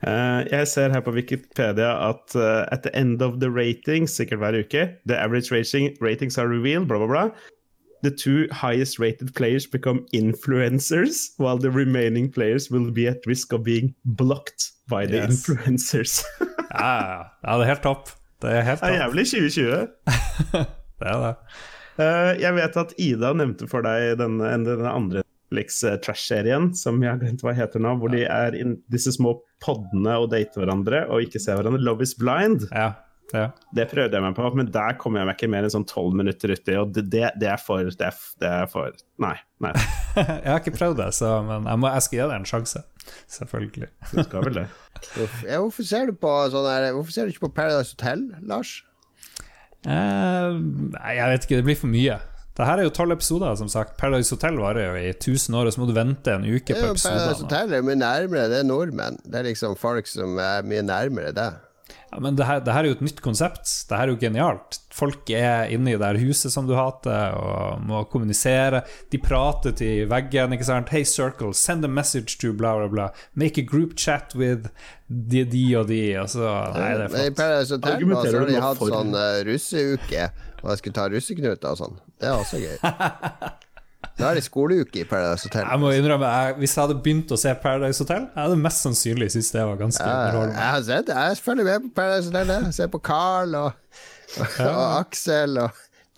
[0.04, 4.40] Uh, jeg ser her på Wikipedia at uh, at the end of the ratings, sikkert
[4.40, 7.30] hver uke, the average rating, ratings are revealed, bla, bla, bla.
[8.04, 13.54] The two highest rated players become influencers, while the remaining players will be at risk
[13.54, 15.30] of being blocked by the yes.
[15.30, 16.24] influencers.
[16.74, 18.10] ja, ja, det er helt topp.
[18.42, 18.90] Det er helt topp.
[18.90, 19.88] Det er jævlig 2020.
[21.00, 21.36] det er det.
[21.94, 25.24] Uh, jeg vet at Ida nevnte for deg denne, denne andre
[25.54, 30.18] Netflix-trash-serien som jeg har glemt hva heter nå, hvor de er i disse små poddene
[30.20, 31.84] og dater hverandre og ikke ser hverandre.
[31.84, 32.68] Love is blind.
[32.72, 32.94] Ja,
[33.34, 33.48] ja.
[33.74, 36.14] Det prøvde jeg meg på, men der kom jeg meg ikke mer enn sånn tolv
[36.18, 38.94] minutter uti, og det, det, det, er for det er, det er for
[39.24, 39.36] Nei.
[39.64, 39.72] nei.
[40.20, 42.84] jeg har ikke prøvd det, så, men jeg, må, jeg skal gi det en sjanse.
[43.34, 43.90] Selvfølgelig.
[44.12, 44.68] Du skal vel det.
[45.50, 48.76] ja, hvorfor ser du på sånne, Hvorfor ser du ikke på Paradise Hotel, Lars?
[49.84, 50.62] Uh,
[51.02, 52.22] jeg vet ikke, det blir for mye.
[52.54, 53.96] Det her er jo tolv episoder, som sagt.
[53.98, 56.92] Paradise Hotel varer jo i 1000 år, og så må du vente en uke på
[56.92, 57.24] episodene.
[57.24, 59.18] Paradise Hotel er mye nærmere, det er nordmenn.
[59.26, 61.50] Det er liksom folk som er mye nærmere det.
[62.22, 63.66] Men det her, det her, er jo et nytt konsept.
[63.90, 64.80] Det her er jo genialt.
[64.94, 68.84] Folk er inne i det her huset som du hater, og må kommunisere.
[69.14, 70.94] De prater til veggen, ikke sant.
[70.94, 73.10] Hey, Circle, send a message to bla, bla, bla.
[73.34, 74.70] Make a group chat with
[75.08, 76.04] de, de og de.
[76.22, 76.46] Altså,
[76.78, 77.28] nei, det er flott.
[77.28, 80.30] I Paradise Hotel så har de hatt sånn uh, russeuke,
[80.62, 82.02] og jeg skulle ta russeknuter og sånn.
[82.22, 82.80] Det er også gøy.
[84.18, 85.64] Da er det skoleuke i Paradise Hotel.
[85.66, 88.86] Jeg må innrømme, jeg, Hvis jeg hadde begynt å se Paradise Hotel, jeg hadde mest
[88.86, 90.60] sannsynlig syntes det var ganske underholdende.
[90.60, 92.48] Jeg har sett jeg følger med på Paradise Hotel.
[92.54, 94.70] Jeg ser på Carl og, og, ja.
[94.70, 95.70] og Aksel og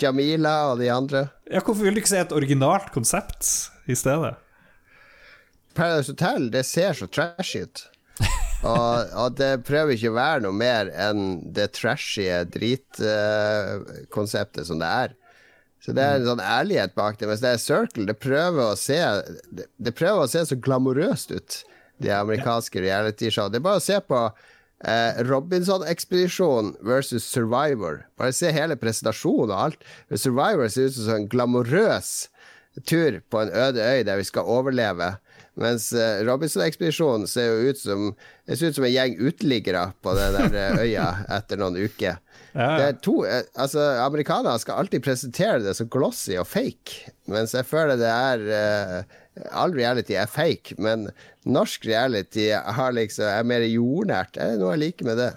[0.02, 1.22] Jamila og de andre.
[1.48, 3.42] Ja, Hvorfor vil du ikke se et originalt konsept
[3.88, 4.36] i stedet?
[5.76, 7.88] Paradise Hotel, det ser så trashy ut.
[8.64, 14.80] og, og, det prøver ikke å være noe mer enn det trashy dritkonseptet uh, som
[14.84, 15.10] det er.
[15.86, 17.30] Så det er en sånn ærlighet bak det.
[17.30, 18.98] Mens det er Circle, det prøver å se
[19.54, 21.62] Det, prøver å se så glamorøst ut,
[22.02, 23.54] de amerikanske realityshowene.
[23.54, 28.02] Det er bare å se på eh, Robinson-ekspedisjon versus Survivor.
[28.18, 29.86] Bare se hele presentasjonen og alt.
[30.10, 32.16] Survivor ser ut som en glamorøs
[32.90, 35.14] tur på en øde øy der vi skal overleve.
[35.60, 38.08] Mens uh, Robinson-ekspedisjonen ser jo ut som
[38.46, 41.06] Det ser ut som en gjeng uteliggere på den der eh, øya
[41.38, 42.20] etter noen uker.
[42.56, 42.68] Ja.
[42.80, 47.68] Det to uh, Altså, amerikanere skal alltid presentere det som glossy og fake, mens jeg
[47.68, 51.10] føler det er uh, All reality er fake, men
[51.44, 52.46] norsk reality
[52.96, 54.38] liksom, er mer jordnært.
[54.38, 55.32] Det er noe jeg liker med det.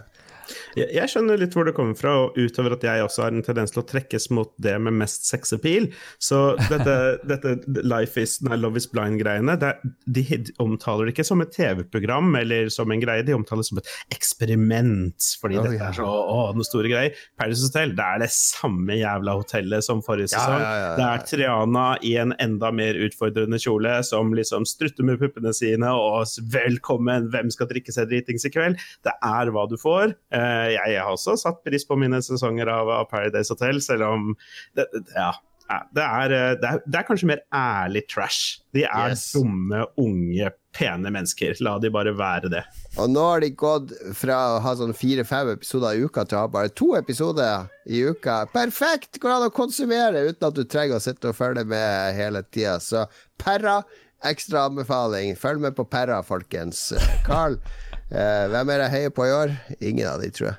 [0.79, 3.45] Jeg, jeg, skjønner litt hvor det kommer fra, og utover at jeg også har en
[3.45, 5.89] tendens til å trekkes mot det med mest sexappeal.
[6.23, 6.97] Så dette,
[7.31, 10.25] dette Life is, nei, Love is Blind-greiene, de
[10.63, 13.93] omtaler det ikke som et TV-program eller som en greie, de omtaler det som et
[14.15, 15.31] eksperiment.
[15.41, 15.91] Fordi oh, dette ja.
[15.91, 17.25] er så å, noen store greier.
[17.39, 20.63] Paradise Hotel, det er det samme jævla hotellet som forrige sesong.
[20.63, 25.21] Ja, ja, det er Triana i en enda mer utfordrende kjole som liksom strutter med
[25.21, 28.79] puppene sine og 'velkommen, hvem skal drikke seg dritings i kveld'?
[29.07, 30.15] Det er hva du får.
[30.35, 30.38] Eh,
[30.75, 34.33] jeg har også satt pris på mine sesonger av, Paradise Hotel, selv om
[34.77, 35.33] det, ja,
[35.69, 38.63] det er, eh, det, er, det er, kanskje mer ærlig trash.
[38.73, 39.27] De er yes.
[39.35, 41.59] dumme, unge, pene mennesker.
[41.65, 42.63] La de bare være det.
[42.97, 46.45] Og nå har de gått fra å ha sånn fire-fem episoder i uka til å
[46.47, 48.41] ha bare to episoder i uka.
[48.55, 49.21] Perfekt!
[49.21, 52.79] Går an å konsumere uten at du trenger å sitte og følge med hele tida.
[52.81, 53.05] Så
[53.41, 53.83] Perra,
[54.25, 55.37] ekstra anbefaling.
[55.39, 56.89] Følg med på Perra, folkens.
[57.29, 59.55] Carl, Eh, hvem er det jeg heier på i år?
[59.81, 60.59] Ingen av de, tror jeg.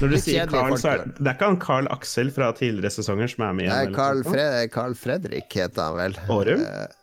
[0.00, 3.30] Når du sier Carl, så er det er ikke han Carl Aksel fra tidligere sesonger
[3.30, 3.76] som er med igjen?
[3.76, 6.16] Nei, Carl, Fred Carl Fredrik heter han vel.
[6.34, 6.64] Årum?
[6.66, 6.96] Eh,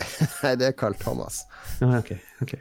[0.44, 1.42] Nei, det er Carl Thomas.
[1.82, 2.14] Ja, ok,
[2.46, 2.54] ok.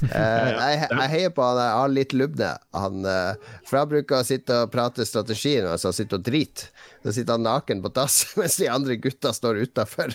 [0.00, 2.54] Eh, jeg, jeg heier på han han litt lubne.
[2.76, 3.34] Han, uh,
[3.68, 6.70] for han bruker å sitte og prate strategi mens han sitter og driter.
[7.04, 10.14] Så sitter han naken på dass mens de andre gutta står utafor.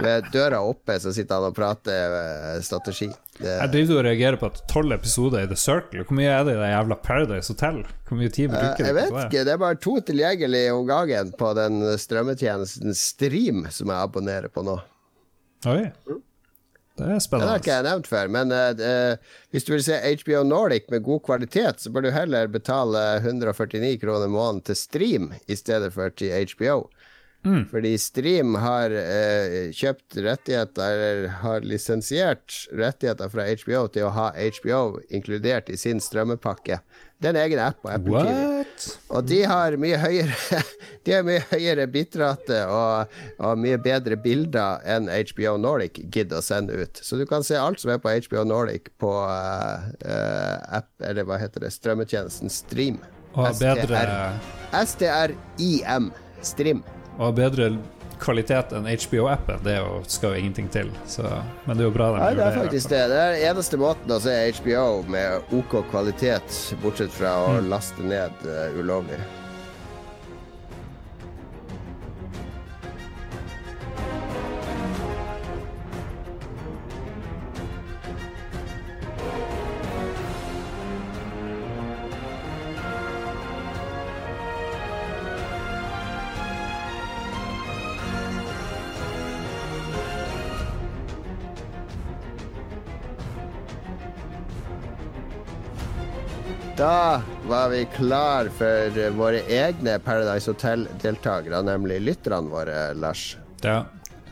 [0.00, 3.10] Med døra oppe, så sitter han og prater uh, strategi.
[3.36, 6.06] Det, Jeg driver og reagerer på at tolv episoder i The Circle.
[6.08, 7.82] Hvor mye er det i det jævla Paradise Hotel?
[8.08, 9.26] Hvor mye tid bruker jeg de vet på det?
[9.28, 14.52] ikke, det er bare to tilgjengelig om gangen på den strømmetjenesten Stream som jeg abonnerer
[14.52, 14.78] på nå.
[15.66, 15.90] Oi.
[16.96, 19.18] Det er Den har ikke jeg nevnt før, men eh,
[19.52, 23.98] hvis du vil se HBO Nordic med god kvalitet, så bør du heller betale 149
[24.00, 26.86] kroner måneden til Stream i stedet for til HBO.
[27.70, 34.30] Fordi Stream har eh, kjøpt rettigheter, eller har lisensiert rettigheter fra HBO til å ha
[34.34, 34.80] HBO
[35.14, 36.80] inkludert i sin strømmepakke.
[37.16, 38.64] Det er en egen app på Apple TV.
[39.08, 40.60] Og de har mye høyere
[41.06, 46.44] De har mye høyere bitrate og, og mye bedre bilder enn HBO Nordic gidder å
[46.44, 46.98] sende ut.
[47.00, 51.28] Så du kan se alt som er på HBO Nordic på uh, eh, app, eller
[51.28, 52.98] hva heter det, strømmetjenesten Stream.
[53.36, 54.02] Og bedre,
[54.82, 56.12] STRIM.
[56.42, 56.84] Stream.
[57.16, 57.70] Og bedre
[58.20, 60.90] kvalitet enn HBO-appen, det jo, skal jo ingenting til.
[61.10, 61.24] Så,
[61.66, 63.02] men det er jo bra de Nei, det er faktisk det.
[63.12, 68.46] Det er eneste måten å se HBO med OK kvalitet, bortsett fra å laste ned
[68.48, 69.20] uh, ulovlig.
[96.86, 103.32] Da var vi klar for våre egne Paradise Hotel-deltakere, nemlig lytterne våre, Lars.
[103.64, 103.80] Ja.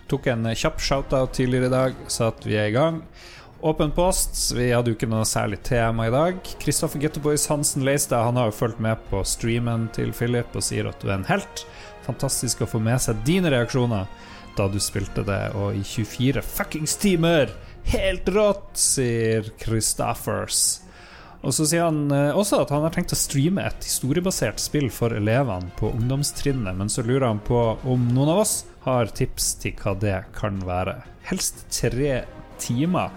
[0.07, 3.01] Tok en kjapp shoutout tidligere i dag, så at vi er i gang.
[3.59, 4.39] Åpen post.
[4.55, 6.39] Vi hadde jo ikke noe særlig tema i dag.
[6.63, 10.93] Kristoffer Gettoboys Hansen Leistad Han har jo fulgt med på streamen til Philip og sier
[10.93, 11.67] at du er en helt.
[12.07, 14.07] Fantastisk å få med seg dine reaksjoner
[14.55, 17.51] da du spilte det, og i 24 fuckings timer!
[17.91, 20.84] Helt rått, sier Christoffers.
[21.45, 24.89] Og så sier han eh, også at han har tenkt å streame et historiebasert spill
[24.93, 28.55] for elevene på ungdomstrinnet, men så lurer han på om noen av oss
[28.87, 31.03] har tips til hva det kan være.
[31.29, 32.23] Helst tre
[32.61, 33.13] timer.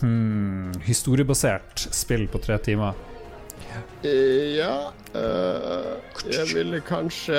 [0.00, 2.96] Hmm, historiebasert spill på tre timer.
[4.04, 5.92] Eh, ja eh,
[6.32, 7.38] Jeg ville kanskje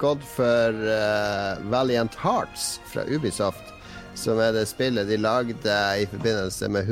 [0.00, 3.74] gått for uh, Valiant Hearts fra Ubisoft,
[4.18, 6.90] som er det spillet de lagde i forbindelse med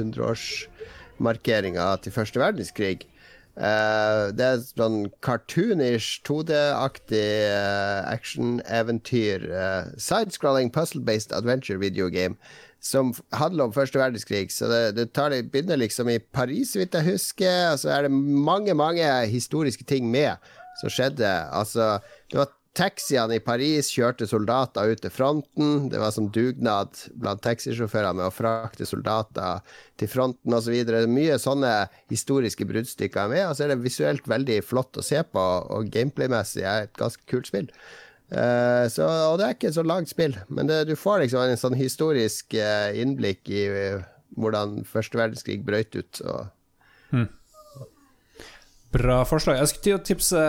[1.18, 3.06] 100-årsmarkeringa til første verdenskrig.
[3.54, 9.46] Uh, det er sånn cartoonish, 2D-aktig uh, action-eventyr.
[9.46, 12.36] Uh, Side-scrolling puzzle-based adventure video game
[12.84, 14.50] som handler om første verdenskrig.
[14.52, 17.70] Så det, det tar det, begynner liksom i Paris, så vidt jeg husker.
[17.72, 20.34] Og så er det mange, mange historiske ting med
[20.80, 21.30] som skjedde.
[21.54, 22.00] Altså,
[22.30, 25.88] det var taxiene i Paris kjørte soldater ut til fronten.
[25.92, 29.62] Det var som dugnad blant taxisjåfører med å frakte soldater
[30.00, 30.74] til fronten osv.
[31.10, 31.74] Mye sånne
[32.12, 33.44] historiske bruddstykker er med.
[33.48, 35.44] Og så er det visuelt veldig flott å se på,
[35.74, 37.70] og gameplay-messig er et ganske kult spill.
[38.32, 41.44] Uh, så, og det er ikke et så langt spill, men det, du får liksom
[41.44, 44.06] en sånn historisk eh, innblikk i uh,
[44.40, 46.22] hvordan første verdenskrig brøt ut.
[46.24, 47.20] Og
[48.94, 49.58] Bra forslag.
[49.58, 50.40] Jeg skulle til å tipse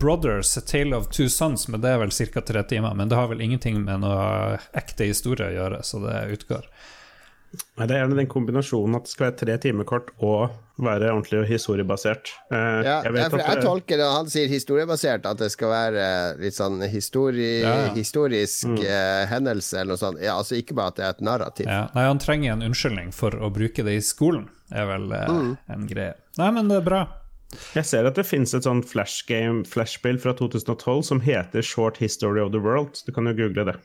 [0.00, 2.40] Brothers, A Tale of Two Sons, men det er vel ca.
[2.40, 2.94] tre timer.
[2.96, 6.70] Men det har vel ingenting med noe ekte historie å gjøre, så det utgår.
[7.76, 11.10] Nei, Det er gjerne den kombinasjonen at det skal være tre timer kort og være
[11.12, 12.32] ordentlig og historiebasert.
[12.52, 16.06] Eh, ja, jeg vet jeg, jeg tolker det, han sier historiebasert, at det skal være
[16.06, 20.20] eh, litt sånn histori Ja, historisk historisk eh, hendelse eller noe sånt.
[20.24, 21.70] Ja, altså ikke bare at det er et narrativ.
[21.70, 21.86] Ja.
[21.96, 25.30] Nei, han trenger en unnskyldning for å bruke det i skolen, er vel eh,
[25.76, 26.16] en greie.
[26.40, 27.04] Nei, men det er bra.
[27.76, 32.42] Jeg ser at det finnes et sånn flashgame, flashspill fra 2012 som heter Short History
[32.42, 32.98] of the World.
[33.06, 33.76] Du kan jo google det.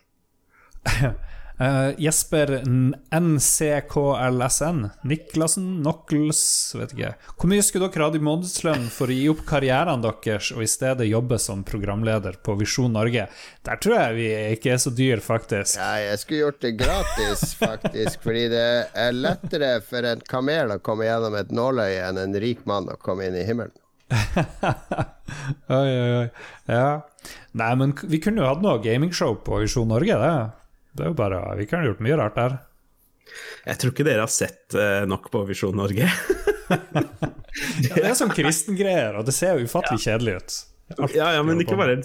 [1.62, 2.64] Eh, Jesper
[3.12, 4.90] NCKLSN.
[5.02, 7.12] Niklassen, Knuckles, vet ikke.
[7.38, 10.70] Hvor mye skulle dere hatt i månedslønn for å gi opp karrieren deres og i
[10.72, 13.28] stedet jobbe som programleder på Visjon Norge?
[13.68, 15.78] Der tror jeg vi ikke er så dyr, faktisk.
[15.78, 18.70] Ja, jeg skulle gjort det gratis, faktisk, fordi det
[19.04, 22.98] er lettere for en kamel å komme gjennom et nåløye enn en rik mann å
[22.98, 23.78] komme inn i himmelen.
[25.72, 26.26] Oi, oi, oi.
[26.68, 26.88] Ja.
[27.56, 30.34] Nei, men vi kunne jo hatt noe gamingshow på Visjon Norge, det.
[30.92, 32.58] Det er jo bare Vi kunne gjort mye rart der.
[33.66, 36.10] Jeg tror ikke dere har sett eh, nok på Visjon Norge.
[37.52, 40.54] Ja, det er sånn kristengreier, og det ser jo ufattelig kjedelig ut.
[41.16, 41.98] Ja, ja, men ikke bare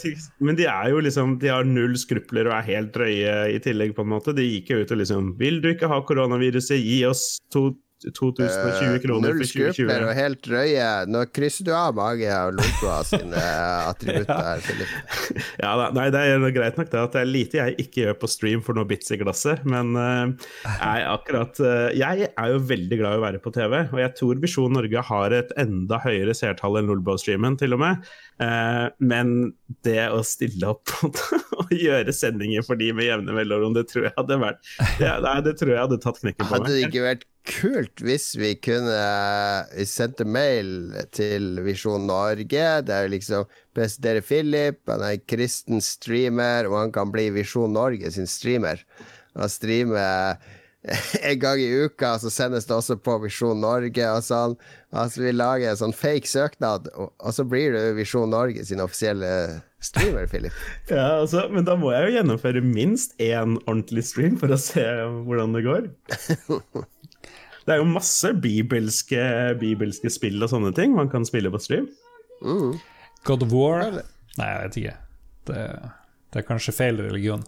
[0.43, 3.97] Men de er jo liksom De har null skrupler og er helt drøye i tillegg,
[3.97, 4.35] på en måte.
[4.37, 7.69] De gikk jo ut og liksom Vil du ikke ha koronaviruset, gi oss to,
[8.05, 10.17] 2020 kroner uh, for skrupler og 2020.
[10.19, 10.89] helt drøye.
[11.11, 13.45] Nå krysser du av mange av Lolbua sine
[13.91, 14.67] attributter her,
[15.65, 18.19] Ja, da, nei, det er greit nok det at det er lite jeg ikke gjør
[18.21, 20.29] på stream for noe bits i glasset, men uh,
[20.67, 24.15] jeg, akkurat, uh, jeg er jo veldig glad i å være på TV, og jeg
[24.21, 28.07] tror Visjon Norge har et enda høyere seertall enn Lolbo-streamen, til og med.
[28.43, 29.31] Eh, men
[29.87, 30.93] det å stille opp
[31.63, 35.39] og gjøre sendinger for de med jevne mellomrom, det tror jeg hadde vært ja, Nei,
[35.47, 36.67] det tror jeg hadde tatt knekken på meg.
[36.67, 38.97] Hadde det ikke vært kult hvis vi kunne
[39.73, 43.47] Vi sendte mail til Visjon Norge, der liksom
[43.77, 48.81] presenterer Philip, han er en kristen streamer, og han kan bli Visjon Norge sin streamer.
[49.37, 50.39] Han streamer
[51.23, 54.57] en gang i uka, så sendes det også på Visjon Norge og sånn.
[54.97, 59.31] Altså, vi lager en sånn fake søknad, og så blir du Visjon Norge sin offisielle
[59.83, 60.55] streamer, Philip.
[60.93, 64.85] Ja, altså, men da må jeg jo gjennomføre minst én ordentlig stream for å se
[65.27, 65.91] hvordan det går.
[67.67, 69.23] Det er jo masse bibelske,
[69.59, 71.89] bibelske spill og sånne ting man kan spille på stream.
[73.27, 73.99] God of War?
[74.39, 74.95] Nei, jeg vet ikke.
[75.51, 75.65] Det,
[76.31, 77.43] det er kanskje feil religion.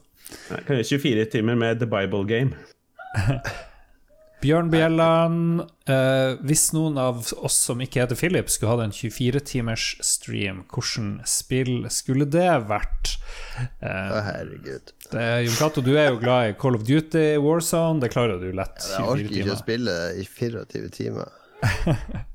[0.51, 2.59] Nei, kan gjøre 24 timer med The Bible Game.
[4.39, 9.87] Bjørn Bjelland, eh, hvis noen av oss som ikke heter Philip, skulle hatt en 24-timers
[10.07, 13.17] stream, hvordan spill skulle det vært?
[13.59, 14.93] Eh, herregud.
[15.11, 18.53] det, Jon Cato, du er jo glad i Call of Duty, Warzone, det klarer du
[18.55, 18.79] lett.
[18.79, 21.35] Jeg orker 24 ikke å spille i 24 timer.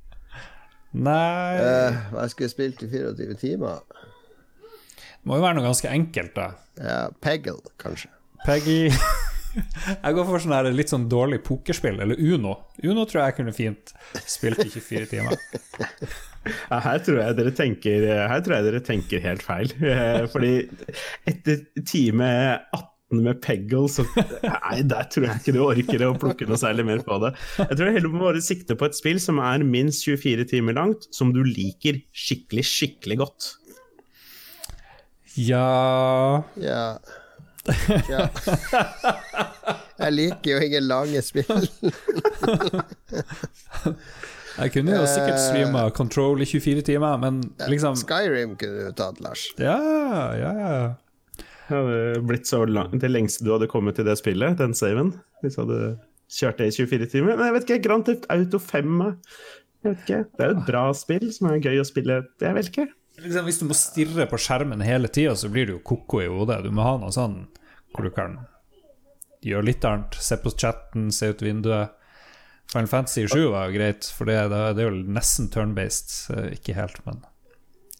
[1.08, 3.80] Nei Eh, hva skulle jeg spilt i 24 timer?
[3.88, 6.52] Det må jo være noe ganske enkelt, da.
[6.84, 8.12] Ja, Peggle, kanskje.
[8.44, 8.92] Peggy
[10.04, 12.56] Jeg går for sånn her litt sånn dårlig pokerspill, eller Uno.
[12.84, 13.94] Uno tror jeg kunne fint
[14.26, 15.38] spilt i 24 timer.
[16.44, 19.70] Ja, her, tror jeg dere tenker, her tror jeg dere tenker helt feil.
[19.94, 20.50] Eh, Fordi
[21.30, 22.28] etter time
[22.76, 24.04] 18 med Peggle, så
[24.44, 27.32] Nei, der tror jeg ikke du orker å plukke noe særlig mer på det.
[27.62, 31.08] Jeg tror heller må bare sikte på et spill som er minst 24 timer langt,
[31.16, 33.52] som du liker skikkelig, skikkelig godt.
[35.40, 36.98] Ja Ja.
[38.11, 38.27] Ja.
[40.03, 41.68] Jeg liker jo ingen lange spill.
[44.53, 47.40] Jeg kunne jo sikkert streama Control i 24 timer, men
[47.72, 49.48] liksom Skyrim kunne du tatt, Lars.
[49.57, 49.77] Ja,
[50.38, 50.84] ja, ja.
[51.64, 55.15] Det hadde blitt så langt, det lengste du hadde kommet til det spillet, den saven,
[55.41, 55.80] hvis du hadde
[56.34, 57.38] kjørt det i 24 timer.
[57.38, 58.99] Men jeg vet ikke, Grand Theft Auto 5
[59.84, 60.19] jeg vet ikke.
[60.31, 62.22] Det er jo et bra spill som er gøy å spille.
[62.40, 62.85] Jeg vet ikke.
[63.24, 66.30] Liksom, hvis du må stirre på skjermen hele tida, så blir du jo ko-ko i
[66.32, 66.64] hodet.
[66.66, 67.45] Du må ha noe sånn
[67.94, 68.40] hvor du kan
[69.44, 70.18] gjøre litt annet.
[70.20, 71.94] Se på chatten, se ut vinduet.
[72.72, 76.16] Final Fantasy 7 var jo greit, for det, det er jo nesten turn-based.
[76.56, 77.22] Ikke helt, men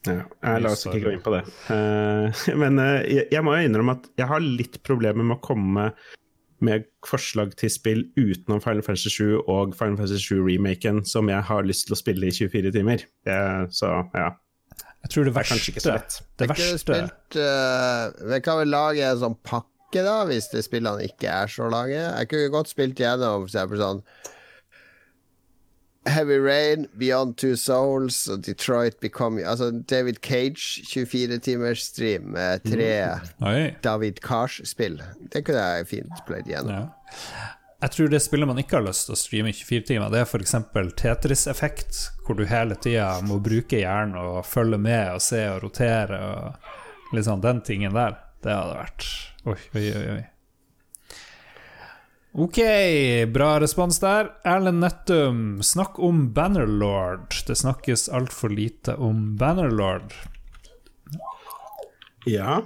[0.04, 1.44] Ja, jeg la oss ikke gå inn på det.
[1.70, 5.45] Uh, men uh, jeg, jeg må jo innrømme at jeg har litt problemer med å
[5.45, 5.91] komme
[6.64, 11.68] med forslag til spill utenom Final Fantasy 7 og Final Fantasy 7-remaken som jeg har
[11.68, 13.04] lyst til å spille i 24 timer.
[13.28, 14.30] Uh, så ja.
[15.04, 16.28] Jeg tror det kanskje ikke så verste lett.
[16.40, 20.64] Det Ikke verste spilt uh, Vi kan vel lage en sånn pakke, da, hvis de
[20.64, 22.00] spillene ikke er så lange.
[22.00, 24.06] Jeg kunne godt spilt gjennom for eksempel sånn
[26.08, 32.64] Heavy Rain, Beyond Two Souls og Detroit Become Altså David Cage 24 timers stream med
[32.68, 32.90] tre
[33.40, 33.80] mm.
[33.84, 35.00] David Cars-spill.
[35.32, 36.74] Det kunne jeg fint pløyd gjennom.
[36.76, 37.54] Ja.
[37.84, 40.22] Jeg tror det spillet man ikke har lyst til å streame i 24 timer, det
[40.22, 40.54] er f.eks.
[41.02, 46.20] Tetris-effekt, hvor du hele tida må bruke hjernen og følge med og se og rotere
[46.24, 48.16] og sånn den tingen der.
[48.44, 49.10] Det hadde vært
[49.52, 49.84] oi, oi.
[50.14, 50.22] oi.
[52.34, 52.62] Ok,
[53.36, 54.32] bra respons der.
[54.48, 57.36] Erlend Nettum, snakk om Bannerlord.
[57.46, 60.16] Det snakkes altfor lite om Bannerlord.
[62.26, 62.64] ja.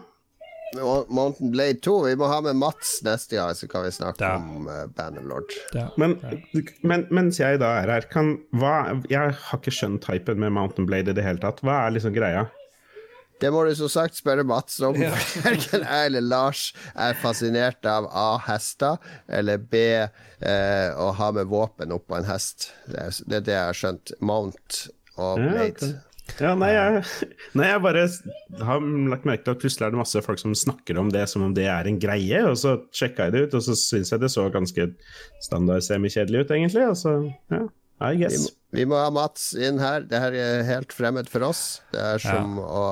[0.76, 1.94] Mo- Mountain Blade 2.
[2.10, 4.34] Vi må ha med Mats neste gang, så kan vi snakke da.
[4.36, 5.54] om uh, Bannerlord.
[5.74, 5.88] Ja.
[5.98, 6.18] Men,
[6.84, 8.74] men mens jeg da er her, kan hva
[9.10, 11.64] Jeg har ikke skjønt hypen med Mountain Blade i det hele tatt.
[11.66, 12.48] Hva er liksom greia?
[13.38, 14.96] Det må du som sagt spørre Mats om.
[14.98, 18.32] Verken jeg eller Lars er fascinert av A.
[18.48, 18.98] hester,
[19.30, 19.84] eller B.
[20.42, 22.72] Eh, å ha med våpen oppå en hest.
[22.90, 24.16] Det er det, er det jeg har skjønt.
[24.26, 24.80] Mount
[25.22, 25.92] og Ja, Blade.
[26.40, 27.04] Ja, nei, jeg,
[27.58, 28.04] nei, jeg bare
[28.68, 31.46] har lagt merke til at plutselig er det masse folk som snakker om det som
[31.48, 34.22] om det er en greie, og så sjekka jeg det ut, og så syns jeg
[34.22, 34.90] det så ganske
[35.48, 36.86] standard semikjedelig ut, egentlig.
[36.92, 37.16] Og så,
[37.54, 37.64] ja,
[38.04, 38.44] I Vi, guess.
[38.44, 40.04] må- vi må ha Mats inn her.
[40.06, 41.80] Det her er helt fremmed for oss.
[41.96, 42.84] Det er som å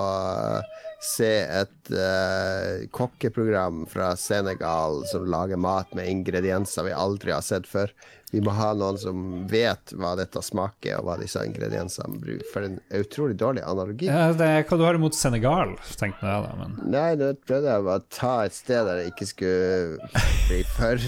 [1.05, 7.67] se et uh, kokkeprogram fra Senegal som lager mat med ingredienser vi aldri har sett
[7.69, 7.91] før.
[8.35, 12.47] Vi må ha noen som vet hva dette smaker, og hva disse ingrediensene bruker.
[12.51, 14.09] For en utrolig dårlig analogi.
[14.11, 17.85] Ja, det hva du har imot Senegal, tenkte jeg da, men Nei, nå prøvde jeg
[17.87, 20.09] bare å ta et sted der det ikke skulle
[20.49, 21.05] bli for,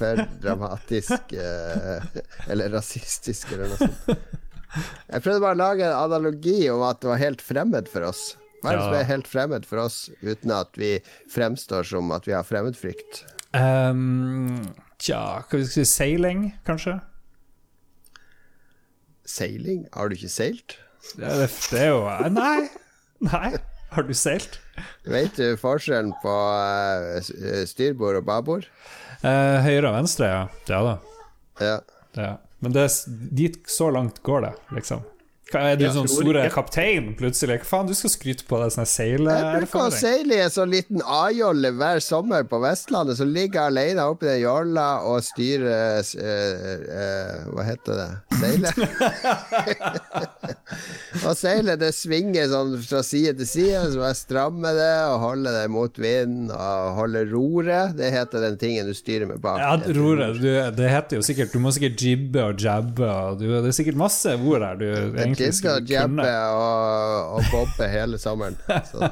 [0.00, 2.06] for dramatisk eh,
[2.48, 4.30] eller rasistisk eller noe sånt.
[5.12, 8.22] Jeg prøvde bare å lage en analogi om at det var helt fremmed for oss.
[8.62, 10.94] Hva er det som er helt fremmed for oss, uten at vi
[11.36, 13.24] fremstår som at vi har fremmedfrykt?
[13.58, 14.62] Ehm,
[15.02, 16.92] Tja, hva skal vi si, seiling, kanskje?
[19.26, 19.80] Seiling?
[19.96, 20.76] Har du ikke seilt?
[21.16, 22.68] Ja, det, det er jo Nei.
[23.26, 23.50] Nei.
[23.92, 24.60] Har du seilt?
[25.10, 28.68] Vet du forskjellen på eh, eh, styrbord og babord?
[29.26, 30.44] Eh, høyre og venstre, ja.
[30.70, 30.94] Ja da.
[31.58, 31.74] Ja.
[32.16, 32.30] Ja.
[32.62, 32.86] Men det,
[33.34, 35.02] dit så langt går det, liksom.
[35.58, 37.60] Er du sånn store kaptein plutselig?
[37.62, 40.72] Hva faen, du skal skryte på deg sånn Jeg bruker å seile i en sånn
[40.72, 46.00] liten A-jolle hver sommer på Vestlandet, så ligger jeg alene oppi den jolla og styrer
[46.02, 48.08] uh, uh, Hva heter det?
[48.42, 48.72] Seile?
[51.26, 55.16] og seile, det svinger sånn fra side til side, så må jeg stramme det og
[55.26, 57.96] holde det mot vind og holde roret.
[57.98, 59.60] Det heter den tingen du styrer med bak.
[59.62, 60.40] Ja, roret.
[60.76, 63.98] Det heter jo sikkert Du må sikkert jibbe og jabbe og du, Det er sikkert
[64.00, 68.58] masse ord her du egentlig Skulle og jabbe og, og bobbe hele sommeren.
[68.88, 69.10] Så.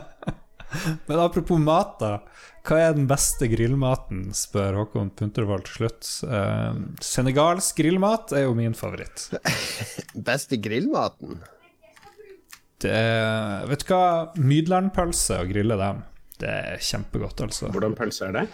[1.09, 2.13] Men apropos mat, da.
[2.67, 6.11] Hva er den beste grillmaten, spør Håkon Puntervold til slutt.
[6.29, 9.31] Eh, senegalsk grillmat er jo min favoritt.
[10.29, 11.41] Beste grillmaten?
[12.81, 14.05] Det er, vet du hva?
[14.37, 16.05] Mydlandpølse å grille dem.
[16.41, 17.69] Det er kjempegodt, altså.
[17.73, 18.45] Hvordan pølse er det?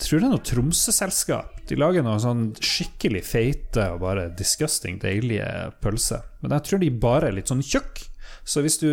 [0.00, 1.60] Tror det er noe Tromsø-selskap.
[1.68, 5.46] De lager noen sånn skikkelig feite og bare disgusting deilige
[5.84, 6.24] pølser.
[6.42, 8.08] Men jeg tror de bare er litt sånn tjukke.
[8.44, 8.88] Så hvis du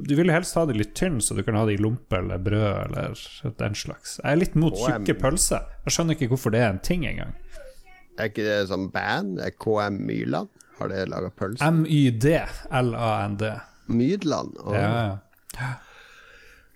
[0.00, 2.16] Du vil jo helst ha det litt tynn, så du kan ha det i lompe
[2.16, 3.12] eller brød eller
[3.58, 4.16] den slags.
[4.22, 5.66] Jeg er litt mot tjukke pølser.
[5.84, 7.34] Jeg skjønner ikke hvorfor det er en ting engang.
[8.18, 9.38] Er ikke det sånn band?
[9.44, 10.48] Er KM Myrland?
[10.78, 11.60] Har det laga pølse?
[11.68, 13.52] M-y-d-l-a-n-d.
[13.88, 14.56] Mydland?
[14.62, 14.74] Å.
[14.74, 14.88] Ja,
[15.58, 15.74] ja.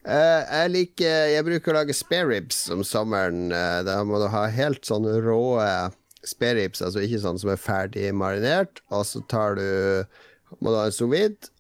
[0.03, 3.53] Eh, jeg liker Jeg bruker å lage spareribs om sommeren.
[3.55, 5.43] Uh, da må du ha helt sånn rå
[6.27, 8.83] spareribs, altså ikke sånn som er ferdig marinert.
[8.95, 9.69] Og så tar du
[10.61, 11.15] må du ha en sous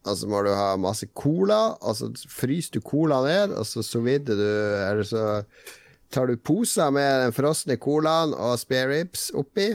[0.05, 1.79] og så må du ha masse cola.
[1.81, 5.45] Og så fryser du cola ned, og så sous du Eller så
[6.13, 9.73] tar du poser med den frosne colaen og spareribs oppi.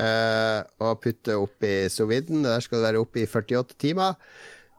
[0.00, 2.08] Uh, og putter oppi sous.
[2.30, 4.16] Der skal det være oppi i 48 timer.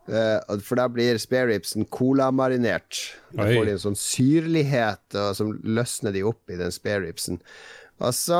[0.07, 2.97] Og for da blir spareribsen colamarinert.
[3.31, 7.39] Da får de en sånn syrlighet, og som løsner de opp i den spareribsen.
[8.03, 8.39] Og så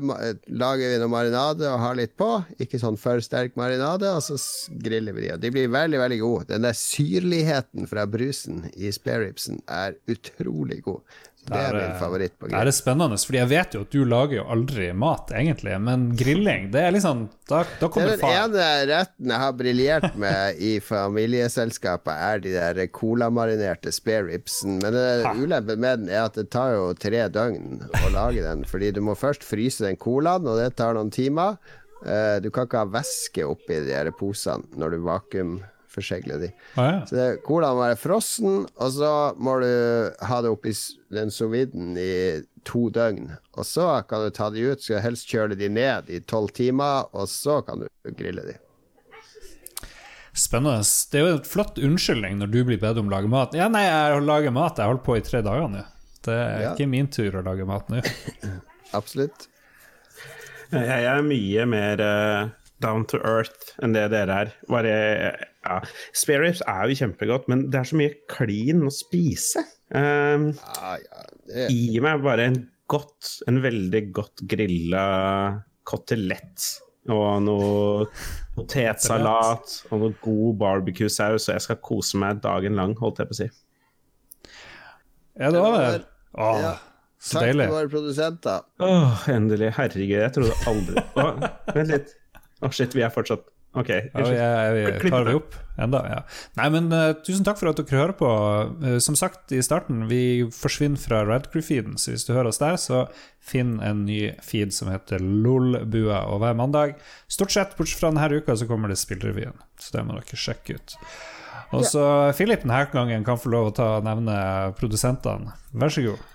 [0.00, 2.28] uh, lager vi noe marinade og har litt på.
[2.62, 4.38] Ikke sånn for sterk marinade, og så
[4.84, 5.32] griller vi de.
[5.34, 6.48] Og de blir veldig, veldig gode.
[6.52, 11.02] Den der syrligheten fra brusen i spareribsen er utrolig god.
[11.44, 12.72] Det er min eh, favoritt på Det er grill.
[12.72, 15.74] spennende, fordi jeg vet jo at du lager jo aldri mat, egentlig.
[15.80, 20.16] Men grilling, det er liksom Da, da Det er den ene retten jeg har briljert
[20.16, 24.78] med i familieselskapet, er de der colamarinerte spareribsen.
[24.82, 24.96] Men
[25.42, 28.64] ulempen med den er at det tar jo tre døgn å lage den.
[28.68, 31.58] Fordi du må først fryse den colaen, og det tar noen timer.
[32.04, 34.98] Eh, Du kan ikke ha væske oppi de her posene når du
[35.94, 36.52] vakuumforsegler de.
[36.76, 37.06] Ah, ja.
[37.06, 40.72] Så det, colaen må være frossen, og så må du ha det oppi
[41.14, 43.30] den sous i to døgn.
[43.56, 47.06] Og så kan du ta de ut, skal helst kjøle de ned i tolv timer,
[47.14, 47.88] og så kan du
[48.18, 48.56] grille de.
[50.34, 50.82] Spennende.
[51.12, 53.52] Det er jo et flott unnskyldning når du blir bedt om å lage mat.
[53.54, 54.78] Ja, nei, jeg lager mat.
[54.80, 55.84] Jeg holdt på i tre dager nå.
[56.24, 56.72] Det er Ja.
[56.72, 58.00] ikke min tur å lage mat nå.
[58.98, 59.46] Absolutt.
[60.72, 62.48] Jeg er mye mer eh,
[62.82, 64.50] down to earth enn det dere er.
[64.66, 64.94] Bare,
[65.64, 65.80] ja.
[66.16, 69.64] Spareribs er jo kjempegodt, men det er så mye klin å spise.
[69.94, 72.58] Um, Ja, ja, det, Gi meg bare en
[72.90, 75.04] godt, en veldig godt grilla
[75.88, 76.64] kotelett
[77.12, 78.06] og noe
[78.56, 83.36] potetsalat og noe god barbecue-saus, og jeg skal kose meg dagen lang, holdt jeg på
[83.36, 83.48] å si.
[85.36, 86.04] Ja, det var det.
[86.38, 86.74] Åh, Ja.
[87.18, 87.64] så Takk deilig.
[87.66, 88.60] til våre produsenter.
[88.84, 89.72] Åh, endelig.
[89.76, 92.14] Herregud, jeg trodde aldri Åh, Vent litt.
[92.64, 93.90] Å, shit, vi er fortsatt OK.
[93.90, 95.38] Ja, jeg, jeg, jeg, tar vi det.
[95.40, 96.00] opp enda?
[96.06, 96.18] Ja.
[96.60, 98.28] Nei, men uh, tusen takk for at dere hører på.
[98.84, 102.78] Uh, som sagt i starten, vi forsvinner fra Radcrew-feeden, så hvis du hører oss der,
[102.78, 103.04] så
[103.42, 106.94] finn en ny feed som heter LOL-bua, og hver mandag,
[107.26, 109.58] stort sett bortsett fra denne uka, så kommer det Spillrevyen.
[109.82, 110.96] Så det må dere sjekke ut.
[111.74, 112.04] Og så
[112.38, 114.36] Philip denne gangen kan få lov å ta nevne
[114.78, 115.56] produsentene.
[115.74, 116.20] Vær så god.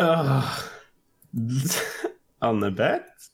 [0.00, 0.46] Uh,
[2.40, 3.26] Anne-Beth,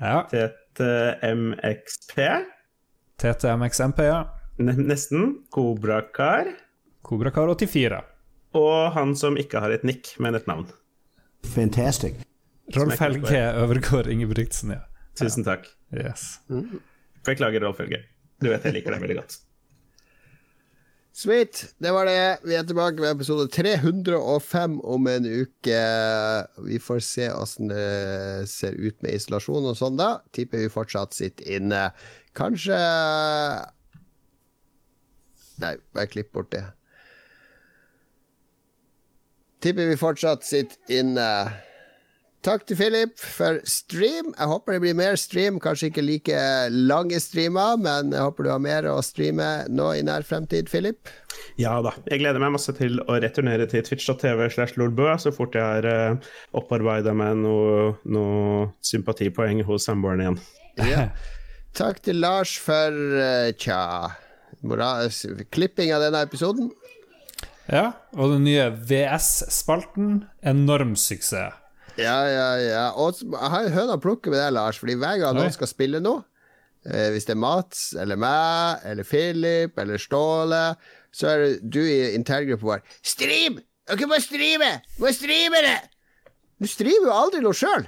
[0.00, 2.18] Ja, TTMXP,
[3.20, 4.00] TTMXMP,
[4.58, 6.50] nesten, Kobrakar,
[7.04, 8.00] Kobrakar84.
[8.54, 10.68] Og han som ikke har et nikk, men et navn.
[11.54, 12.20] Fantastic.
[12.74, 14.84] Rolf Helge Øvergård Ingebrigtsen, ja.
[15.18, 15.66] Tusen takk.
[15.92, 16.38] Yes.
[17.26, 18.00] Beklager, Rolf Helge.
[18.40, 19.36] Du vet jeg liker deg veldig godt.
[21.14, 21.74] Sweet.
[21.78, 22.38] Det var det.
[22.42, 25.82] Vi er tilbake med episode 305 om en uke.
[26.66, 30.24] Vi får se åssen det ser ut med isolasjon og sånn, da.
[30.34, 31.84] Tipper vi fortsatt sitter inne.
[32.34, 32.80] Kanskje
[35.62, 36.64] Nei, bare klipp bort det.
[39.62, 41.28] Tipper vi fortsatt sitter inne.
[42.44, 44.34] Takk til Philip for stream.
[44.36, 45.56] Jeg håper det blir mer stream.
[45.64, 50.02] Kanskje ikke like lange streamer, men jeg håper du har mer å streame nå i
[50.04, 51.08] nær fremtid, Philip.
[51.56, 51.94] Ja da.
[52.04, 55.88] Jeg gleder meg masse til å returnere til twitch.tv slash lolbø så fort jeg har
[55.88, 56.28] uh,
[56.60, 60.38] opparbeida meg noe, noe sympatipoeng hos samboeren igjen.
[60.84, 61.08] Ja.
[61.74, 63.80] Takk til Lars for uh, tja
[64.60, 65.08] mora-
[65.48, 66.68] klipping av denne episoden.
[67.72, 71.63] Ja, og den nye VS-spalten, enorm suksess.
[71.96, 72.84] Ja, ja, ja.
[72.98, 75.52] Og s- jeg har en høne å plukke med deg, Lars, Fordi hver gang noen
[75.54, 76.24] skal spille noe,
[76.86, 80.76] eh, hvis det er Mats eller meg eller Philip eller Ståle,
[81.14, 83.60] så er det du i interngruppa vår Stream!
[83.86, 84.70] Dere må streame!
[84.98, 85.76] Må streame det!
[86.60, 87.86] Du streamer jo aldri noe sjøl.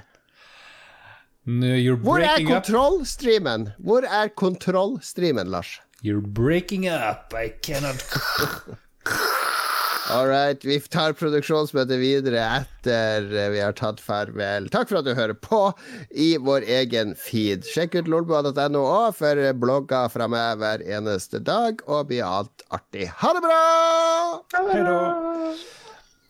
[1.47, 1.67] No,
[2.03, 3.69] Hvor er kontrollstreamen?
[3.79, 5.79] Hvor er kontrollstreamen, Lars?
[6.03, 7.33] You're breaking up.
[7.33, 8.03] I cannot
[10.09, 14.69] All right, vi tar produksjonsmøtet videre etter vi har tatt farvel.
[14.71, 15.59] Takk for at du hører på
[16.15, 17.67] i vår egen feed.
[17.67, 23.09] Sjekk ut lolbua.no òg for blogger fra meg hver eneste dag, og bli alt artig.
[23.19, 23.59] Ha det bra!
[24.71, 24.97] Hei da.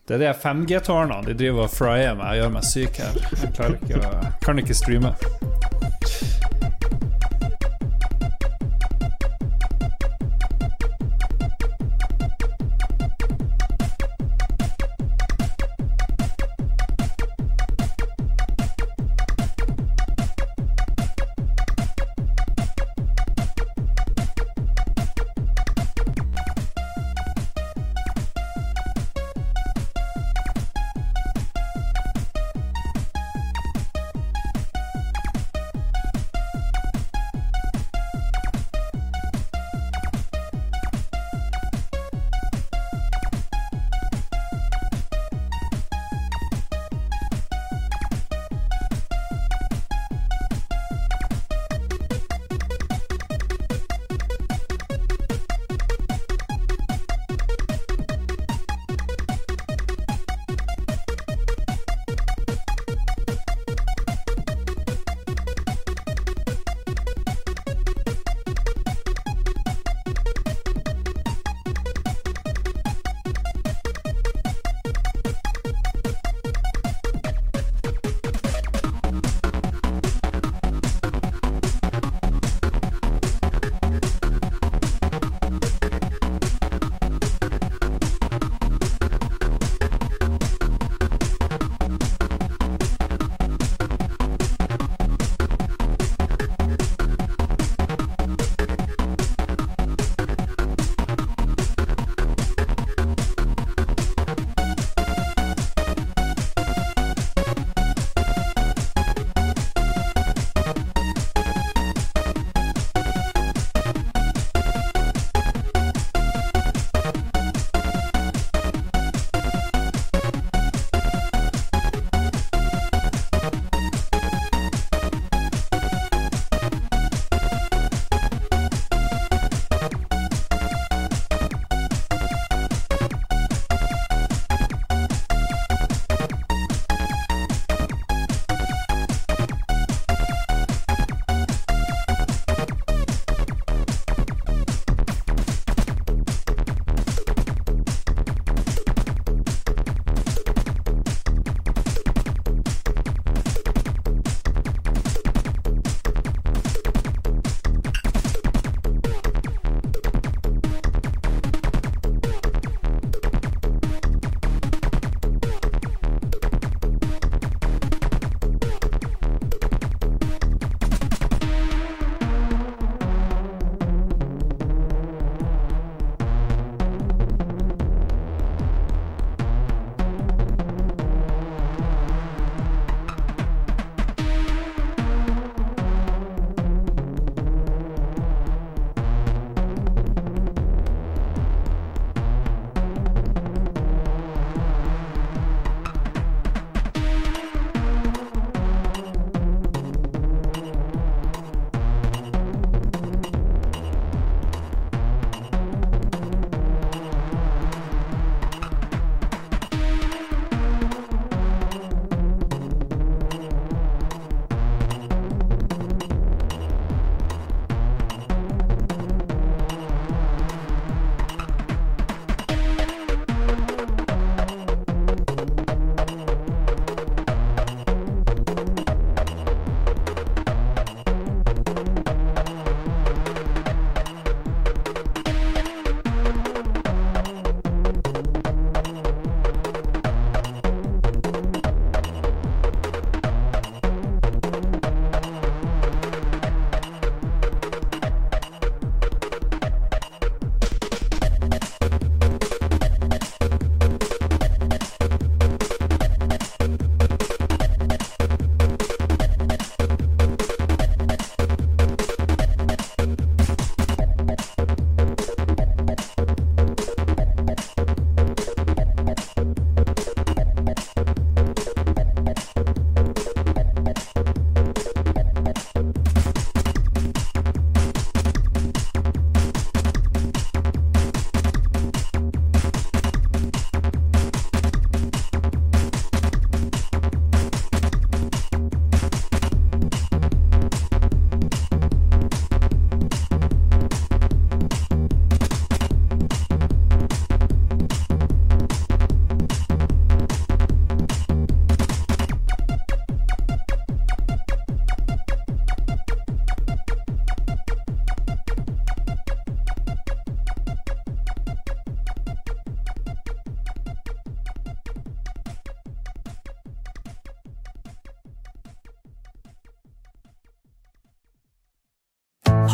[0.08, 3.26] Det er de 5G-tårnene de driver og fryer meg og gjør meg syk her.
[3.36, 5.14] Jeg ikke å Kan ikke streame.